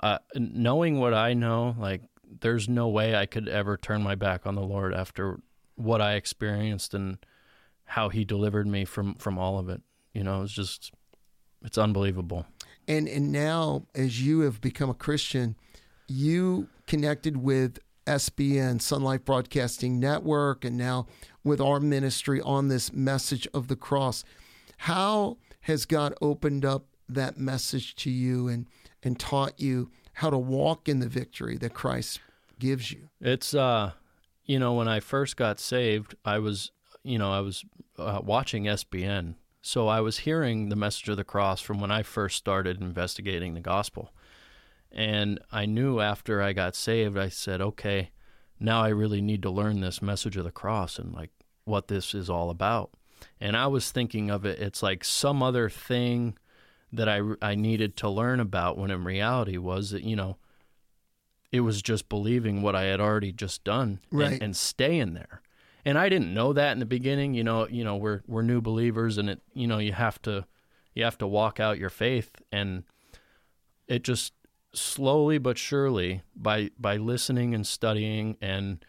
uh, 0.00 0.18
knowing 0.34 0.98
what 0.98 1.14
I 1.14 1.34
know, 1.34 1.74
like 1.78 2.02
there's 2.40 2.68
no 2.68 2.88
way 2.88 3.14
I 3.14 3.26
could 3.26 3.48
ever 3.48 3.76
turn 3.76 4.02
my 4.02 4.14
back 4.14 4.46
on 4.46 4.54
the 4.54 4.62
Lord 4.62 4.94
after 4.94 5.40
what 5.74 6.00
I 6.00 6.14
experienced 6.14 6.94
and 6.94 7.18
how 7.84 8.08
He 8.08 8.24
delivered 8.24 8.66
me 8.66 8.84
from 8.84 9.14
from 9.16 9.38
all 9.38 9.58
of 9.58 9.68
it. 9.68 9.82
You 10.14 10.24
know, 10.24 10.42
it's 10.42 10.52
just 10.52 10.92
it's 11.62 11.78
unbelievable. 11.78 12.46
And 12.88 13.08
and 13.08 13.32
now 13.32 13.86
as 13.94 14.24
you 14.24 14.40
have 14.40 14.60
become 14.60 14.90
a 14.90 14.94
Christian, 14.94 15.56
you 16.08 16.68
connected 16.86 17.36
with 17.36 17.78
SBN 18.06 18.78
SonLife 18.78 19.24
Broadcasting 19.24 20.00
Network 20.00 20.64
and 20.64 20.76
now 20.76 21.06
with 21.44 21.60
our 21.60 21.78
ministry 21.78 22.40
on 22.40 22.68
this 22.68 22.92
message 22.92 23.46
of 23.54 23.68
the 23.68 23.76
cross. 23.76 24.24
How 24.78 25.36
has 25.62 25.86
God 25.86 26.14
opened 26.20 26.64
up 26.64 26.86
that 27.08 27.38
message 27.38 27.94
to 27.96 28.10
you 28.10 28.48
and 28.48 28.66
and 29.02 29.18
taught 29.18 29.60
you 29.60 29.90
how 30.14 30.30
to 30.30 30.38
walk 30.38 30.88
in 30.88 31.00
the 31.00 31.08
victory 31.08 31.56
that 31.58 31.74
Christ 31.74 32.20
gives 32.58 32.92
you? 32.92 33.08
It's 33.20 33.54
uh 33.54 33.92
you 34.44 34.58
know 34.58 34.74
when 34.74 34.88
I 34.88 35.00
first 35.00 35.36
got 35.36 35.58
saved, 35.58 36.14
I 36.24 36.38
was 36.38 36.70
you 37.02 37.18
know 37.18 37.32
I 37.32 37.40
was 37.40 37.64
uh, 37.98 38.20
watching 38.22 38.64
SBN. 38.64 39.34
So 39.64 39.86
I 39.86 40.00
was 40.00 40.18
hearing 40.18 40.68
the 40.68 40.76
message 40.76 41.08
of 41.08 41.16
the 41.16 41.24
cross 41.24 41.60
from 41.60 41.80
when 41.80 41.92
I 41.92 42.02
first 42.02 42.36
started 42.36 42.80
investigating 42.80 43.54
the 43.54 43.60
gospel. 43.60 44.12
And 44.90 45.38
I 45.52 45.66
knew 45.66 46.00
after 46.00 46.42
I 46.42 46.52
got 46.52 46.74
saved, 46.74 47.16
I 47.16 47.28
said, 47.28 47.60
okay, 47.60 48.10
now 48.58 48.82
I 48.82 48.88
really 48.88 49.22
need 49.22 49.40
to 49.42 49.50
learn 49.50 49.80
this 49.80 50.02
message 50.02 50.36
of 50.36 50.44
the 50.44 50.50
cross 50.50 50.98
and 50.98 51.12
like 51.14 51.30
what 51.64 51.86
this 51.86 52.12
is 52.12 52.28
all 52.28 52.50
about. 52.50 52.90
And 53.42 53.56
I 53.56 53.66
was 53.66 53.90
thinking 53.90 54.30
of 54.30 54.44
it, 54.46 54.60
it's 54.60 54.84
like 54.84 55.02
some 55.02 55.42
other 55.42 55.68
thing 55.68 56.38
that 56.92 57.08
I, 57.08 57.20
I 57.42 57.56
needed 57.56 57.96
to 57.98 58.08
learn 58.08 58.38
about 58.38 58.78
when 58.78 58.92
in 58.92 59.02
reality 59.02 59.56
was 59.58 59.90
that, 59.90 60.04
you 60.04 60.14
know, 60.14 60.36
it 61.50 61.60
was 61.60 61.82
just 61.82 62.08
believing 62.08 62.62
what 62.62 62.76
I 62.76 62.84
had 62.84 63.00
already 63.00 63.32
just 63.32 63.64
done 63.64 63.98
Right. 64.12 64.34
and, 64.34 64.42
and 64.42 64.56
staying 64.56 65.14
there. 65.14 65.42
And 65.84 65.98
I 65.98 66.08
didn't 66.08 66.32
know 66.32 66.52
that 66.52 66.70
in 66.72 66.78
the 66.78 66.86
beginning, 66.86 67.34
you 67.34 67.42
know, 67.42 67.66
you 67.66 67.82
know, 67.82 67.96
we're 67.96 68.22
we're 68.28 68.42
new 68.42 68.60
believers 68.60 69.18
and 69.18 69.28
it 69.28 69.40
you 69.54 69.66
know, 69.66 69.78
you 69.78 69.92
have 69.92 70.22
to 70.22 70.46
you 70.94 71.02
have 71.02 71.18
to 71.18 71.26
walk 71.26 71.58
out 71.58 71.78
your 71.80 71.90
faith 71.90 72.30
and 72.52 72.84
it 73.88 74.04
just 74.04 74.34
slowly 74.72 75.38
but 75.38 75.58
surely 75.58 76.22
by 76.36 76.70
by 76.78 76.96
listening 76.96 77.54
and 77.54 77.66
studying 77.66 78.36
and 78.40 78.84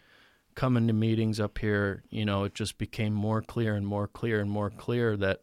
coming 0.54 0.86
to 0.86 0.92
meetings 0.92 1.40
up 1.40 1.58
here, 1.58 2.02
you 2.10 2.24
know, 2.24 2.44
it 2.44 2.54
just 2.54 2.78
became 2.78 3.12
more 3.12 3.42
clear 3.42 3.74
and 3.74 3.86
more 3.86 4.06
clear 4.06 4.40
and 4.40 4.50
more 4.50 4.70
clear 4.70 5.16
that 5.16 5.40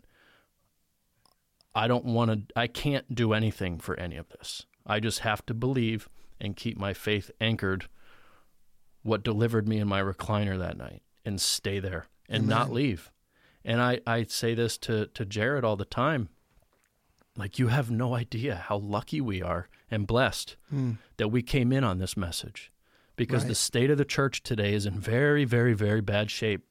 I 1.73 1.87
don't 1.87 2.05
want 2.05 2.49
to 2.49 2.59
I 2.59 2.67
can't 2.67 3.13
do 3.13 3.33
anything 3.33 3.79
for 3.79 3.99
any 3.99 4.17
of 4.17 4.29
this. 4.29 4.65
I 4.85 4.99
just 4.99 5.19
have 5.19 5.45
to 5.45 5.53
believe 5.53 6.09
and 6.39 6.55
keep 6.55 6.77
my 6.77 6.93
faith 6.93 7.31
anchored 7.39 7.87
what 9.03 9.23
delivered 9.23 9.67
me 9.67 9.77
in 9.77 9.87
my 9.87 10.01
recliner 10.01 10.57
that 10.59 10.77
night 10.77 11.01
and 11.25 11.39
stay 11.39 11.79
there 11.79 12.07
and 12.29 12.47
not 12.47 12.71
leave. 12.71 13.11
And 13.63 13.81
I, 13.81 13.99
I 14.07 14.23
say 14.23 14.55
this 14.55 14.77
to, 14.79 15.07
to 15.07 15.25
Jared 15.25 15.63
all 15.63 15.75
the 15.75 15.85
time. 15.85 16.29
Like, 17.37 17.59
you 17.59 17.67
have 17.67 17.89
no 17.89 18.15
idea 18.15 18.55
how 18.55 18.77
lucky 18.77 19.21
we 19.21 19.41
are 19.41 19.67
and 19.89 20.07
blessed 20.07 20.55
hmm. 20.69 20.93
that 21.17 21.29
we 21.29 21.41
came 21.41 21.71
in 21.71 21.83
on 21.83 21.99
this 21.99 22.17
message 22.17 22.71
because 23.15 23.43
Right. 23.43 23.49
the 23.49 23.55
state 23.55 23.89
of 23.91 23.97
the 23.97 24.05
church 24.05 24.43
today 24.43 24.73
is 24.73 24.85
in 24.85 24.99
very, 24.99 25.45
very, 25.45 25.73
very 25.73 26.01
bad 26.01 26.31
shape. 26.31 26.63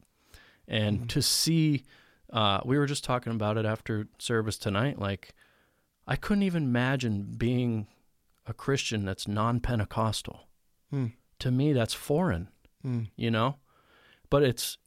And 0.66 1.08
to 1.10 1.20
see, 1.22 1.84
uh, 2.32 2.60
we 2.64 2.78
were 2.78 2.86
just 2.86 3.02
talking 3.04 3.32
about 3.32 3.56
it 3.58 3.64
after 3.66 4.08
service 4.18 4.56
tonight. 4.58 4.98
Like, 4.98 5.34
I 6.06 6.16
couldn't 6.16 6.42
even 6.44 6.64
imagine 6.64 7.34
being 7.36 7.86
a 8.46 8.54
Christian 8.54 9.04
that's 9.04 9.26
non 9.28 9.60
Pentecostal. 9.60 10.48
Hmm. 10.90 11.06
To 11.40 11.50
me, 11.50 11.72
that's 11.72 11.94
foreign, 11.94 12.48
Hmm. 12.82 13.04
you 13.16 13.30
know? 13.30 13.56
But 14.28 14.42
it's, 14.44 14.78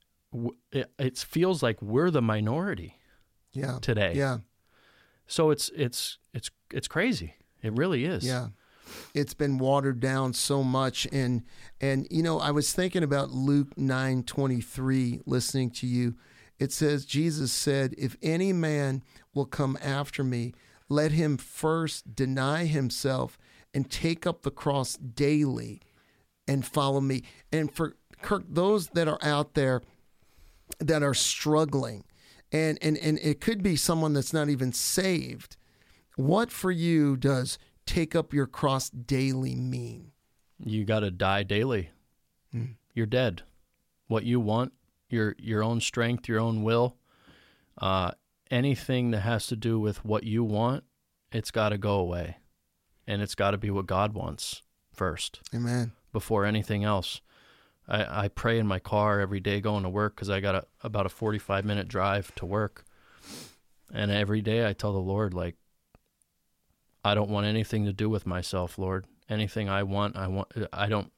it, 0.72 0.92
it 0.98 1.18
feels 1.18 1.62
like 1.62 1.82
we're 1.82 2.10
the 2.12 2.22
minority 2.22 2.98
Yeah. 3.52 3.80
today. 3.82 4.14
Yeah. 4.16 4.40
So 5.28 5.50
it's, 5.52 5.70
it's, 5.76 6.18
it's, 6.34 6.50
it's 6.72 6.88
crazy. 6.88 7.36
It 7.62 7.74
really 7.74 8.06
is. 8.06 8.26
Yeah. 8.26 8.50
It's 9.14 9.34
been 9.34 9.58
watered 9.58 10.00
down 10.00 10.34
so 10.34 10.64
much 10.64 11.08
and 11.12 11.44
and 11.82 12.08
you 12.10 12.24
know, 12.24 12.40
I 12.40 12.52
was 12.52 12.74
thinking 12.74 13.04
about 13.04 13.32
Luke 13.32 13.76
9:23 13.76 15.22
listening 15.26 15.72
to 15.72 15.88
you. 15.88 16.16
It 16.60 16.72
says 16.72 17.06
Jesus 17.06 17.52
said, 17.52 17.96
"If 17.98 18.16
any 18.22 18.54
man 18.54 19.04
will 19.34 19.46
come 19.46 19.78
after 19.82 20.24
me, 20.24 20.54
let 20.90 21.12
him 21.12 21.38
first 21.38 22.16
deny 22.16 22.66
himself 22.66 23.38
and 23.74 23.90
take 23.90 24.28
up 24.28 24.44
the 24.44 24.52
cross 24.52 24.96
daily 24.96 25.82
and 26.48 26.66
follow 26.66 27.02
me." 27.02 27.24
And 27.52 27.74
for 27.74 27.96
Kirk, 28.22 28.44
those 28.48 28.88
that 28.90 29.08
are 29.08 29.20
out 29.22 29.54
there 29.54 29.82
that 30.80 31.04
are 31.04 31.14
struggling 31.14 32.04
and 32.54 32.78
and 32.82 32.98
and 32.98 33.20
it 33.20 33.42
could 33.42 33.64
be 33.64 33.76
someone 33.76 34.14
that's 34.14 34.32
not 34.32 34.50
even 34.50 34.72
saved 34.72 35.58
what 36.16 36.52
for 36.52 36.72
you 36.72 37.18
does 37.18 37.58
take 37.86 38.16
up 38.16 38.34
your 38.34 38.48
cross 38.48 38.90
daily 38.90 39.56
mean 39.56 40.12
You 40.60 40.86
got 40.86 41.02
to 41.02 41.12
die 41.12 41.44
daily. 41.44 41.90
Hmm. 42.52 42.74
You're 42.94 43.06
dead. 43.06 43.44
What 44.08 44.24
you 44.24 44.40
want, 44.40 44.74
your 45.10 45.36
your 45.40 45.64
own 45.64 45.82
strength, 45.82 46.28
your 46.28 46.40
own 46.40 46.64
will, 46.64 46.98
uh, 47.78 48.12
anything 48.52 49.12
that 49.12 49.22
has 49.22 49.48
to 49.48 49.56
do 49.56 49.80
with 49.80 50.06
what 50.06 50.24
you 50.24 50.44
want, 50.44 50.84
it's 51.32 51.52
got 51.52 51.70
to 51.70 51.78
go 51.78 51.96
away, 51.96 52.38
and 53.08 53.22
it's 53.22 53.36
got 53.36 53.52
to 53.52 53.58
be 53.58 53.72
what 53.72 53.88
God 53.88 54.14
wants 54.14 54.62
first 54.94 55.42
amen 55.56 55.92
before 56.12 56.46
anything 56.46 56.84
else. 56.84 57.22
I, 57.88 58.26
I 58.26 58.28
pray 58.28 58.60
in 58.60 58.68
my 58.68 58.80
car 58.80 59.20
every 59.20 59.40
day 59.40 59.60
going 59.60 59.84
to 59.84 59.90
work 59.90 60.16
because 60.16 60.30
I 60.30 60.40
got 60.40 60.56
a, 60.56 60.66
about 60.82 61.06
a 61.06 61.10
45 61.10 61.66
minute 61.66 61.88
drive 61.88 62.34
to 62.36 62.46
work. 62.46 62.86
And 63.94 64.10
every 64.10 64.42
day 64.42 64.68
I 64.68 64.74
tell 64.74 64.94
the 64.94 65.00
Lord, 65.00 65.34
like, 65.34 65.56
I 67.04 67.16
don't 67.16 67.30
want 67.30 67.46
anything 67.46 67.86
to 67.86 67.94
do 67.94 68.10
with 68.10 68.26
myself, 68.26 68.78
Lord. 68.78 69.06
Anything 69.30 69.70
I 69.70 69.84
want, 69.84 70.16
I 70.16 70.28
want, 70.28 70.50
I 70.72 70.88
don't, 70.88 71.12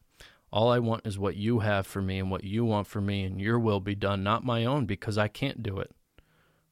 all 0.52 0.72
I 0.72 0.80
want 0.80 1.06
is 1.06 1.20
what 1.20 1.36
you 1.36 1.60
have 1.60 1.86
for 1.86 2.02
me 2.02 2.20
and 2.20 2.32
what 2.32 2.44
you 2.44 2.64
want 2.66 2.88
for 2.88 3.02
me 3.02 3.24
and 3.24 3.40
your 3.42 3.60
will 3.60 3.80
be 3.80 3.96
done, 3.96 4.24
not 4.24 4.46
my 4.46 4.66
own 4.66 4.86
because 4.86 5.18
I 5.18 5.28
can't 5.28 5.62
do 5.64 5.80
it. 5.80 5.92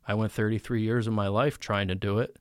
I 0.08 0.14
went 0.14 0.32
33 0.32 0.82
years 0.82 1.08
of 1.08 1.14
my 1.14 1.28
life 1.28 1.60
trying 1.60 1.88
to 1.90 1.96
do 1.96 2.20
it 2.20 2.38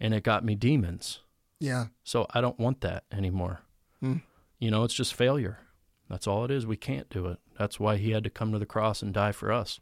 and 0.00 0.14
it 0.14 0.22
got 0.22 0.44
me 0.44 0.54
demons. 0.54 1.20
yeah 1.60 1.86
So 2.04 2.26
I 2.30 2.40
don't 2.40 2.58
want 2.58 2.80
that 2.82 3.04
anymore. 3.12 3.60
Hmm. 4.00 4.18
You 4.58 4.70
know, 4.70 4.84
it's 4.84 4.94
just 4.94 5.14
failure. 5.14 5.58
That's 6.08 6.26
all 6.26 6.44
it 6.44 6.50
is. 6.50 6.66
We 6.66 6.76
can't 6.76 7.08
do 7.10 7.26
it. 7.26 7.38
That's 7.58 7.80
why 7.80 7.96
he 7.96 8.10
had 8.10 8.24
to 8.24 8.30
come 8.30 8.52
to 8.52 8.58
the 8.58 8.66
cross 8.66 9.02
and 9.02 9.12
die 9.12 9.32
for 9.32 9.50
us. 9.52 9.80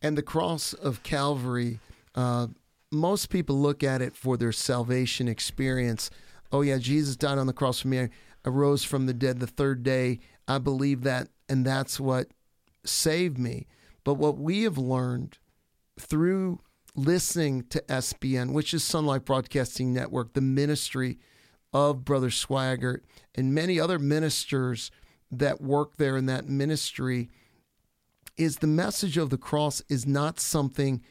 and 0.00 0.16
the 0.16 0.22
cross 0.22 0.72
of 0.72 1.02
calvary 1.02 1.78
uh, 2.14 2.46
most 2.92 3.30
people 3.30 3.58
look 3.60 3.82
at 3.82 4.02
it 4.02 4.14
for 4.14 4.36
their 4.36 4.52
salvation 4.52 5.28
experience. 5.28 6.10
Oh 6.50 6.60
yeah 6.60 6.78
jesus 6.78 7.16
died 7.16 7.38
on 7.38 7.46
the 7.46 7.52
cross 7.52 7.80
for 7.80 7.88
me. 7.88 8.00
I 8.00 8.10
arose 8.44 8.84
from 8.84 9.06
the 9.06 9.14
dead 9.14 9.40
the 9.40 9.46
third 9.46 9.82
day. 9.82 10.20
I 10.46 10.58
believe 10.58 11.02
that 11.02 11.28
and 11.48 11.64
that's 11.64 11.98
what 11.98 12.28
saved 12.84 13.38
me. 13.38 13.66
But 14.04 14.14
what 14.14 14.38
we 14.38 14.62
have 14.62 14.78
learned 14.78 15.38
through 15.98 16.60
listening 16.94 17.64
to 17.70 17.80
SBN, 17.88 18.52
which 18.52 18.74
is 18.74 18.82
SonLife 18.82 19.24
Broadcasting 19.24 19.92
Network, 19.92 20.34
the 20.34 20.40
ministry 20.40 21.18
of 21.72 22.04
Brother 22.04 22.28
Swaggart, 22.28 23.00
and 23.34 23.54
many 23.54 23.80
other 23.80 23.98
ministers 23.98 24.90
that 25.30 25.60
work 25.60 25.96
there 25.96 26.16
in 26.16 26.26
that 26.26 26.48
ministry, 26.48 27.30
is 28.36 28.56
the 28.56 28.66
message 28.66 29.16
of 29.16 29.30
the 29.30 29.38
cross 29.38 29.82
is 29.88 30.06
not 30.06 30.40
something 30.40 31.02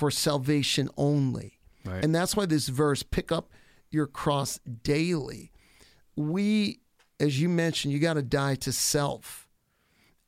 for 0.00 0.10
salvation 0.10 0.88
only. 0.96 1.58
Right. 1.84 2.02
And 2.02 2.14
that's 2.14 2.34
why 2.34 2.46
this 2.46 2.68
verse, 2.68 3.02
pick 3.02 3.30
up 3.30 3.50
your 3.90 4.06
cross 4.06 4.58
daily. 4.82 5.52
We, 6.16 6.80
as 7.20 7.38
you 7.38 7.50
mentioned, 7.50 7.92
you 7.92 8.00
got 8.00 8.14
to 8.14 8.22
die 8.22 8.54
to 8.54 8.72
self. 8.72 9.46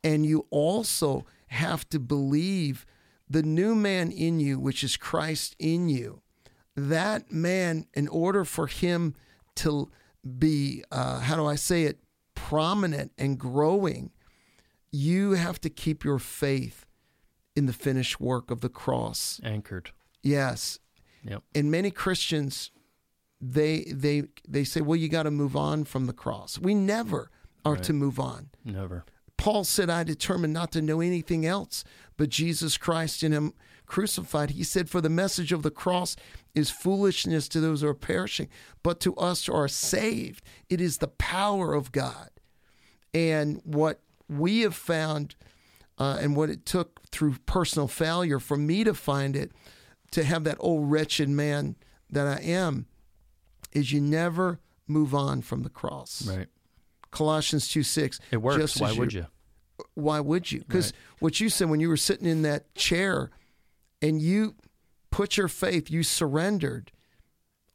And 0.05 0.27
you 0.27 0.47
also 0.51 1.25
have 1.47 1.89
to 1.89 1.99
believe 1.99 2.85
the 3.31 3.43
new 3.43 3.75
man 3.75 4.12
in 4.12 4.41
you, 4.41 4.61
which 4.61 4.85
is 4.85 4.99
Christ 4.99 5.57
in 5.59 5.89
you. 5.89 6.20
That 6.77 7.33
man, 7.33 7.87
in 7.95 8.09
order 8.09 8.45
for 8.45 8.66
him 8.66 9.14
to 9.57 9.91
be, 10.39 10.85
uh, 10.93 11.20
how 11.20 11.37
do 11.37 11.47
I 11.47 11.55
say 11.55 11.85
it, 11.85 11.99
prominent 12.35 13.12
and 13.16 13.39
growing, 13.39 14.11
you 14.91 15.31
have 15.33 15.59
to 15.62 15.70
keep 15.70 16.05
your 16.05 16.18
faith 16.18 16.85
in 17.55 17.66
the 17.66 17.72
finished 17.72 18.20
work 18.20 18.50
of 18.50 18.61
the 18.61 18.68
cross. 18.68 19.40
Anchored. 19.44 19.90
Yes. 20.22 20.78
Yep. 21.24 21.42
And 21.55 21.70
many 21.70 21.90
Christians 21.90 22.70
they 23.40 23.84
they 23.92 24.24
they 24.48 24.64
say, 24.64 24.80
"Well, 24.80 24.96
you 24.96 25.09
got 25.09 25.24
to 25.24 25.30
move 25.30 25.57
on 25.57 25.84
from 25.84 26.07
the 26.07 26.12
cross." 26.12 26.59
We 26.59 26.74
never 26.74 27.30
are 27.64 27.74
Right. 27.74 27.82
to 27.84 27.92
move 27.92 28.18
on. 28.20 28.50
Never. 28.64 29.05
Paul 29.36 29.64
said, 29.64 29.90
"I 29.90 30.05
determined 30.05 30.53
not 30.53 30.70
to 30.72 30.82
know 30.82 31.00
anything 31.00 31.44
else 31.44 31.84
but 32.16 32.28
Jesus 32.28 32.76
Christ 32.76 33.22
in 33.22 33.32
him 33.32 33.53
crucified. 33.86 34.50
He 34.50 34.62
said, 34.64 34.88
For 34.88 35.00
the 35.00 35.09
message 35.09 35.50
of 35.53 35.62
the 35.62 35.70
cross 35.70 36.14
is 36.55 36.70
foolishness 36.70 37.48
to 37.48 37.61
those 37.61 37.80
who 37.82 37.88
are 37.88 37.94
perishing, 37.94 38.48
but 38.82 39.00
to 39.00 39.14
us 39.16 39.46
who 39.46 39.53
are 39.55 39.66
saved, 39.68 40.44
it 40.68 40.80
is 40.80 40.98
the 40.98 41.09
power 41.09 41.74
of 41.74 41.90
God. 41.92 42.30
And 43.12 43.61
what 43.64 44.00
we 44.28 44.61
have 44.61 44.74
found, 44.76 45.34
uh, 45.99 46.18
and 46.20 46.36
what 46.36 46.51
it 46.51 46.64
took 46.66 47.07
through 47.11 47.36
personal 47.47 47.88
failure 47.88 48.38
for 48.38 48.57
me 48.57 48.84
to 48.84 48.95
find 48.95 49.36
it, 49.36 49.53
to 50.11 50.24
have 50.24 50.45
that 50.45 50.57
old 50.61 50.90
wretched 50.90 51.28
man 51.28 51.76
that 52.11 52.26
I 52.26 52.40
am, 52.43 52.86
is 53.72 53.93
you 53.93 54.01
never 54.01 54.61
move 54.86 55.14
on 55.14 55.43
from 55.43 55.62
the 55.62 55.70
cross. 55.70 56.26
Right. 56.26 56.49
Colossians 57.11 57.68
2 57.68 57.82
6. 57.82 58.20
It 58.30 58.38
works. 58.38 58.59
just 58.61 58.80
Why 58.80 58.93
would 58.93 59.12
you? 59.12 59.26
Why 59.95 60.20
would 60.20 60.51
you? 60.51 60.61
Because 60.61 60.86
Right. 60.93 61.20
what 61.20 61.40
you 61.40 61.49
said 61.49 61.68
when 61.70 61.80
you 61.80 61.88
were 61.88 61.97
sitting 61.97 62.26
in 62.26 62.43
that 62.43 62.74
chair 62.74 63.30
and 64.01 64.20
you 64.20 64.55
put 65.11 65.36
your 65.36 65.49
faith, 65.49 65.90
you 65.90 66.03
surrendered. 66.03 66.93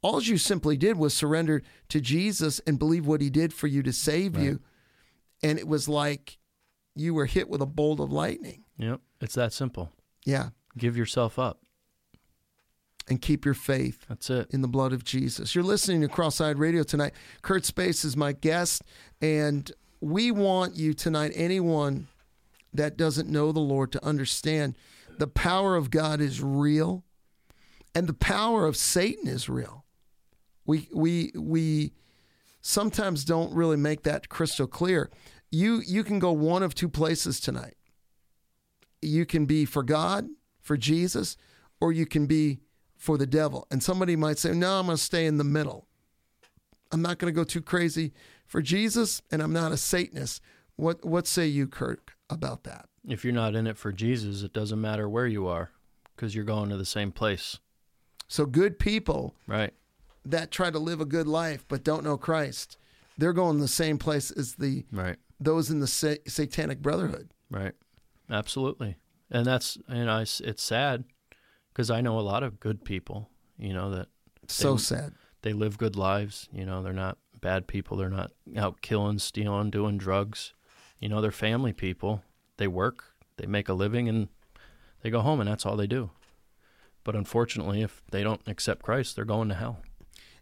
All 0.02 0.22
you 0.22 0.38
simply 0.38 0.78
did 0.78 0.98
was 0.98 1.14
surrender 1.14 1.62
to 1.90 2.00
Jesus 2.02 2.60
and 2.66 2.80
believe 2.80 3.06
what 3.06 3.22
he 3.22 3.30
did 3.30 3.54
for 3.54 3.68
you 3.68 3.84
to 3.84 3.92
save 3.94 4.36
Right. 4.36 4.44
you. 4.46 4.60
And 5.44 5.60
it 5.60 5.68
was 5.68 5.88
like 5.90 6.38
you 7.00 7.14
were 7.14 7.26
hit 7.26 7.50
with 7.50 7.62
a 7.62 7.66
bolt 7.66 8.00
of 8.00 8.12
lightning. 8.12 8.64
Yep. 8.78 9.02
It's 9.22 9.36
that 9.36 9.54
simple. 9.54 9.92
Yeah. 10.26 10.50
Give 10.78 10.98
yourself 10.98 11.40
up. 11.40 11.62
And 13.10 13.22
keep 13.22 13.46
your 13.46 13.54
faith 13.54 14.06
That's 14.10 14.30
it. 14.30 14.48
in 14.52 14.62
the 14.62 14.68
blood 14.68 14.92
of 14.92 15.04
Jesus. 15.06 15.56
You're 15.56 15.64
listening 15.64 16.02
to 16.02 16.10
Cross-Eyed 16.10 16.60
Radio 16.60 16.84
tonight. 16.84 17.14
Kirk 17.42 17.64
Space 17.64 18.04
is 18.04 18.18
my 18.18 18.34
guest, 18.34 18.82
and 19.22 19.72
we 20.02 20.30
want 20.30 20.76
you 20.76 20.94
tonight, 20.94 21.32
anyone 21.34 22.08
that 22.74 22.98
doesn't 22.98 23.30
know 23.30 23.54
the 23.54 23.62
Lord, 23.62 23.94
to 23.94 24.06
understand 24.06 24.76
the 25.20 25.28
power 25.28 25.78
of 25.78 25.90
God 25.90 26.20
is 26.20 26.44
real, 26.44 27.06
and 27.96 28.08
the 28.08 28.14
power 28.14 28.66
of 28.66 28.76
Satan 28.76 29.28
is 29.28 29.48
real. 29.48 29.86
We 30.66 30.90
we 30.94 31.32
we 31.34 31.94
sometimes 32.62 33.24
don't 33.24 33.54
really 33.54 33.78
make 33.78 34.04
that 34.04 34.28
crystal 34.28 34.68
clear. 34.68 35.10
You 35.52 35.82
you 35.86 36.04
can 36.04 36.20
go 36.20 36.32
one 36.32 36.64
of 36.64 36.76
two 36.76 36.90
places 36.90 37.40
tonight. 37.40 37.76
You 39.02 39.26
can 39.26 39.46
be 39.46 39.66
for 39.66 39.84
God, 39.84 40.28
for 40.60 40.76
Jesus, 40.78 41.38
or 41.80 41.92
you 41.92 42.06
can 42.06 42.26
be 42.26 42.60
for 42.96 43.18
the 43.18 43.28
devil. 43.28 43.68
And 43.72 43.82
somebody 43.82 44.16
might 44.16 44.40
say, 44.40 44.54
No, 44.54 44.80
I'm 44.80 44.88
going 44.88 44.98
to 44.98 45.04
stay 45.04 45.26
in 45.26 45.38
the 45.38 45.44
middle. 45.44 45.88
I'm 46.92 47.02
not 47.02 47.18
going 47.20 47.32
to 47.34 47.36
go 47.36 47.44
too 47.44 47.62
crazy 47.62 48.14
for 48.46 48.62
Jesus, 48.62 49.22
and 49.32 49.42
I'm 49.42 49.54
not 49.54 49.72
a 49.72 49.78
Satanist. 49.78 50.42
What 50.76 51.06
what 51.06 51.28
say 51.28 51.48
you, 51.48 51.68
Kirk, 51.68 52.14
about 52.30 52.64
that? 52.64 52.88
If 53.08 53.24
you're 53.24 53.34
not 53.34 53.56
in 53.56 53.68
it 53.68 53.78
for 53.78 53.92
Jesus, 53.92 54.44
it 54.44 54.52
doesn't 54.54 54.82
matter 54.82 55.08
where 55.08 55.28
you 55.28 55.48
are 55.48 55.72
because 56.16 56.36
you're 56.36 56.44
going 56.44 56.70
to 56.70 56.78
the 56.78 56.86
same 56.86 57.12
place. 57.12 57.60
So 58.28 58.46
good 58.46 58.80
people 58.80 59.34
Right. 59.48 59.74
that 60.26 60.52
try 60.52 60.70
to 60.72 60.80
live 60.80 61.00
a 61.00 61.06
good 61.06 61.28
life 61.28 61.64
but 61.70 61.86
don't 61.86 62.04
know 62.04 62.18
Christ, 62.18 62.78
they're 63.18 63.32
going 63.32 63.60
the 63.60 63.68
same 63.70 63.98
place 63.98 64.30
as 64.32 64.56
the 64.56 64.86
Right. 64.92 65.16
Those 65.40 65.70
in 65.70 65.80
the 65.80 65.88
sa- 65.88 66.16
satanic 66.28 66.82
brotherhood. 66.82 67.30
Right. 67.50 67.74
Absolutely. 68.30 68.98
And 69.30 69.46
that's, 69.46 69.78
you 69.90 70.06
know, 70.06 70.20
it's, 70.20 70.40
it's 70.42 70.64
sad 70.64 71.04
because 71.74 71.90
I 71.92 72.02
know 72.02 72.20
a 72.20 72.22
lot 72.22 72.44
of 72.44 72.60
good 72.60 72.84
people, 72.84 73.30
you 73.58 73.74
know, 73.74 73.90
that 73.92 74.08
So 74.48 74.74
They- 74.74 74.80
sad. 74.82 75.14
they 75.42 75.54
live 75.54 75.78
good 75.78 75.96
lives. 75.96 76.48
You 76.52 76.66
know, 76.66 76.82
they're 76.82 76.94
not 76.94 77.18
bad 77.40 77.68
people. 77.68 77.98
They're 77.98 78.10
not 78.10 78.32
out 78.56 78.82
killing, 78.82 79.20
stealing, 79.20 79.70
doing 79.70 79.98
drugs. 79.98 80.54
You 81.00 81.10
know, 81.10 81.22
they're 81.22 81.32
family 81.32 81.74
people. 81.74 82.24
They 82.58 82.68
work, 82.68 83.04
they 83.38 83.46
make 83.46 83.70
a 83.70 83.74
living, 83.74 84.10
and 84.10 84.30
they 85.04 85.12
go 85.12 85.20
home, 85.22 85.40
and 85.40 85.48
that's 85.48 85.66
all 85.66 85.76
they 85.78 85.86
do. 85.88 86.10
But 87.04 87.16
unfortunately, 87.16 87.84
if 87.84 88.02
they 88.12 88.24
don't 88.24 88.42
accept 88.48 88.82
Christ, 88.82 89.16
they're 89.16 89.24
going 89.26 89.50
to 89.50 89.56
hell. 89.56 89.82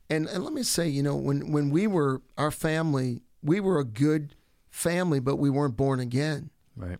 And 0.09 0.27
and 0.27 0.43
let 0.43 0.53
me 0.53 0.63
say, 0.63 0.87
you 0.87 1.03
know, 1.03 1.15
when 1.15 1.51
when 1.51 1.69
we 1.71 1.87
were 1.87 2.21
our 2.37 2.51
family, 2.51 3.21
we 3.43 3.59
were 3.59 3.79
a 3.79 3.83
good 3.83 4.35
family, 4.75 5.19
but 5.19 5.37
we 5.37 5.49
weren't 5.49 5.77
born 5.77 5.99
again. 5.99 6.49
Right. 6.75 6.99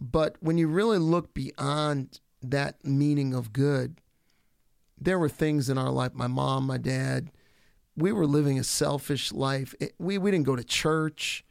But 0.00 0.36
when 0.40 0.58
you 0.58 0.66
really 0.68 0.98
look 0.98 1.32
beyond 1.32 2.20
that 2.42 2.84
meaning 2.84 3.34
of 3.34 3.52
good, 3.52 4.00
there 5.00 5.18
were 5.18 5.28
things 5.28 5.68
in 5.68 5.78
our 5.78 5.90
life. 5.90 6.12
My 6.14 6.26
mom, 6.26 6.66
my 6.66 6.78
dad, 6.78 7.30
we 7.96 8.10
were 8.12 8.26
living 8.26 8.58
a 8.58 8.64
selfish 8.64 9.32
life. 9.32 9.74
It- 9.80 9.94
we 9.98 10.18
we 10.18 10.30
didn't 10.30 10.46
go 10.46 10.56
to 10.56 10.64
church. 10.64 11.44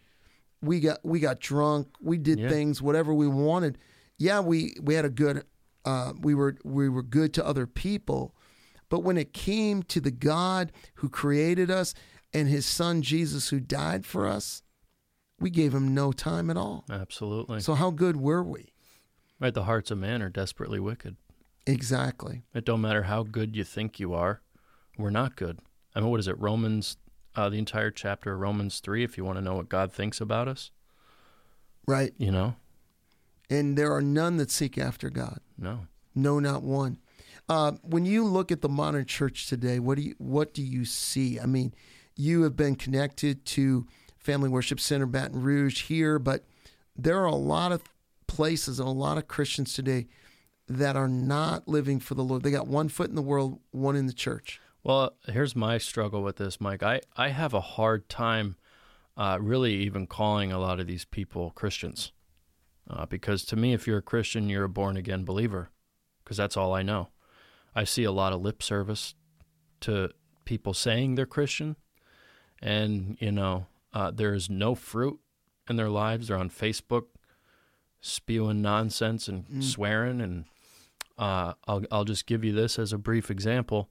We 0.61 0.79
got 0.81 0.99
we 1.05 1.19
got 1.19 1.39
drunk. 1.39 1.87
We 2.01 2.17
did 2.17 2.39
Yeah. 2.39 2.49
things 2.49 2.81
whatever 2.81 3.13
we 3.13 3.27
wanted. 3.27 3.77
Yeah, 4.17 4.39
we 4.41 4.75
we 4.81 4.95
had 4.95 5.05
a 5.05 5.09
good. 5.09 5.43
Uh, 5.85 6.13
we 6.21 6.35
were 6.35 6.57
we 6.65 6.89
were 6.89 7.03
good 7.03 7.33
to 7.35 7.45
other 7.45 7.65
people, 7.65 8.35
but 8.89 8.99
when 8.99 9.17
it 9.17 9.31
came 9.33 9.81
to 9.83 10.01
the 10.01 10.11
God 10.11 10.73
who 10.95 11.07
created 11.09 11.71
us 11.71 11.93
and 12.33 12.49
His 12.49 12.65
Son 12.65 13.01
Jesus 13.01 13.49
who 13.49 13.59
died 13.61 14.05
for 14.05 14.27
us, 14.27 14.61
we 15.39 15.49
gave 15.49 15.73
Him 15.73 15.93
no 15.93 16.11
time 16.11 16.49
at 16.49 16.57
all. 16.57 16.85
Absolutely. 16.89 17.59
So 17.61 17.73
how 17.75 17.91
good 17.91 18.17
were 18.17 18.43
we? 18.43 18.73
right. 19.39 19.53
The 19.53 19.63
hearts 19.65 19.91
of 19.91 19.97
man 19.99 20.21
are 20.23 20.29
desperately 20.29 20.79
wicked. 20.79 21.15
Exactly. 21.67 22.43
It 22.53 22.65
don't 22.65 22.81
matter 22.81 23.03
how 23.03 23.23
good 23.23 23.55
you 23.55 23.63
think 23.63 23.99
you 23.99 24.13
are. 24.13 24.41
We're 24.97 25.09
not 25.11 25.35
good. 25.35 25.59
I 25.95 25.99
mean, 25.99 26.09
what 26.09 26.19
is 26.19 26.27
it? 26.27 26.39
Romans, 26.39 26.97
uh, 27.35 27.49
the 27.49 27.57
entire 27.59 27.91
chapter 27.91 28.33
of 28.33 28.39
Romans 28.39 28.79
3, 28.79 29.03
if 29.03 29.17
you 29.17 29.25
want 29.25 29.37
to 29.37 29.43
know 29.43 29.55
what 29.55 29.69
God 29.69 29.91
thinks 29.91 30.19
about 30.21 30.47
us, 30.47 30.71
Right. 31.87 32.13
you 32.17 32.31
know? 32.31 32.55
And 33.49 33.77
there 33.77 33.93
are 33.93 34.01
none 34.01 34.37
that 34.37 34.51
seek 34.51 34.77
after 34.77 35.09
God. 35.09 35.39
No. 35.57 35.87
No, 36.15 36.39
not 36.39 36.63
one. 36.63 36.97
Uh, 37.47 37.73
when 37.83 38.05
you 38.05 38.25
look 38.25 38.51
at 38.51 38.61
the 38.61 38.67
modern 38.69 39.05
church 39.05 39.47
today, 39.47 39.79
what 39.79 39.95
do 39.95 40.01
you 40.01 40.15
what 40.17 40.53
do 40.53 40.61
you 40.61 40.83
see? 40.83 41.39
I 41.39 41.45
mean, 41.45 41.73
you 42.15 42.41
have 42.43 42.57
been 42.57 42.75
connected 42.75 43.45
to 43.45 43.87
Family 44.27 44.49
Worship 44.49 44.81
Center 44.81 45.05
Baton 45.05 45.41
Rouge 45.41 45.83
here, 45.83 46.19
but 46.19 46.43
there 46.97 47.17
are 47.21 47.27
a 47.27 47.35
lot 47.35 47.71
of 47.71 47.81
places 48.27 48.77
and 48.77 48.85
a 48.85 48.91
lot 48.91 49.17
of 49.17 49.29
Christians 49.29 49.73
today 49.73 50.07
that 50.67 50.97
are 50.97 51.07
not 51.07 51.65
living 51.65 52.01
for 52.01 52.13
the 52.13 52.25
Lord. 52.25 52.43
They 52.43 52.51
got 52.51 52.67
one 52.67 52.89
foot 52.89 53.07
in 53.07 53.15
the 53.15 53.21
world, 53.21 53.61
one 53.71 53.95
in 53.95 54.05
the 54.05 54.11
church. 54.11 54.59
Well, 54.83 55.15
here's 55.29 55.55
my 55.55 55.77
struggle 55.77 56.23
with 56.23 56.35
this, 56.35 56.59
Mike. 56.59 56.83
I, 56.83 56.99
I 57.15 57.29
have 57.29 57.53
a 57.53 57.61
hard 57.61 58.09
time 58.09 58.57
uh, 59.15 59.37
really 59.39 59.75
even 59.75 60.05
calling 60.07 60.51
a 60.51 60.59
lot 60.59 60.81
of 60.81 60.87
these 60.87 61.05
people 61.05 61.51
Christians. 61.51 62.11
Uh, 62.89 63.05
because 63.05 63.45
to 63.45 63.55
me, 63.55 63.73
if 63.73 63.87
you're 63.87 63.99
a 63.99 64.01
Christian, 64.01 64.49
you're 64.49 64.65
a 64.65 64.69
born 64.69 64.97
again 64.97 65.23
believer, 65.23 65.69
because 66.21 66.35
that's 66.35 66.57
all 66.57 66.73
I 66.73 66.83
know. 66.83 67.07
I 67.73 67.85
see 67.85 68.03
a 68.03 68.11
lot 68.11 68.33
of 68.33 68.41
lip 68.41 68.61
service 68.61 69.15
to 69.81 70.09
people 70.43 70.73
saying 70.73 71.15
they're 71.15 71.25
Christian, 71.25 71.77
and, 72.61 73.15
you 73.21 73.31
know, 73.31 73.67
uh, 73.97 74.11
there 74.11 74.35
is 74.35 74.47
no 74.47 74.75
fruit 74.75 75.19
in 75.67 75.75
their 75.75 75.89
lives. 75.89 76.27
They're 76.27 76.37
on 76.37 76.51
Facebook 76.51 77.05
spewing 77.99 78.61
nonsense 78.61 79.27
and 79.27 79.63
swearing. 79.63 80.21
And 80.21 80.45
uh, 81.17 81.53
I'll, 81.67 81.83
I'll 81.91 82.05
just 82.05 82.27
give 82.27 82.43
you 82.43 82.53
this 82.53 82.77
as 82.77 82.93
a 82.93 82.99
brief 82.99 83.31
example. 83.31 83.89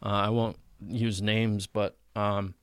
Uh, 0.00 0.10
I 0.10 0.28
won't 0.28 0.58
use 0.80 1.20
names, 1.20 1.66
but 1.66 1.96
um, 2.14 2.54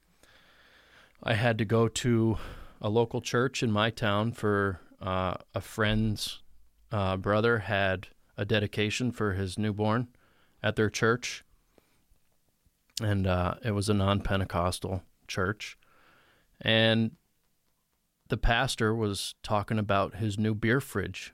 I 1.21 1.33
had 1.33 1.57
to 1.57 1.65
go 1.65 1.89
to 1.89 2.37
a 2.81 2.87
local 2.89 3.19
church 3.19 3.61
in 3.61 3.73
my 3.73 3.89
town 3.89 4.31
for 4.31 4.79
uh, 5.01 5.35
a 5.53 5.59
friend's 5.59 6.41
uh, 6.93 7.17
brother 7.17 7.59
had 7.59 8.07
a 8.37 8.45
dedication 8.45 9.11
for 9.11 9.33
his 9.33 9.57
newborn 9.57 10.07
at 10.63 10.77
their 10.77 10.89
church, 10.89 11.43
and 13.01 13.27
uh, 13.27 13.55
it 13.65 13.71
was 13.71 13.89
a 13.89 13.93
non-Pentecostal 13.93 15.03
church, 15.27 15.77
and 16.65 17.11
the 18.27 18.37
pastor 18.37 18.93
was 18.95 19.35
talking 19.43 19.77
about 19.77 20.15
his 20.15 20.37
new 20.39 20.55
beer 20.55 20.81
fridge 20.81 21.33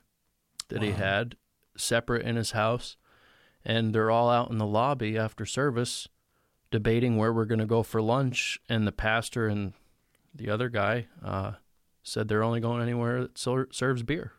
that 0.68 0.82
he 0.82 0.90
had 0.90 1.36
separate 1.74 2.24
in 2.26 2.36
his 2.36 2.50
house. 2.50 2.96
And 3.64 3.94
they're 3.94 4.10
all 4.10 4.28
out 4.28 4.50
in 4.50 4.58
the 4.58 4.66
lobby 4.66 5.16
after 5.16 5.46
service 5.46 6.06
debating 6.70 7.16
where 7.16 7.32
we're 7.32 7.46
going 7.46 7.60
to 7.60 7.66
go 7.66 7.82
for 7.82 8.02
lunch. 8.02 8.58
And 8.68 8.86
the 8.86 8.92
pastor 8.92 9.48
and 9.48 9.72
the 10.34 10.50
other 10.50 10.68
guy 10.68 11.06
uh, 11.24 11.52
said 12.02 12.28
they're 12.28 12.42
only 12.42 12.60
going 12.60 12.82
anywhere 12.82 13.22
that 13.22 13.38
ser- 13.38 13.68
serves 13.72 14.02
beer. 14.02 14.32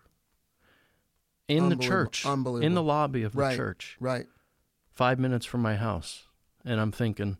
In 1.47 1.69
the 1.69 1.75
church. 1.75 2.23
In 2.25 2.73
the 2.75 2.83
lobby 2.83 3.23
of 3.23 3.31
the 3.33 3.39
Right. 3.39 3.57
church. 3.57 3.97
Right. 3.99 4.27
five 4.91 5.17
minutes 5.17 5.45
from 5.47 5.61
my 5.63 5.75
house. 5.75 6.27
And 6.63 6.79
i'm 6.79 6.91
thinking 6.91 7.37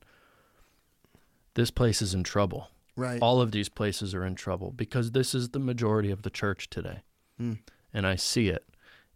this 1.53 1.69
place 1.69 2.01
is 2.01 2.15
in 2.15 2.23
trouble 2.23 2.69
Right. 2.95 3.19
all 3.21 3.41
of 3.41 3.51
these 3.51 3.69
places 3.69 4.13
are 4.13 4.23
in 4.23 4.35
trouble 4.35 4.71
because 4.71 5.11
this 5.11 5.33
is 5.33 5.49
the 5.49 5.59
majority 5.59 6.11
of 6.11 6.21
the 6.21 6.29
church 6.29 6.69
today. 6.69 7.01
Hmm. 7.37 7.53
And 7.93 8.05
I 8.05 8.15
see 8.15 8.49
it. 8.49 8.65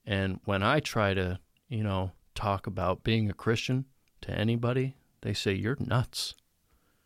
And 0.05 0.39
when 0.45 0.63
I 0.63 0.79
try 0.79 1.13
to, 1.13 1.39
you 1.69 1.83
know, 1.83 2.11
talk 2.33 2.65
about 2.65 3.03
being 3.03 3.29
a 3.29 3.33
Christian 3.33 3.85
to 4.21 4.31
anybody, 4.31 4.95
they 5.21 5.33
say 5.33 5.53
you're 5.53 5.77
nuts. 5.79 6.33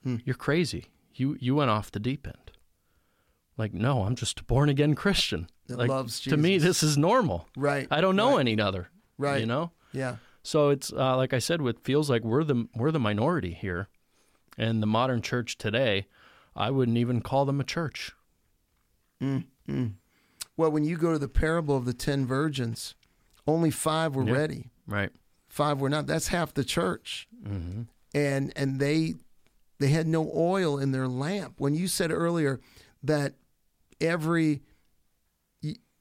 Hmm. 0.04 0.18
You're 0.24 0.36
crazy. 0.36 0.86
You 1.14 1.36
you 1.40 1.56
went 1.56 1.72
off 1.72 1.92
the 1.92 2.00
deep 2.00 2.26
end. 2.26 2.52
Like, 3.58 3.74
no, 3.74 4.04
I'm 4.04 4.16
just 4.16 4.40
a 4.40 4.44
born 4.44 4.70
again 4.70 4.96
Christian. 4.96 5.48
that 5.68 5.78
like 5.78 5.90
loves 5.90 6.20
to 6.22 6.38
me, 6.38 6.58
this 6.58 6.82
is 6.84 6.98
normal. 6.98 7.48
right. 7.56 7.88
I 7.92 8.02
don't 8.02 8.16
know 8.16 8.32
right, 8.38 8.40
any 8.40 8.60
other. 8.60 8.90
Right. 9.18 9.42
You 9.42 9.46
know. 9.46 9.72
Yeah. 9.92 10.16
So 10.44 10.70
it's 10.70 10.92
uh, 10.92 11.18
like 11.18 11.34
I 11.34 11.40
said, 11.40 11.62
it 11.62 11.80
feels 11.84 12.10
like 12.10 12.24
we're 12.24 12.44
the 12.44 12.68
we're 12.76 12.92
the 12.92 13.00
minority 13.00 13.54
here, 13.54 13.90
and 14.58 14.82
the 14.82 14.88
modern 14.88 15.22
church 15.22 15.58
today. 15.58 16.08
I 16.56 16.70
wouldn't 16.72 16.98
even 16.98 17.22
call 17.22 17.46
them 17.46 17.60
a 17.60 17.64
church. 17.64 18.12
Well, 20.58 20.72
when 20.72 20.84
you 20.84 20.98
go 20.98 21.12
to 21.14 21.20
the 21.20 21.28
parable 21.28 21.76
of 21.78 21.86
the 21.86 21.94
ten 21.94 22.26
virgins, 22.26 22.96
only 23.48 23.72
five 23.72 24.16
were 24.16 24.24
Yeah. 24.24 24.34
ready. 24.34 24.70
Right. 24.86 25.12
Five 25.48 25.80
were 25.82 25.90
not. 25.90 26.08
That's 26.08 26.28
half 26.28 26.54
the 26.54 26.64
church. 26.64 27.28
Mm-hmm. 27.46 27.84
and 28.14 28.52
and 28.58 28.80
they 28.80 29.14
they 29.80 29.88
had 29.88 30.06
no 30.08 30.30
oil 30.36 30.78
in 30.78 30.92
their 30.92 31.08
lamp. 31.08 31.56
When 31.58 31.74
you 31.74 31.88
said 31.88 32.12
earlier 32.12 32.60
that 33.04 33.36
every 34.02 34.62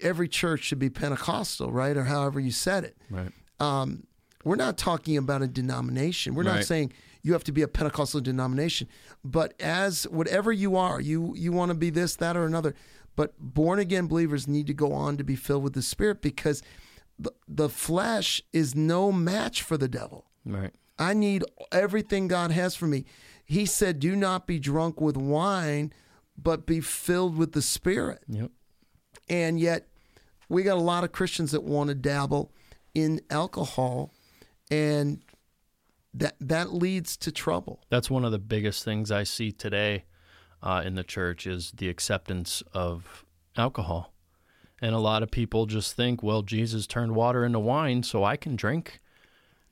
every 0.01 0.29
church 0.29 0.63
should 0.65 0.79
be 0.79 0.91
Pentecostal, 0.91 1.71
right, 1.71 1.97
or 1.97 2.05
however 2.05 2.41
you 2.41 2.51
said 2.51 2.85
it, 2.85 2.97
Right. 3.11 3.31
um, 3.61 4.07
we're 4.45 4.57
not 4.57 4.77
talking 4.79 5.17
about 5.19 5.43
a 5.43 5.47
denomination. 5.47 6.35
We're 6.35 6.43
not 6.45 6.65
saying 6.65 6.93
you 7.23 7.33
have 7.33 7.45
to 7.45 7.53
be 7.53 7.63
a 7.63 7.69
Pentecostal 7.69 8.21
denomination, 8.21 8.89
but 9.25 9.55
as 9.61 10.05
whatever 10.05 10.53
you 10.53 10.77
are, 10.77 11.01
you 11.01 11.35
you 11.37 11.53
want 11.53 11.71
to 11.71 11.75
be 11.75 11.91
this, 11.91 12.17
that, 12.17 12.37
or 12.37 12.45
another. 12.45 12.75
But 13.17 13.35
born 13.39 13.79
again 13.79 14.07
believers 14.07 14.49
need 14.49 14.67
to 14.69 14.75
go 14.75 14.93
on 14.93 15.17
to 15.17 15.25
be 15.25 15.37
filled 15.37 15.63
with 15.63 15.75
the 15.75 15.83
Spirit 15.83 16.23
because 16.23 16.63
the, 17.19 17.33
the 17.47 17.69
flesh 17.69 18.41
is 18.53 18.75
no 18.75 19.13
match 19.13 19.63
for 19.63 19.77
the 19.77 19.89
devil. 19.89 20.27
Right. 20.45 20.73
I 20.99 21.15
need 21.15 21.45
everything 21.73 22.29
God 22.29 22.51
has 22.51 22.75
for 22.75 22.87
me. 22.87 23.05
He 23.45 23.67
said, 23.67 23.99
Do 23.99 24.15
not 24.15 24.47
be 24.47 24.59
drunk 24.59 25.01
with 25.01 25.17
wine, 25.17 25.93
but 26.37 26.67
be 26.67 26.81
filled 26.81 27.37
with 27.37 27.53
the 27.53 27.63
Spirit. 27.63 28.23
Yep. 28.29 28.51
And 29.29 29.59
yet, 29.59 29.87
we 30.49 30.63
got 30.63 30.77
a 30.77 30.81
lot 30.81 31.05
of 31.05 31.13
Christians 31.13 31.53
that 31.53 31.63
want 31.63 31.89
to 31.89 31.95
dabble 31.95 32.53
in 32.95 33.21
alcohol, 33.31 34.13
and 34.71 35.23
that 36.15 36.35
that 36.41 36.73
leads 36.73 37.17
to 37.19 37.31
trouble. 37.33 37.83
That's 37.89 38.11
one 38.11 38.25
of 38.25 38.33
the 38.33 38.39
biggest 38.39 38.85
things 38.85 39.11
I 39.11 39.23
see 39.23 39.53
today 39.53 40.05
uh, 40.63 40.83
in 40.85 40.95
the 40.95 41.05
church 41.05 41.47
is 41.47 41.73
the 41.77 41.89
acceptance 41.89 42.63
of 42.73 43.25
alcohol. 43.57 44.13
And 44.83 44.95
a 44.95 44.99
lot 44.99 45.23
of 45.23 45.31
people 45.31 45.67
just 45.67 45.95
think, 45.95 46.23
well, 46.23 46.43
Jesus 46.43 46.87
turned 46.87 47.15
water 47.15 47.45
into 47.45 47.59
wine, 47.59 48.03
so 48.03 48.25
I 48.25 48.37
can 48.37 48.57
drink. 48.57 49.01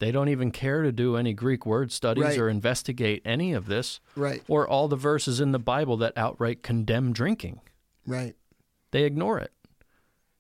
They 0.01 0.12
don't 0.12 0.28
even 0.28 0.51
care 0.53 0.82
to 0.82 0.93
do 0.93 1.16
any 1.16 1.32
Greek 1.32 1.66
word 1.66 1.91
studies 1.91 2.24
Right. 2.24 2.39
or 2.39 2.49
investigate 2.49 3.22
any 3.24 3.53
of 3.53 3.66
this 3.66 4.01
Right, 4.14 4.43
or 4.47 4.68
all 4.68 4.86
the 4.86 4.97
verses 4.97 5.41
in 5.41 5.51
the 5.53 5.59
Bible 5.59 5.97
that 5.97 6.12
outright 6.16 6.62
condemn 6.62 7.12
drinking. 7.12 7.61
right, 8.07 8.36
They 8.93 9.05
ignore 9.05 9.39
it. 9.41 9.53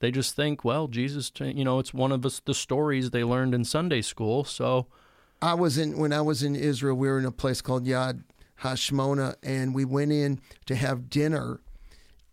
They 0.00 0.10
just 0.12 0.36
think, 0.36 0.64
well, 0.64 0.86
Jesus, 0.86 1.32
you 1.40 1.64
know, 1.64 1.80
it's 1.80 1.92
one 1.92 2.12
of 2.12 2.22
the 2.22 2.54
stories 2.54 3.10
they 3.10 3.24
learned 3.24 3.52
in 3.54 3.64
Sunday 3.64 4.00
school, 4.00 4.44
so 4.44 4.86
I 5.40 5.54
was 5.54 5.78
in 5.78 5.98
when 5.98 6.12
I 6.12 6.20
was 6.20 6.42
in 6.42 6.56
Israel. 6.56 6.96
We 6.96 7.08
were 7.08 7.18
in 7.18 7.24
a 7.24 7.32
place 7.32 7.60
called 7.60 7.86
Yad 7.86 8.24
Hashmona, 8.62 9.36
and 9.42 9.74
we 9.74 9.84
went 9.84 10.12
in 10.12 10.40
to 10.66 10.74
have 10.74 11.10
dinner, 11.10 11.60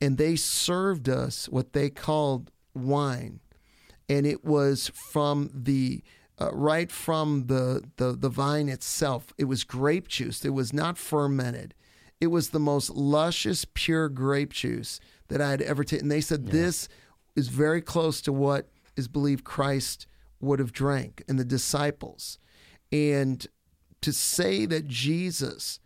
and 0.02 0.18
they 0.18 0.36
served 0.36 1.08
us 1.08 1.48
what 1.50 1.74
they 1.74 1.90
called 1.90 2.52
wine, 2.74 3.40
and 4.10 4.26
it 4.26 4.44
was 4.44 4.90
from 4.90 5.52
the 5.54 6.04
uh, 6.40 6.52
right 6.52 6.92
from 6.92 7.46
the, 7.48 7.84
the 7.98 8.12
the 8.14 8.30
vine 8.30 8.70
itself. 8.70 9.34
It 9.38 9.46
was 9.46 9.64
grape 9.64 10.08
juice. 10.08 10.44
It 10.44 10.50
was 10.50 10.74
not 10.74 10.98
fermented. 10.98 11.74
It 12.20 12.28
was 12.28 12.50
the 12.50 12.60
most 12.60 12.90
luscious, 12.90 13.66
pure 13.74 14.10
grape 14.10 14.54
juice 14.54 15.00
that 15.28 15.42
I 15.42 15.52
had 15.52 15.62
ever 15.62 15.84
taken. 15.84 16.06
And 16.06 16.12
they 16.12 16.22
said 16.22 16.48
this 16.48 16.88
is 17.36 17.50
very 17.50 17.82
close 17.82 18.22
to 18.22 18.34
what 18.34 18.70
is 18.96 19.08
believed 19.08 19.44
Christ 19.44 20.08
would 20.40 20.60
have 20.60 20.72
drank 20.72 21.24
and 21.28 21.38
the 21.38 21.46
disciples. 21.46 22.40
And 23.04 23.46
to 24.02 24.14
say 24.14 24.66
that 24.66 24.88
Jesus 24.88 25.80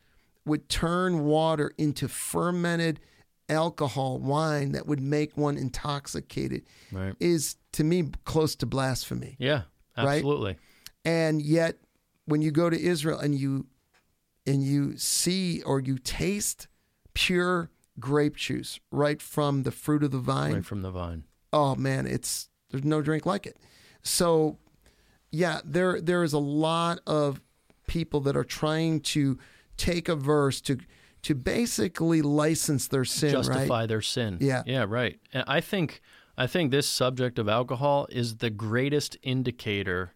would 0.45 0.69
turn 0.69 1.25
water 1.25 1.71
into 1.77 2.07
fermented 2.07 2.99
alcohol, 3.47 4.19
wine 4.19 4.73
that 4.73 4.85
would 4.85 5.01
make 5.01 5.35
one 5.37 5.57
intoxicated 5.57 6.63
right. 6.91 7.15
is 7.19 7.55
to 7.73 7.83
me 7.83 8.09
close 8.25 8.55
to 8.57 8.65
blasphemy. 8.65 9.35
Yeah, 9.39 9.63
Right? 9.97 10.17
absolutely. 10.17 10.57
And 11.05 11.41
yet 11.41 11.77
when 12.25 12.41
you 12.41 12.51
go 12.51 12.69
to 12.69 12.79
Israel 12.79 13.19
and 13.19 13.33
you 13.35 13.65
and 14.45 14.63
you 14.63 14.97
see 14.97 15.61
or 15.63 15.79
you 15.79 15.97
taste 15.97 16.67
pure 17.13 17.69
grape 17.99 18.35
juice 18.35 18.79
right 18.91 19.21
from 19.21 19.63
the 19.63 19.71
fruit 19.71 20.03
of 20.03 20.11
the 20.11 20.19
vine, 20.19 20.53
Right 20.53 20.65
from 20.65 20.81
the 20.83 20.91
vine. 20.91 21.23
oh 21.51 21.75
man, 21.75 22.05
it's 22.05 22.49
there's 22.69 22.83
no 22.85 23.01
drink 23.01 23.25
like 23.25 23.45
it. 23.47 23.57
So 24.03 24.57
yeah, 25.31 25.61
there 25.63 26.01
there 26.01 26.23
is 26.23 26.33
a 26.33 26.39
lot 26.39 26.99
of 27.05 27.41
people 27.87 28.21
that 28.21 28.35
are 28.35 28.43
trying 28.43 29.01
to 29.01 29.37
take 29.77 30.09
a 30.09 30.15
verse 30.15 30.61
to 30.61 30.77
to 31.21 31.35
basically 31.35 32.21
license 32.21 32.87
their 32.87 33.05
sin, 33.05 33.31
justify 33.31 33.79
right? 33.81 33.89
their 33.89 34.01
sin. 34.01 34.37
Yeah. 34.39 34.63
Yeah, 34.65 34.85
right. 34.87 35.19
And 35.33 35.43
I 35.47 35.61
think 35.61 36.01
I 36.37 36.47
think 36.47 36.71
this 36.71 36.87
subject 36.87 37.37
of 37.37 37.49
alcohol 37.49 38.07
is 38.09 38.37
the 38.37 38.49
greatest 38.49 39.17
indicator 39.21 40.13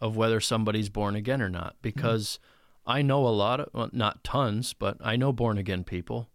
of 0.00 0.16
whether 0.16 0.40
somebody's 0.40 0.88
born 0.88 1.14
again 1.14 1.40
or 1.42 1.50
not 1.50 1.76
because 1.82 2.38
I 2.86 3.02
know 3.02 3.26
a 3.26 3.28
lot 3.28 3.60
of 3.60 3.68
well, 3.72 3.90
not 3.92 4.24
tons, 4.24 4.74
but 4.74 4.96
I 5.00 5.16
know 5.16 5.32
born 5.32 5.58
again 5.58 5.84
people 5.84 6.28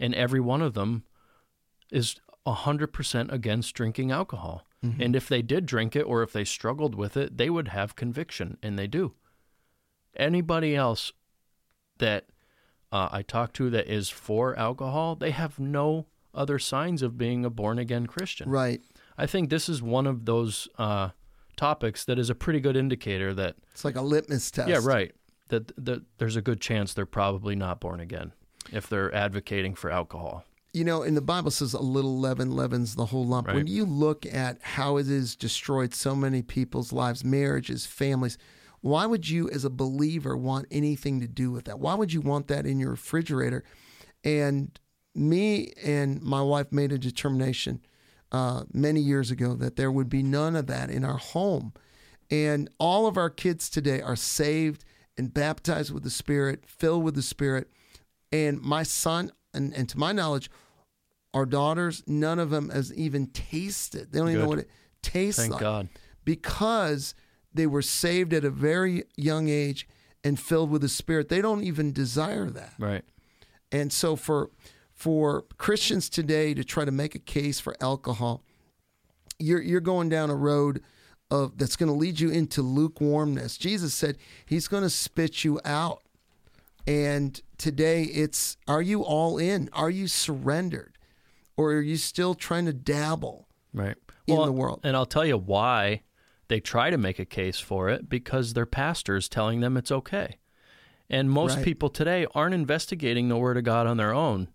and 0.00 0.14
every 0.14 0.40
one 0.40 0.62
of 0.62 0.74
them 0.74 1.04
is 1.92 2.16
100% 2.46 3.32
against 3.32 3.74
drinking 3.74 4.10
alcohol. 4.10 4.66
And 4.82 5.16
if 5.16 5.28
they 5.28 5.42
did 5.42 5.66
drink 5.66 5.96
it 5.96 6.02
or 6.02 6.22
if 6.22 6.32
they 6.32 6.44
struggled 6.44 6.94
with 6.94 7.16
it, 7.16 7.36
they 7.38 7.50
would 7.50 7.68
have 7.68 7.96
conviction 7.96 8.56
and 8.62 8.78
they 8.78 8.86
do. 8.86 9.14
Anybody 10.16 10.76
else 10.76 11.12
that 11.98 12.26
uh, 12.92 13.08
I 13.10 13.22
talk 13.22 13.52
to 13.54 13.68
that 13.70 13.88
is 13.88 14.08
for 14.10 14.56
alcohol, 14.56 15.16
they 15.16 15.32
have 15.32 15.58
no 15.58 16.06
other 16.32 16.58
signs 16.60 17.02
of 17.02 17.18
being 17.18 17.44
a 17.44 17.50
born 17.50 17.78
again 17.80 18.06
Christian. 18.06 18.48
Right. 18.48 18.80
I 19.18 19.26
think 19.26 19.50
this 19.50 19.68
is 19.68 19.82
one 19.82 20.06
of 20.06 20.24
those 20.24 20.68
uh, 20.78 21.10
topics 21.56 22.04
that 22.04 22.18
is 22.18 22.30
a 22.30 22.34
pretty 22.34 22.60
good 22.60 22.76
indicator 22.76 23.34
that, 23.34 23.56
It's 23.72 23.84
like 23.84 23.96
a 23.96 24.02
litmus 24.02 24.50
test. 24.52 24.68
yeah, 24.68 24.78
right, 24.82 25.12
that, 25.48 25.72
that 25.84 26.02
there's 26.18 26.36
a 26.36 26.42
good 26.42 26.60
chance 26.60 26.94
they're 26.94 27.06
probably 27.06 27.56
not 27.56 27.80
born 27.80 27.98
again 27.98 28.32
if 28.72 28.88
they're 28.88 29.12
advocating 29.14 29.74
for 29.74 29.90
alcohol. 29.90 30.44
You 30.76 30.84
know, 30.84 31.02
and 31.02 31.16
the 31.16 31.22
Bible 31.22 31.50
says 31.50 31.72
a 31.72 31.80
little 31.80 32.18
leaven 32.18 32.50
leavens 32.50 32.96
the 32.96 33.06
whole 33.06 33.24
lump. 33.24 33.46
When 33.46 33.66
you 33.66 33.86
look 33.86 34.26
at 34.26 34.58
how 34.60 34.98
it 34.98 35.06
has 35.06 35.34
destroyed 35.34 35.94
so 35.94 36.14
many 36.14 36.42
people's 36.42 36.92
lives, 36.92 37.24
marriages, 37.24 37.86
families, 37.86 38.36
why 38.82 39.06
would 39.06 39.26
you, 39.26 39.48
as 39.48 39.64
a 39.64 39.70
believer, 39.70 40.36
want 40.36 40.66
anything 40.70 41.18
to 41.20 41.26
do 41.26 41.50
with 41.50 41.64
that? 41.64 41.80
Why 41.80 41.94
would 41.94 42.12
you 42.12 42.20
want 42.20 42.48
that 42.48 42.66
in 42.66 42.78
your 42.78 42.90
refrigerator? 42.90 43.64
And 44.22 44.78
me 45.14 45.72
and 45.82 46.20
my 46.20 46.42
wife 46.42 46.70
made 46.70 46.92
a 46.92 46.98
determination 46.98 47.80
uh, 48.30 48.64
many 48.70 49.00
years 49.00 49.30
ago 49.30 49.54
that 49.54 49.76
there 49.76 49.90
would 49.90 50.10
be 50.10 50.22
none 50.22 50.54
of 50.56 50.66
that 50.66 50.90
in 50.90 51.06
our 51.06 51.16
home. 51.16 51.72
And 52.30 52.68
all 52.78 53.06
of 53.06 53.16
our 53.16 53.30
kids 53.30 53.70
today 53.70 54.02
are 54.02 54.14
saved 54.14 54.84
and 55.16 55.32
baptized 55.32 55.90
with 55.90 56.02
the 56.02 56.10
Spirit, 56.10 56.64
filled 56.66 57.02
with 57.02 57.14
the 57.14 57.22
Spirit. 57.22 57.70
And 58.30 58.60
my 58.60 58.82
son, 58.82 59.32
and, 59.54 59.72
and 59.72 59.88
to 59.88 59.98
my 59.98 60.12
knowledge, 60.12 60.50
our 61.36 61.44
daughters, 61.44 62.02
none 62.06 62.38
of 62.38 62.48
them 62.48 62.70
has 62.70 62.94
even 62.94 63.26
tasted. 63.26 64.10
They 64.10 64.20
don't 64.20 64.30
even 64.30 64.40
know 64.40 64.48
what 64.48 64.60
it 64.60 64.70
tastes 65.02 65.38
Thank 65.38 65.52
like 65.52 65.60
God. 65.60 65.88
because 66.24 67.14
they 67.52 67.66
were 67.66 67.82
saved 67.82 68.32
at 68.32 68.42
a 68.42 68.48
very 68.50 69.04
young 69.18 69.50
age 69.50 69.86
and 70.24 70.40
filled 70.40 70.70
with 70.70 70.80
the 70.80 70.88
Spirit. 70.88 71.28
They 71.28 71.42
don't 71.42 71.62
even 71.62 71.92
desire 71.92 72.48
that. 72.48 72.72
Right. 72.78 73.04
And 73.70 73.92
so 73.92 74.16
for 74.16 74.50
for 74.94 75.42
Christians 75.58 76.08
today 76.08 76.54
to 76.54 76.64
try 76.64 76.86
to 76.86 76.90
make 76.90 77.14
a 77.14 77.18
case 77.18 77.60
for 77.60 77.76
alcohol, 77.82 78.42
you're 79.38 79.60
you're 79.60 79.80
going 79.82 80.08
down 80.08 80.30
a 80.30 80.34
road 80.34 80.82
of 81.30 81.58
that's 81.58 81.76
going 81.76 81.92
to 81.92 81.98
lead 81.98 82.18
you 82.18 82.30
into 82.30 82.62
lukewarmness. 82.62 83.58
Jesus 83.58 83.92
said 83.92 84.16
he's 84.46 84.68
going 84.68 84.84
to 84.84 84.90
spit 84.90 85.44
you 85.44 85.60
out. 85.66 86.02
And 86.86 87.38
today 87.58 88.04
it's 88.04 88.56
are 88.66 88.80
you 88.80 89.02
all 89.02 89.36
in? 89.36 89.68
Are 89.74 89.90
you 89.90 90.08
surrendered? 90.08 90.95
Or 91.56 91.72
are 91.72 91.80
you 91.80 91.96
still 91.96 92.34
trying 92.34 92.66
to 92.66 92.72
dabble? 92.72 93.48
Right. 93.72 93.96
in 94.26 94.34
the 94.42 94.50
world. 94.52 94.80
And 94.82 94.96
I'll 94.96 95.06
tell 95.06 95.24
you 95.24 95.36
why 95.38 96.02
they 96.48 96.58
try 96.58 96.90
to 96.90 96.98
make 96.98 97.18
a 97.20 97.24
case 97.24 97.60
for 97.60 97.88
it 97.88 98.08
because 98.08 98.54
their 98.54 98.66
pastor's 98.66 99.28
telling 99.28 99.60
them 99.60 99.76
it's 99.76 99.92
okay. 99.92 100.38
And 101.08 101.30
most 101.30 101.56
Right. 101.56 101.64
people 101.64 101.88
today 101.90 102.26
aren't 102.34 102.54
investigating 102.54 103.28
the 103.28 103.36
Word 103.36 103.56
of 103.56 103.62
God 103.64 103.86
on 103.86 103.98
their 103.98 104.12
own. 104.12 104.48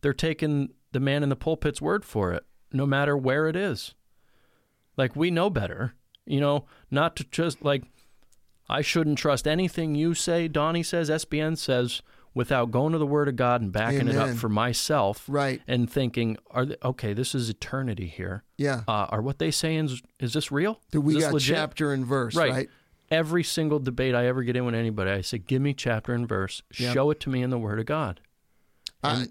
They're 0.00 0.12
taking 0.12 0.74
the 0.92 1.00
man 1.00 1.22
in 1.24 1.28
the 1.28 1.34
pulpit's 1.36 1.80
word 1.82 2.04
for 2.04 2.32
it, 2.34 2.44
no 2.72 2.86
matter 2.86 3.16
where 3.16 3.48
it 3.48 3.56
is. 3.56 3.94
Like, 4.96 5.16
we 5.16 5.30
know 5.32 5.50
better, 5.50 5.94
you 6.24 6.40
know, 6.40 6.66
not 6.90 7.16
to 7.16 7.24
just 7.24 7.64
like, 7.64 7.82
I 8.68 8.80
shouldn't 8.82 9.18
trust 9.18 9.48
anything 9.48 9.94
you 9.96 10.14
say, 10.14 10.46
Donnie 10.48 10.82
says, 10.84 11.10
SBN 11.10 11.56
says. 11.58 12.02
Without 12.36 12.70
going 12.70 12.92
to 12.92 12.98
the 12.98 13.06
Word 13.06 13.28
of 13.28 13.34
God 13.34 13.62
and 13.62 13.72
backing 13.72 14.08
it 14.08 14.14
up 14.14 14.36
for 14.36 14.50
myself, 14.50 15.24
Right. 15.26 15.62
and 15.66 15.90
thinking, 15.90 16.36
"Are 16.50 16.66
they, 16.66 16.76
okay? 16.84 17.14
This 17.14 17.34
is 17.34 17.48
eternity 17.48 18.08
here. 18.08 18.44
Yeah. 18.58 18.82
Uh, 18.86 19.06
are 19.08 19.22
what 19.22 19.38
they 19.38 19.50
saying 19.50 19.86
is, 19.86 20.02
is 20.20 20.34
this 20.34 20.52
real? 20.52 20.78
That 20.90 21.00
we 21.00 21.18
got 21.18 21.32
legit? 21.32 21.56
chapter 21.56 21.94
and 21.94 22.04
verse, 22.04 22.34
right. 22.36 22.52
right? 22.52 22.68
Every 23.10 23.42
single 23.42 23.78
debate 23.78 24.14
I 24.14 24.26
ever 24.26 24.42
get 24.42 24.54
in 24.54 24.66
with 24.66 24.74
anybody, 24.74 25.12
I 25.12 25.22
say, 25.22 25.38
"Give 25.38 25.62
me 25.62 25.72
chapter 25.72 26.12
and 26.12 26.28
verse. 26.28 26.60
Yep. 26.78 26.92
Show 26.92 27.10
it 27.10 27.20
to 27.20 27.30
me 27.30 27.42
in 27.42 27.48
the 27.48 27.58
Word 27.58 27.80
of 27.80 27.86
God." 27.86 28.20
I, 29.02 29.28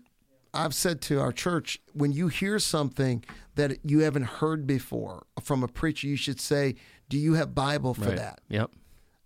I've 0.52 0.74
said 0.74 1.00
to 1.02 1.20
our 1.20 1.32
church, 1.32 1.80
when 1.94 2.12
you 2.12 2.30
hear 2.30 2.58
something 2.58 3.24
that 3.54 3.78
you 3.84 4.00
haven't 4.00 4.24
heard 4.24 4.66
before 4.66 5.28
from 5.44 5.62
a 5.62 5.68
preacher, 5.68 6.08
you 6.08 6.16
should 6.16 6.40
say, 6.40 6.74
"Do 7.08 7.20
you 7.20 7.34
have 7.34 7.54
Bible 7.54 7.94
for 7.94 8.06
right. 8.06 8.16
that?" 8.18 8.42
Yep. 8.50 8.72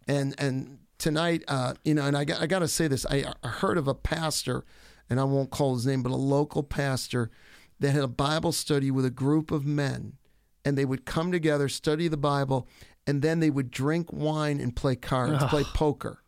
And 0.05 0.35
and 0.37 0.79
tonight, 0.99 1.43
uh, 1.47 1.73
you 1.83 1.95
know, 1.95 2.05
and 2.05 2.15
I 2.15 2.25
got 2.25 2.41
I 2.41 2.45
got 2.45 2.59
to 2.59 2.67
say 2.67 2.87
this. 2.87 3.05
I, 3.09 3.25
I 3.43 3.47
heard 3.47 3.77
of 3.77 3.87
a 3.87 3.95
pastor, 3.95 4.63
and 5.09 5.19
I 5.19 5.23
won't 5.23 5.49
call 5.49 5.73
his 5.73 5.87
name, 5.87 6.03
but 6.03 6.11
a 6.11 6.15
local 6.15 6.61
pastor 6.61 7.31
that 7.79 7.91
had 7.91 8.03
a 8.03 8.07
Bible 8.07 8.51
study 8.51 8.91
with 8.91 9.05
a 9.05 9.09
group 9.09 9.49
of 9.49 9.65
men, 9.65 10.13
and 10.63 10.77
they 10.77 10.85
would 10.85 11.05
come 11.05 11.31
together, 11.31 11.67
study 11.67 12.07
the 12.07 12.17
Bible, 12.17 12.67
and 13.07 13.21
then 13.21 13.39
they 13.39 13.49
would 13.49 13.71
drink 13.71 14.13
wine 14.13 14.59
and 14.59 14.75
play 14.75 14.95
cards, 14.95 15.43
play 15.45 15.63
poker. 15.73 16.21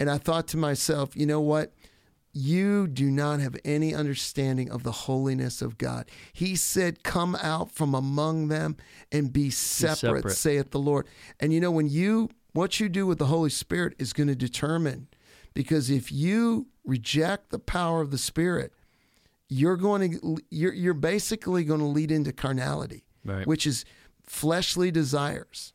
And 0.00 0.10
I 0.10 0.18
thought 0.18 0.48
to 0.48 0.56
myself, 0.56 1.14
you 1.14 1.26
know 1.26 1.40
what? 1.40 1.72
You 2.32 2.88
do 2.88 3.12
not 3.12 3.38
have 3.38 3.56
any 3.64 3.94
understanding 3.94 4.68
of 4.68 4.82
the 4.82 4.90
holiness 4.90 5.62
of 5.62 5.78
God. 5.78 6.10
He 6.32 6.56
said, 6.56 7.04
Come 7.04 7.36
out 7.36 7.70
from 7.70 7.94
among 7.94 8.48
them 8.48 8.76
and 9.12 9.32
be 9.32 9.50
separate, 9.50 9.98
separate. 9.98 10.34
saith 10.34 10.70
the 10.72 10.80
Lord. 10.80 11.06
And 11.38 11.52
you 11.52 11.60
know, 11.60 11.70
when 11.70 11.88
you, 11.88 12.30
what 12.54 12.80
you 12.80 12.88
do 12.88 13.06
with 13.06 13.18
the 13.18 13.26
Holy 13.26 13.50
Spirit 13.50 13.94
is 13.98 14.12
going 14.14 14.28
to 14.28 14.34
determine, 14.34 15.08
because 15.52 15.90
if 15.90 16.10
you 16.10 16.68
reject 16.84 17.50
the 17.50 17.58
power 17.58 18.00
of 18.00 18.10
the 18.10 18.18
Spirit, 18.18 18.72
you're 19.48 19.76
going 19.76 20.18
to, 20.18 20.38
you're, 20.50 20.72
you're 20.72 20.94
basically 20.94 21.64
going 21.64 21.80
to 21.80 21.86
lead 21.86 22.10
into 22.10 22.32
carnality, 22.32 23.04
Right. 23.24 23.46
which 23.46 23.66
is 23.66 23.84
fleshly 24.22 24.90
desires. 24.90 25.72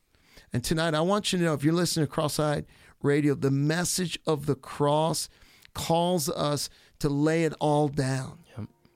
And 0.52 0.64
tonight, 0.64 0.96
I 0.96 1.02
want 1.02 1.32
you 1.32 1.40
to 1.40 1.46
know 1.46 1.54
if 1.54 1.64
you're 1.64 1.74
listening 1.74 2.08
to 2.08 2.12
Cross 2.12 2.40
Eyed 2.40 2.66
Radio, 3.04 3.36
the 3.36 3.52
message 3.52 4.18
of 4.26 4.46
the 4.48 4.56
cross 4.56 5.30
calls 5.74 6.30
us 6.30 6.70
to 7.00 7.10
lay 7.10 7.44
it 7.44 7.54
all 7.60 7.88
down. 7.88 8.40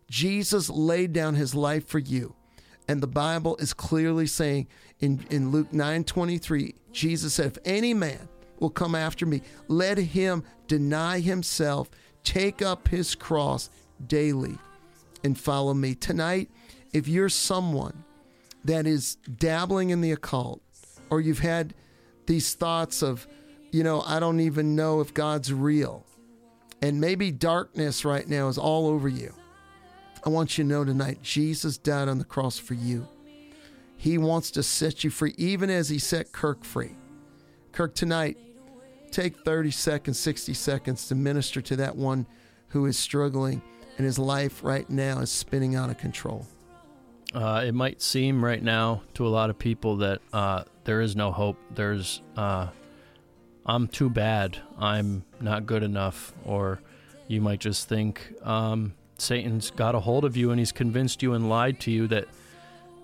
Jesus 0.09 0.69
laid 0.69 1.13
down 1.13 1.35
his 1.35 1.55
life 1.55 1.87
for 1.87 1.99
you. 1.99 2.35
And 2.87 3.01
the 3.01 3.07
Bible 3.07 3.55
is 3.57 3.73
clearly 3.73 4.27
saying 4.27 4.67
in, 5.03 5.19
in 5.29 5.51
Luke 5.51 5.73
9 5.73 6.05
23, 6.05 6.75
Jesus 6.93 7.33
said, 7.33 7.47
If 7.47 7.57
any 7.65 7.93
man 7.93 8.29
will 8.59 8.69
come 8.69 8.95
after 8.95 9.25
me, 9.25 9.41
let 9.67 9.97
him 9.97 10.45
deny 10.67 11.19
himself, 11.19 11.89
take 12.23 12.61
up 12.61 12.87
his 12.87 13.13
cross 13.13 13.69
daily, 14.07 14.57
and 15.21 15.37
follow 15.37 15.73
me. 15.73 15.93
Tonight, 15.93 16.49
if 16.93 17.09
you're 17.09 17.27
someone 17.27 18.05
that 18.63 18.87
is 18.87 19.15
dabbling 19.15 19.89
in 19.89 19.99
the 19.99 20.13
occult, 20.13 20.61
or 21.09 21.19
you've 21.19 21.39
had 21.39 21.73
these 22.25 22.53
thoughts 22.53 23.03
of, 23.03 23.27
you 23.71 23.83
know, 23.83 24.03
I 24.07 24.21
don't 24.21 24.39
even 24.39 24.73
know 24.73 25.01
if 25.01 25.13
God's 25.13 25.51
real, 25.51 26.05
and 26.81 27.01
maybe 27.01 27.29
darkness 27.29 28.05
right 28.05 28.27
now 28.27 28.47
is 28.47 28.57
all 28.57 28.87
over 28.87 29.09
you. 29.09 29.33
I 30.25 30.29
want 30.29 30.57
you 30.57 30.63
to 30.63 30.69
know 30.69 30.85
tonight, 30.85 31.21
Jesus 31.21 31.77
died 31.77 32.07
on 32.07 32.19
the 32.19 32.23
cross 32.23 32.57
for 32.57 32.73
you. 32.73 33.05
He 34.03 34.17
wants 34.17 34.51
to 34.51 34.63
set 34.63 35.05
you 35.05 35.09
free, 35.09 35.33
even 35.37 35.69
as 35.69 35.87
He 35.87 35.97
set 35.97 36.33
Kirk 36.33 36.65
free. 36.65 36.97
Kirk, 37.71 37.95
tonight, 37.95 38.37
take 39.11 39.37
30 39.45 39.71
seconds, 39.71 40.19
60 40.19 40.53
seconds 40.55 41.07
to 41.07 41.15
minister 41.15 41.61
to 41.61 41.77
that 41.77 41.95
one 41.95 42.25
who 42.67 42.85
is 42.85 42.99
struggling 42.99 43.61
and 43.97 44.05
his 44.05 44.19
life 44.19 44.61
right 44.61 44.89
now 44.89 45.19
is 45.19 45.31
spinning 45.31 45.75
out 45.75 45.89
of 45.89 45.97
control. 45.97 46.45
Uh, 47.33 47.63
it 47.65 47.73
might 47.73 48.01
seem 48.01 48.43
right 48.43 48.61
now 48.61 49.03
to 49.13 49.25
a 49.25 49.29
lot 49.29 49.49
of 49.49 49.57
people 49.57 49.95
that 49.95 50.19
uh, 50.33 50.65
there 50.83 50.99
is 50.99 51.15
no 51.15 51.31
hope. 51.31 51.57
There's, 51.73 52.21
uh, 52.35 52.67
I'm 53.65 53.87
too 53.87 54.09
bad. 54.09 54.57
I'm 54.77 55.23
not 55.39 55.65
good 55.65 55.81
enough. 55.81 56.33
Or 56.43 56.81
you 57.29 57.39
might 57.39 57.61
just 57.61 57.87
think 57.87 58.33
um, 58.43 58.95
Satan's 59.17 59.71
got 59.71 59.95
a 59.95 60.01
hold 60.01 60.25
of 60.25 60.35
you 60.35 60.51
and 60.51 60.59
he's 60.59 60.73
convinced 60.73 61.23
you 61.23 61.31
and 61.31 61.47
lied 61.47 61.79
to 61.79 61.91
you 61.91 62.05
that 62.07 62.27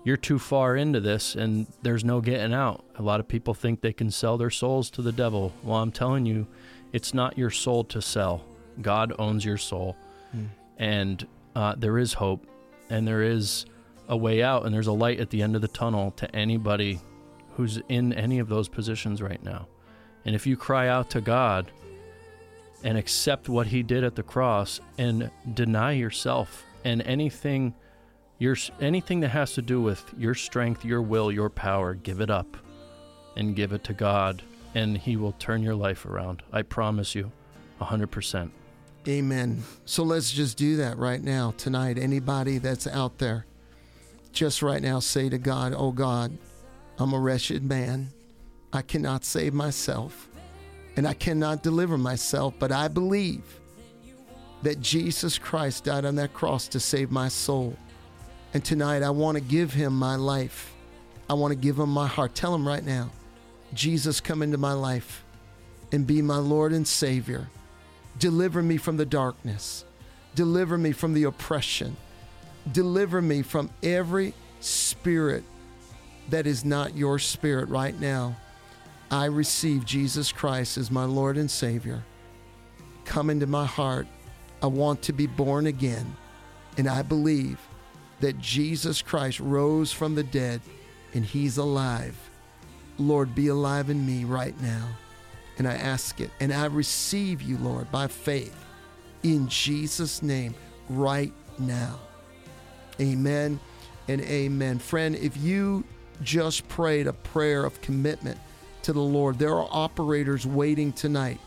you're 0.04 0.16
too 0.16 0.38
far 0.38 0.76
into 0.76 1.00
this 1.00 1.34
and 1.34 1.66
there's 1.82 2.04
no 2.04 2.20
getting 2.20 2.54
out. 2.54 2.84
A 2.96 3.02
lot 3.02 3.20
of 3.20 3.28
people 3.28 3.54
think 3.54 3.80
they 3.80 3.92
can 3.92 4.10
sell 4.10 4.38
their 4.38 4.50
souls 4.50 4.90
to 4.90 5.02
the 5.02 5.12
devil. 5.12 5.52
Well, 5.62 5.76
I'm 5.76 5.92
telling 5.92 6.26
you, 6.26 6.46
it's 6.92 7.12
not 7.12 7.36
your 7.38 7.50
soul 7.50 7.84
to 7.84 8.00
sell. 8.00 8.44
God 8.80 9.12
owns 9.18 9.44
your 9.44 9.58
soul. 9.58 9.96
And 10.78 11.26
uh, 11.54 11.74
there 11.76 11.98
is 11.98 12.14
hope 12.14 12.46
and 12.88 13.06
there 13.06 13.22
is 13.22 13.66
a 14.08 14.16
way 14.16 14.42
out 14.42 14.64
and 14.64 14.74
there's 14.74 14.86
a 14.86 14.92
light 14.92 15.20
at 15.20 15.30
the 15.30 15.42
end 15.42 15.54
of 15.54 15.62
the 15.62 15.68
tunnel 15.68 16.12
to 16.12 16.34
anybody 16.34 17.00
who's 17.56 17.80
in 17.88 18.12
any 18.14 18.38
of 18.38 18.48
those 18.48 18.68
positions 18.68 19.20
right 19.20 19.42
now. 19.42 19.68
And 20.24 20.34
if 20.34 20.46
you 20.46 20.56
cry 20.56 20.88
out 20.88 21.10
to 21.10 21.20
God 21.20 21.70
and 22.82 22.96
accept 22.96 23.48
what 23.48 23.66
he 23.66 23.82
did 23.82 24.04
at 24.04 24.16
the 24.16 24.22
cross 24.22 24.80
and 24.96 25.30
deny 25.52 25.92
yourself 25.92 26.64
and 26.84 27.02
anything 27.02 27.74
your 28.40 28.56
anything 28.80 29.20
that 29.20 29.28
has 29.28 29.52
to 29.52 29.62
do 29.62 29.80
with 29.80 30.12
your 30.18 30.34
strength, 30.34 30.84
your 30.84 31.02
will, 31.02 31.30
your 31.30 31.50
power, 31.50 31.94
give 31.94 32.20
it 32.20 32.30
up 32.30 32.56
and 33.36 33.54
give 33.54 33.72
it 33.72 33.84
to 33.84 33.92
God 33.92 34.42
and 34.74 34.96
he 34.96 35.16
will 35.16 35.32
turn 35.32 35.62
your 35.62 35.74
life 35.74 36.06
around. 36.06 36.42
I 36.52 36.62
promise 36.62 37.14
you 37.14 37.30
100%. 37.80 38.50
Amen. 39.08 39.62
So 39.84 40.02
let's 40.02 40.30
just 40.32 40.56
do 40.56 40.76
that 40.76 40.98
right 40.98 41.22
now, 41.22 41.54
tonight. 41.56 41.98
Anybody 41.98 42.58
that's 42.58 42.86
out 42.86 43.18
there, 43.18 43.46
just 44.32 44.62
right 44.62 44.82
now 44.82 45.00
say 45.00 45.28
to 45.28 45.38
God, 45.38 45.74
Oh 45.76 45.92
God, 45.92 46.36
I'm 46.98 47.12
a 47.12 47.18
wretched 47.18 47.64
man. 47.64 48.08
I 48.72 48.82
cannot 48.82 49.24
save 49.24 49.52
myself 49.52 50.28
and 50.96 51.06
I 51.06 51.14
cannot 51.14 51.62
deliver 51.62 51.98
myself, 51.98 52.54
but 52.58 52.72
I 52.72 52.88
believe 52.88 53.60
that 54.62 54.80
Jesus 54.80 55.38
Christ 55.38 55.84
died 55.84 56.04
on 56.04 56.14
that 56.16 56.34
cross 56.34 56.68
to 56.68 56.80
save 56.80 57.10
my 57.10 57.28
soul. 57.28 57.76
And 58.52 58.64
tonight 58.64 59.02
I 59.02 59.10
want 59.10 59.36
to 59.36 59.40
give 59.40 59.72
him 59.72 59.96
my 59.96 60.16
life. 60.16 60.72
I 61.28 61.34
want 61.34 61.52
to 61.52 61.56
give 61.56 61.78
him 61.78 61.90
my 61.90 62.06
heart. 62.06 62.34
Tell 62.34 62.54
him 62.54 62.66
right 62.66 62.84
now, 62.84 63.10
Jesus, 63.72 64.20
come 64.20 64.42
into 64.42 64.58
my 64.58 64.72
life 64.72 65.24
and 65.92 66.06
be 66.06 66.22
my 66.22 66.38
Lord 66.38 66.72
and 66.72 66.86
Savior. 66.86 67.48
Deliver 68.18 68.62
me 68.62 68.76
from 68.76 68.96
the 68.96 69.06
darkness. 69.06 69.84
Deliver 70.34 70.76
me 70.76 70.92
from 70.92 71.14
the 71.14 71.24
oppression. 71.24 71.96
Deliver 72.70 73.22
me 73.22 73.42
from 73.42 73.70
every 73.82 74.34
spirit 74.60 75.44
that 76.28 76.46
is 76.46 76.64
not 76.64 76.96
your 76.96 77.18
spirit 77.18 77.68
right 77.68 77.98
now. 77.98 78.36
I 79.10 79.26
receive 79.26 79.84
Jesus 79.84 80.30
Christ 80.32 80.76
as 80.78 80.90
my 80.90 81.04
Lord 81.04 81.36
and 81.36 81.50
Savior. 81.50 82.04
Come 83.04 83.30
into 83.30 83.46
my 83.46 83.66
heart. 83.66 84.06
I 84.62 84.66
want 84.66 85.02
to 85.02 85.12
be 85.12 85.26
born 85.26 85.66
again. 85.66 86.16
And 86.76 86.88
I 86.88 87.02
believe 87.02 87.58
that 88.20 88.38
Jesus 88.38 89.02
Christ 89.02 89.40
rose 89.40 89.92
from 89.92 90.14
the 90.14 90.22
dead 90.22 90.60
and 91.14 91.24
he's 91.24 91.58
alive. 91.58 92.16
Lord, 92.98 93.34
be 93.34 93.48
alive 93.48 93.90
in 93.90 94.04
me 94.04 94.24
right 94.24 94.58
now. 94.60 94.88
And 95.58 95.66
I 95.66 95.74
ask 95.74 96.20
it 96.20 96.30
and 96.40 96.52
I 96.52 96.66
receive 96.66 97.42
you, 97.42 97.58
Lord, 97.58 97.90
by 97.90 98.06
faith 98.06 98.56
in 99.22 99.48
Jesus' 99.48 100.22
name 100.22 100.54
right 100.88 101.32
now. 101.58 101.98
Amen 103.00 103.60
and 104.08 104.20
amen. 104.22 104.78
Friend, 104.78 105.14
if 105.16 105.36
you 105.36 105.84
just 106.22 106.68
prayed 106.68 107.06
a 107.06 107.12
prayer 107.12 107.64
of 107.64 107.80
commitment 107.80 108.38
to 108.82 108.92
the 108.92 109.00
Lord, 109.00 109.38
there 109.38 109.54
are 109.54 109.68
operators 109.70 110.46
waiting 110.46 110.92
tonight. 110.92 111.40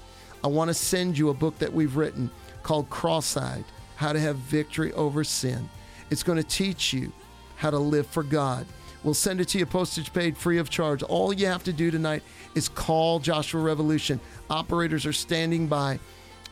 I 0.44 0.48
want 0.48 0.70
to 0.70 0.74
send 0.74 1.18
you 1.18 1.30
a 1.30 1.34
book 1.34 1.58
that 1.60 1.74
we've 1.74 1.96
written 1.96 2.30
called 2.64 2.90
Cross 2.90 3.38
Eyed 3.38 3.66
How 3.96 4.14
to 4.14 4.20
Have 4.20 4.38
Victory 4.38 4.92
Over 4.94 5.24
Sin. 5.24 5.70
It's 6.10 6.24
going 6.24 6.38
to 6.38 6.44
teach 6.44 6.94
you 6.94 7.12
how 7.56 7.70
to 7.70 7.80
live 7.80 8.08
for 8.08 8.24
God. 8.24 8.66
We'll 9.04 9.14
send 9.14 9.42
it 9.42 9.50
to 9.50 9.60
you 9.60 9.66
postage 9.66 10.14
paid 10.14 10.38
free 10.38 10.58
of 10.58 10.70
charge. 10.70 11.04
All 11.04 11.34
you 11.34 11.48
have 11.48 11.64
to 11.66 11.74
do 11.74 11.92
tonight 11.92 12.24
is 12.56 12.70
call 12.70 13.20
Joshua 13.20 13.62
Revolution. 13.62 14.20
Operators 14.50 15.06
are 15.06 15.14
standing 15.14 15.68
by 15.68 16.00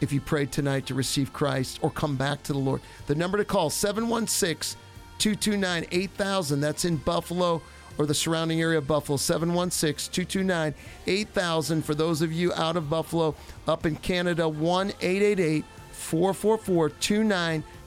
if 0.02 0.12
you 0.12 0.20
prayed 0.20 0.52
tonight 0.52 0.88
to 0.88 0.93
receive 0.93 1.32
Christ 1.32 1.80
or 1.82 1.91
come 1.91 2.18
back 2.18 2.43
to 2.43 2.54
the 2.54 2.60
Lord. 2.60 2.82
The 3.08 3.16
number 3.16 3.38
to 3.38 3.45
call 3.45 3.70
716 3.70 4.78
229 5.18 5.86
8000. 5.91 6.60
That's 6.60 6.84
in 6.84 6.97
Buffalo 6.97 7.62
or 7.97 8.06
the 8.06 8.14
surrounding 8.14 8.60
area 8.60 8.80
of 8.80 8.88
Buffalo. 8.88 9.18
716 9.18 10.12
229 10.12 10.74
8000. 11.08 11.86
For 11.86 11.95
those 11.95 12.22
of 12.22 12.34
you 12.34 12.52
out 12.54 12.76
of 12.76 12.89
Buffalo, 12.89 13.36
up 13.68 13.86
in 13.86 13.95
Canada, 13.95 14.49
1 14.49 14.89
888 15.02 15.64
444 15.91 16.89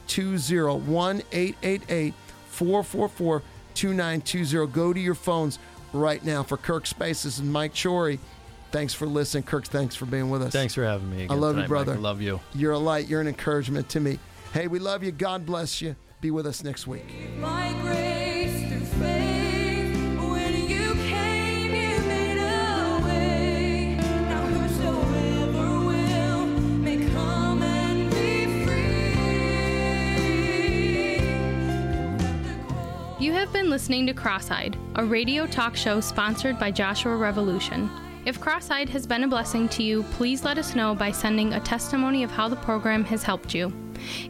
2920. 0.07 0.91
1 0.91 1.23
888 1.33 2.15
444 2.49 3.43
2920. 3.75 4.73
Go 4.73 4.93
to 4.93 5.01
your 5.01 5.15
phones 5.15 5.59
right 5.93 6.25
now 6.25 6.43
for 6.43 6.57
Kirk 6.57 6.87
Spaces 6.87 7.39
and 7.39 7.53
Mike 7.53 7.75
Chory. 7.75 8.19
Thanks 8.71 8.93
for 8.93 9.07
listening. 9.07 9.45
Kirk, 9.45 9.67
thanks 9.67 9.95
for 9.95 10.07
being 10.07 10.31
with 10.31 10.43
us. 10.43 10.53
Thanks 10.53 10.75
for 10.75 10.85
having 10.85 11.09
me. 11.09 11.29
I 11.31 11.35
love 11.35 11.57
you, 11.57 11.65
brother. 11.65 11.93
I 11.95 11.97
love 11.97 12.21
you. 12.21 12.41
You're 12.55 12.73
a 12.73 12.79
light. 12.79 13.07
You're 13.07 13.21
an 13.21 13.29
encouragement 13.29 13.89
to 13.91 14.01
me. 14.01 14.19
Hey, 14.53 14.67
we 14.67 14.79
love 14.79 15.05
you. 15.05 15.13
God 15.13 15.47
bless 15.47 15.81
you. 15.81 15.95
Be 16.21 16.31
with 16.31 16.47
us 16.47 16.65
next 16.65 16.87
week. 16.87 17.07
Have 33.35 33.53
been 33.53 33.68
listening 33.68 34.07
to 34.07 34.14
Cross-Eyed, 34.14 34.78
a 34.95 35.05
radio 35.05 35.45
talk 35.45 35.74
show 35.74 36.01
sponsored 36.01 36.57
by 36.57 36.70
Joshua 36.70 37.16
Revolution. 37.16 37.91
If 38.24 38.41
Cross-Eyed 38.41 38.89
has 38.91 39.09
been 39.09 39.24
a 39.24 39.28
blessing 39.28 39.68
to 39.70 39.82
you, 39.82 40.05
please 40.12 40.45
let 40.45 40.57
us 40.57 40.76
know 40.76 40.95
by 40.95 41.11
sending 41.11 41.53
a 41.53 41.61
testimony 41.61 42.22
of 42.22 42.30
how 42.30 42.49
the 42.49 42.55
program 42.55 43.05
has 43.07 43.24
helped 43.24 43.53
you. 43.53 43.72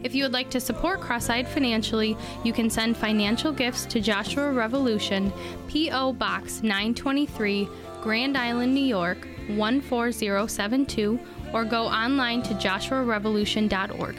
If 0.01 0.15
you 0.15 0.23
would 0.23 0.33
like 0.33 0.49
to 0.49 0.59
support 0.59 1.01
Cross-Eyed 1.01 1.47
financially, 1.47 2.17
you 2.43 2.51
can 2.51 2.67
send 2.67 2.97
financial 2.97 3.51
gifts 3.51 3.85
to 3.85 4.01
Joshua 4.01 4.51
Revolution, 4.51 5.31
P.O. 5.67 6.13
Box 6.13 6.63
923, 6.63 7.69
Grand 8.01 8.35
Island, 8.35 8.73
New 8.73 8.83
York 8.83 9.27
14072, 9.55 11.19
or 11.53 11.63
go 11.63 11.83
online 11.83 12.41
to 12.41 12.55
joshuarevolution.org. 12.55 14.15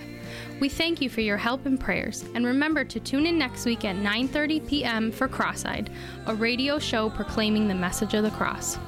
We 0.59 0.71
thank 0.71 1.03
you 1.03 1.11
for 1.11 1.21
your 1.21 1.37
help 1.37 1.67
and 1.67 1.79
prayers, 1.79 2.25
and 2.35 2.47
remember 2.47 2.83
to 2.83 2.99
tune 2.99 3.27
in 3.27 3.39
next 3.39 3.67
week 3.67 3.85
at 3.85 3.97
9:30 3.97 4.67
p.m. 4.67 5.13
for 5.13 5.29
Cross-Eyed, 5.29 5.91
a 6.27 6.35
radio 6.35 6.79
show 6.79 7.11
proclaiming 7.11 7.69
the 7.69 7.75
message 7.75 8.15
of 8.15 8.23
the 8.23 8.31
cross. 8.31 8.79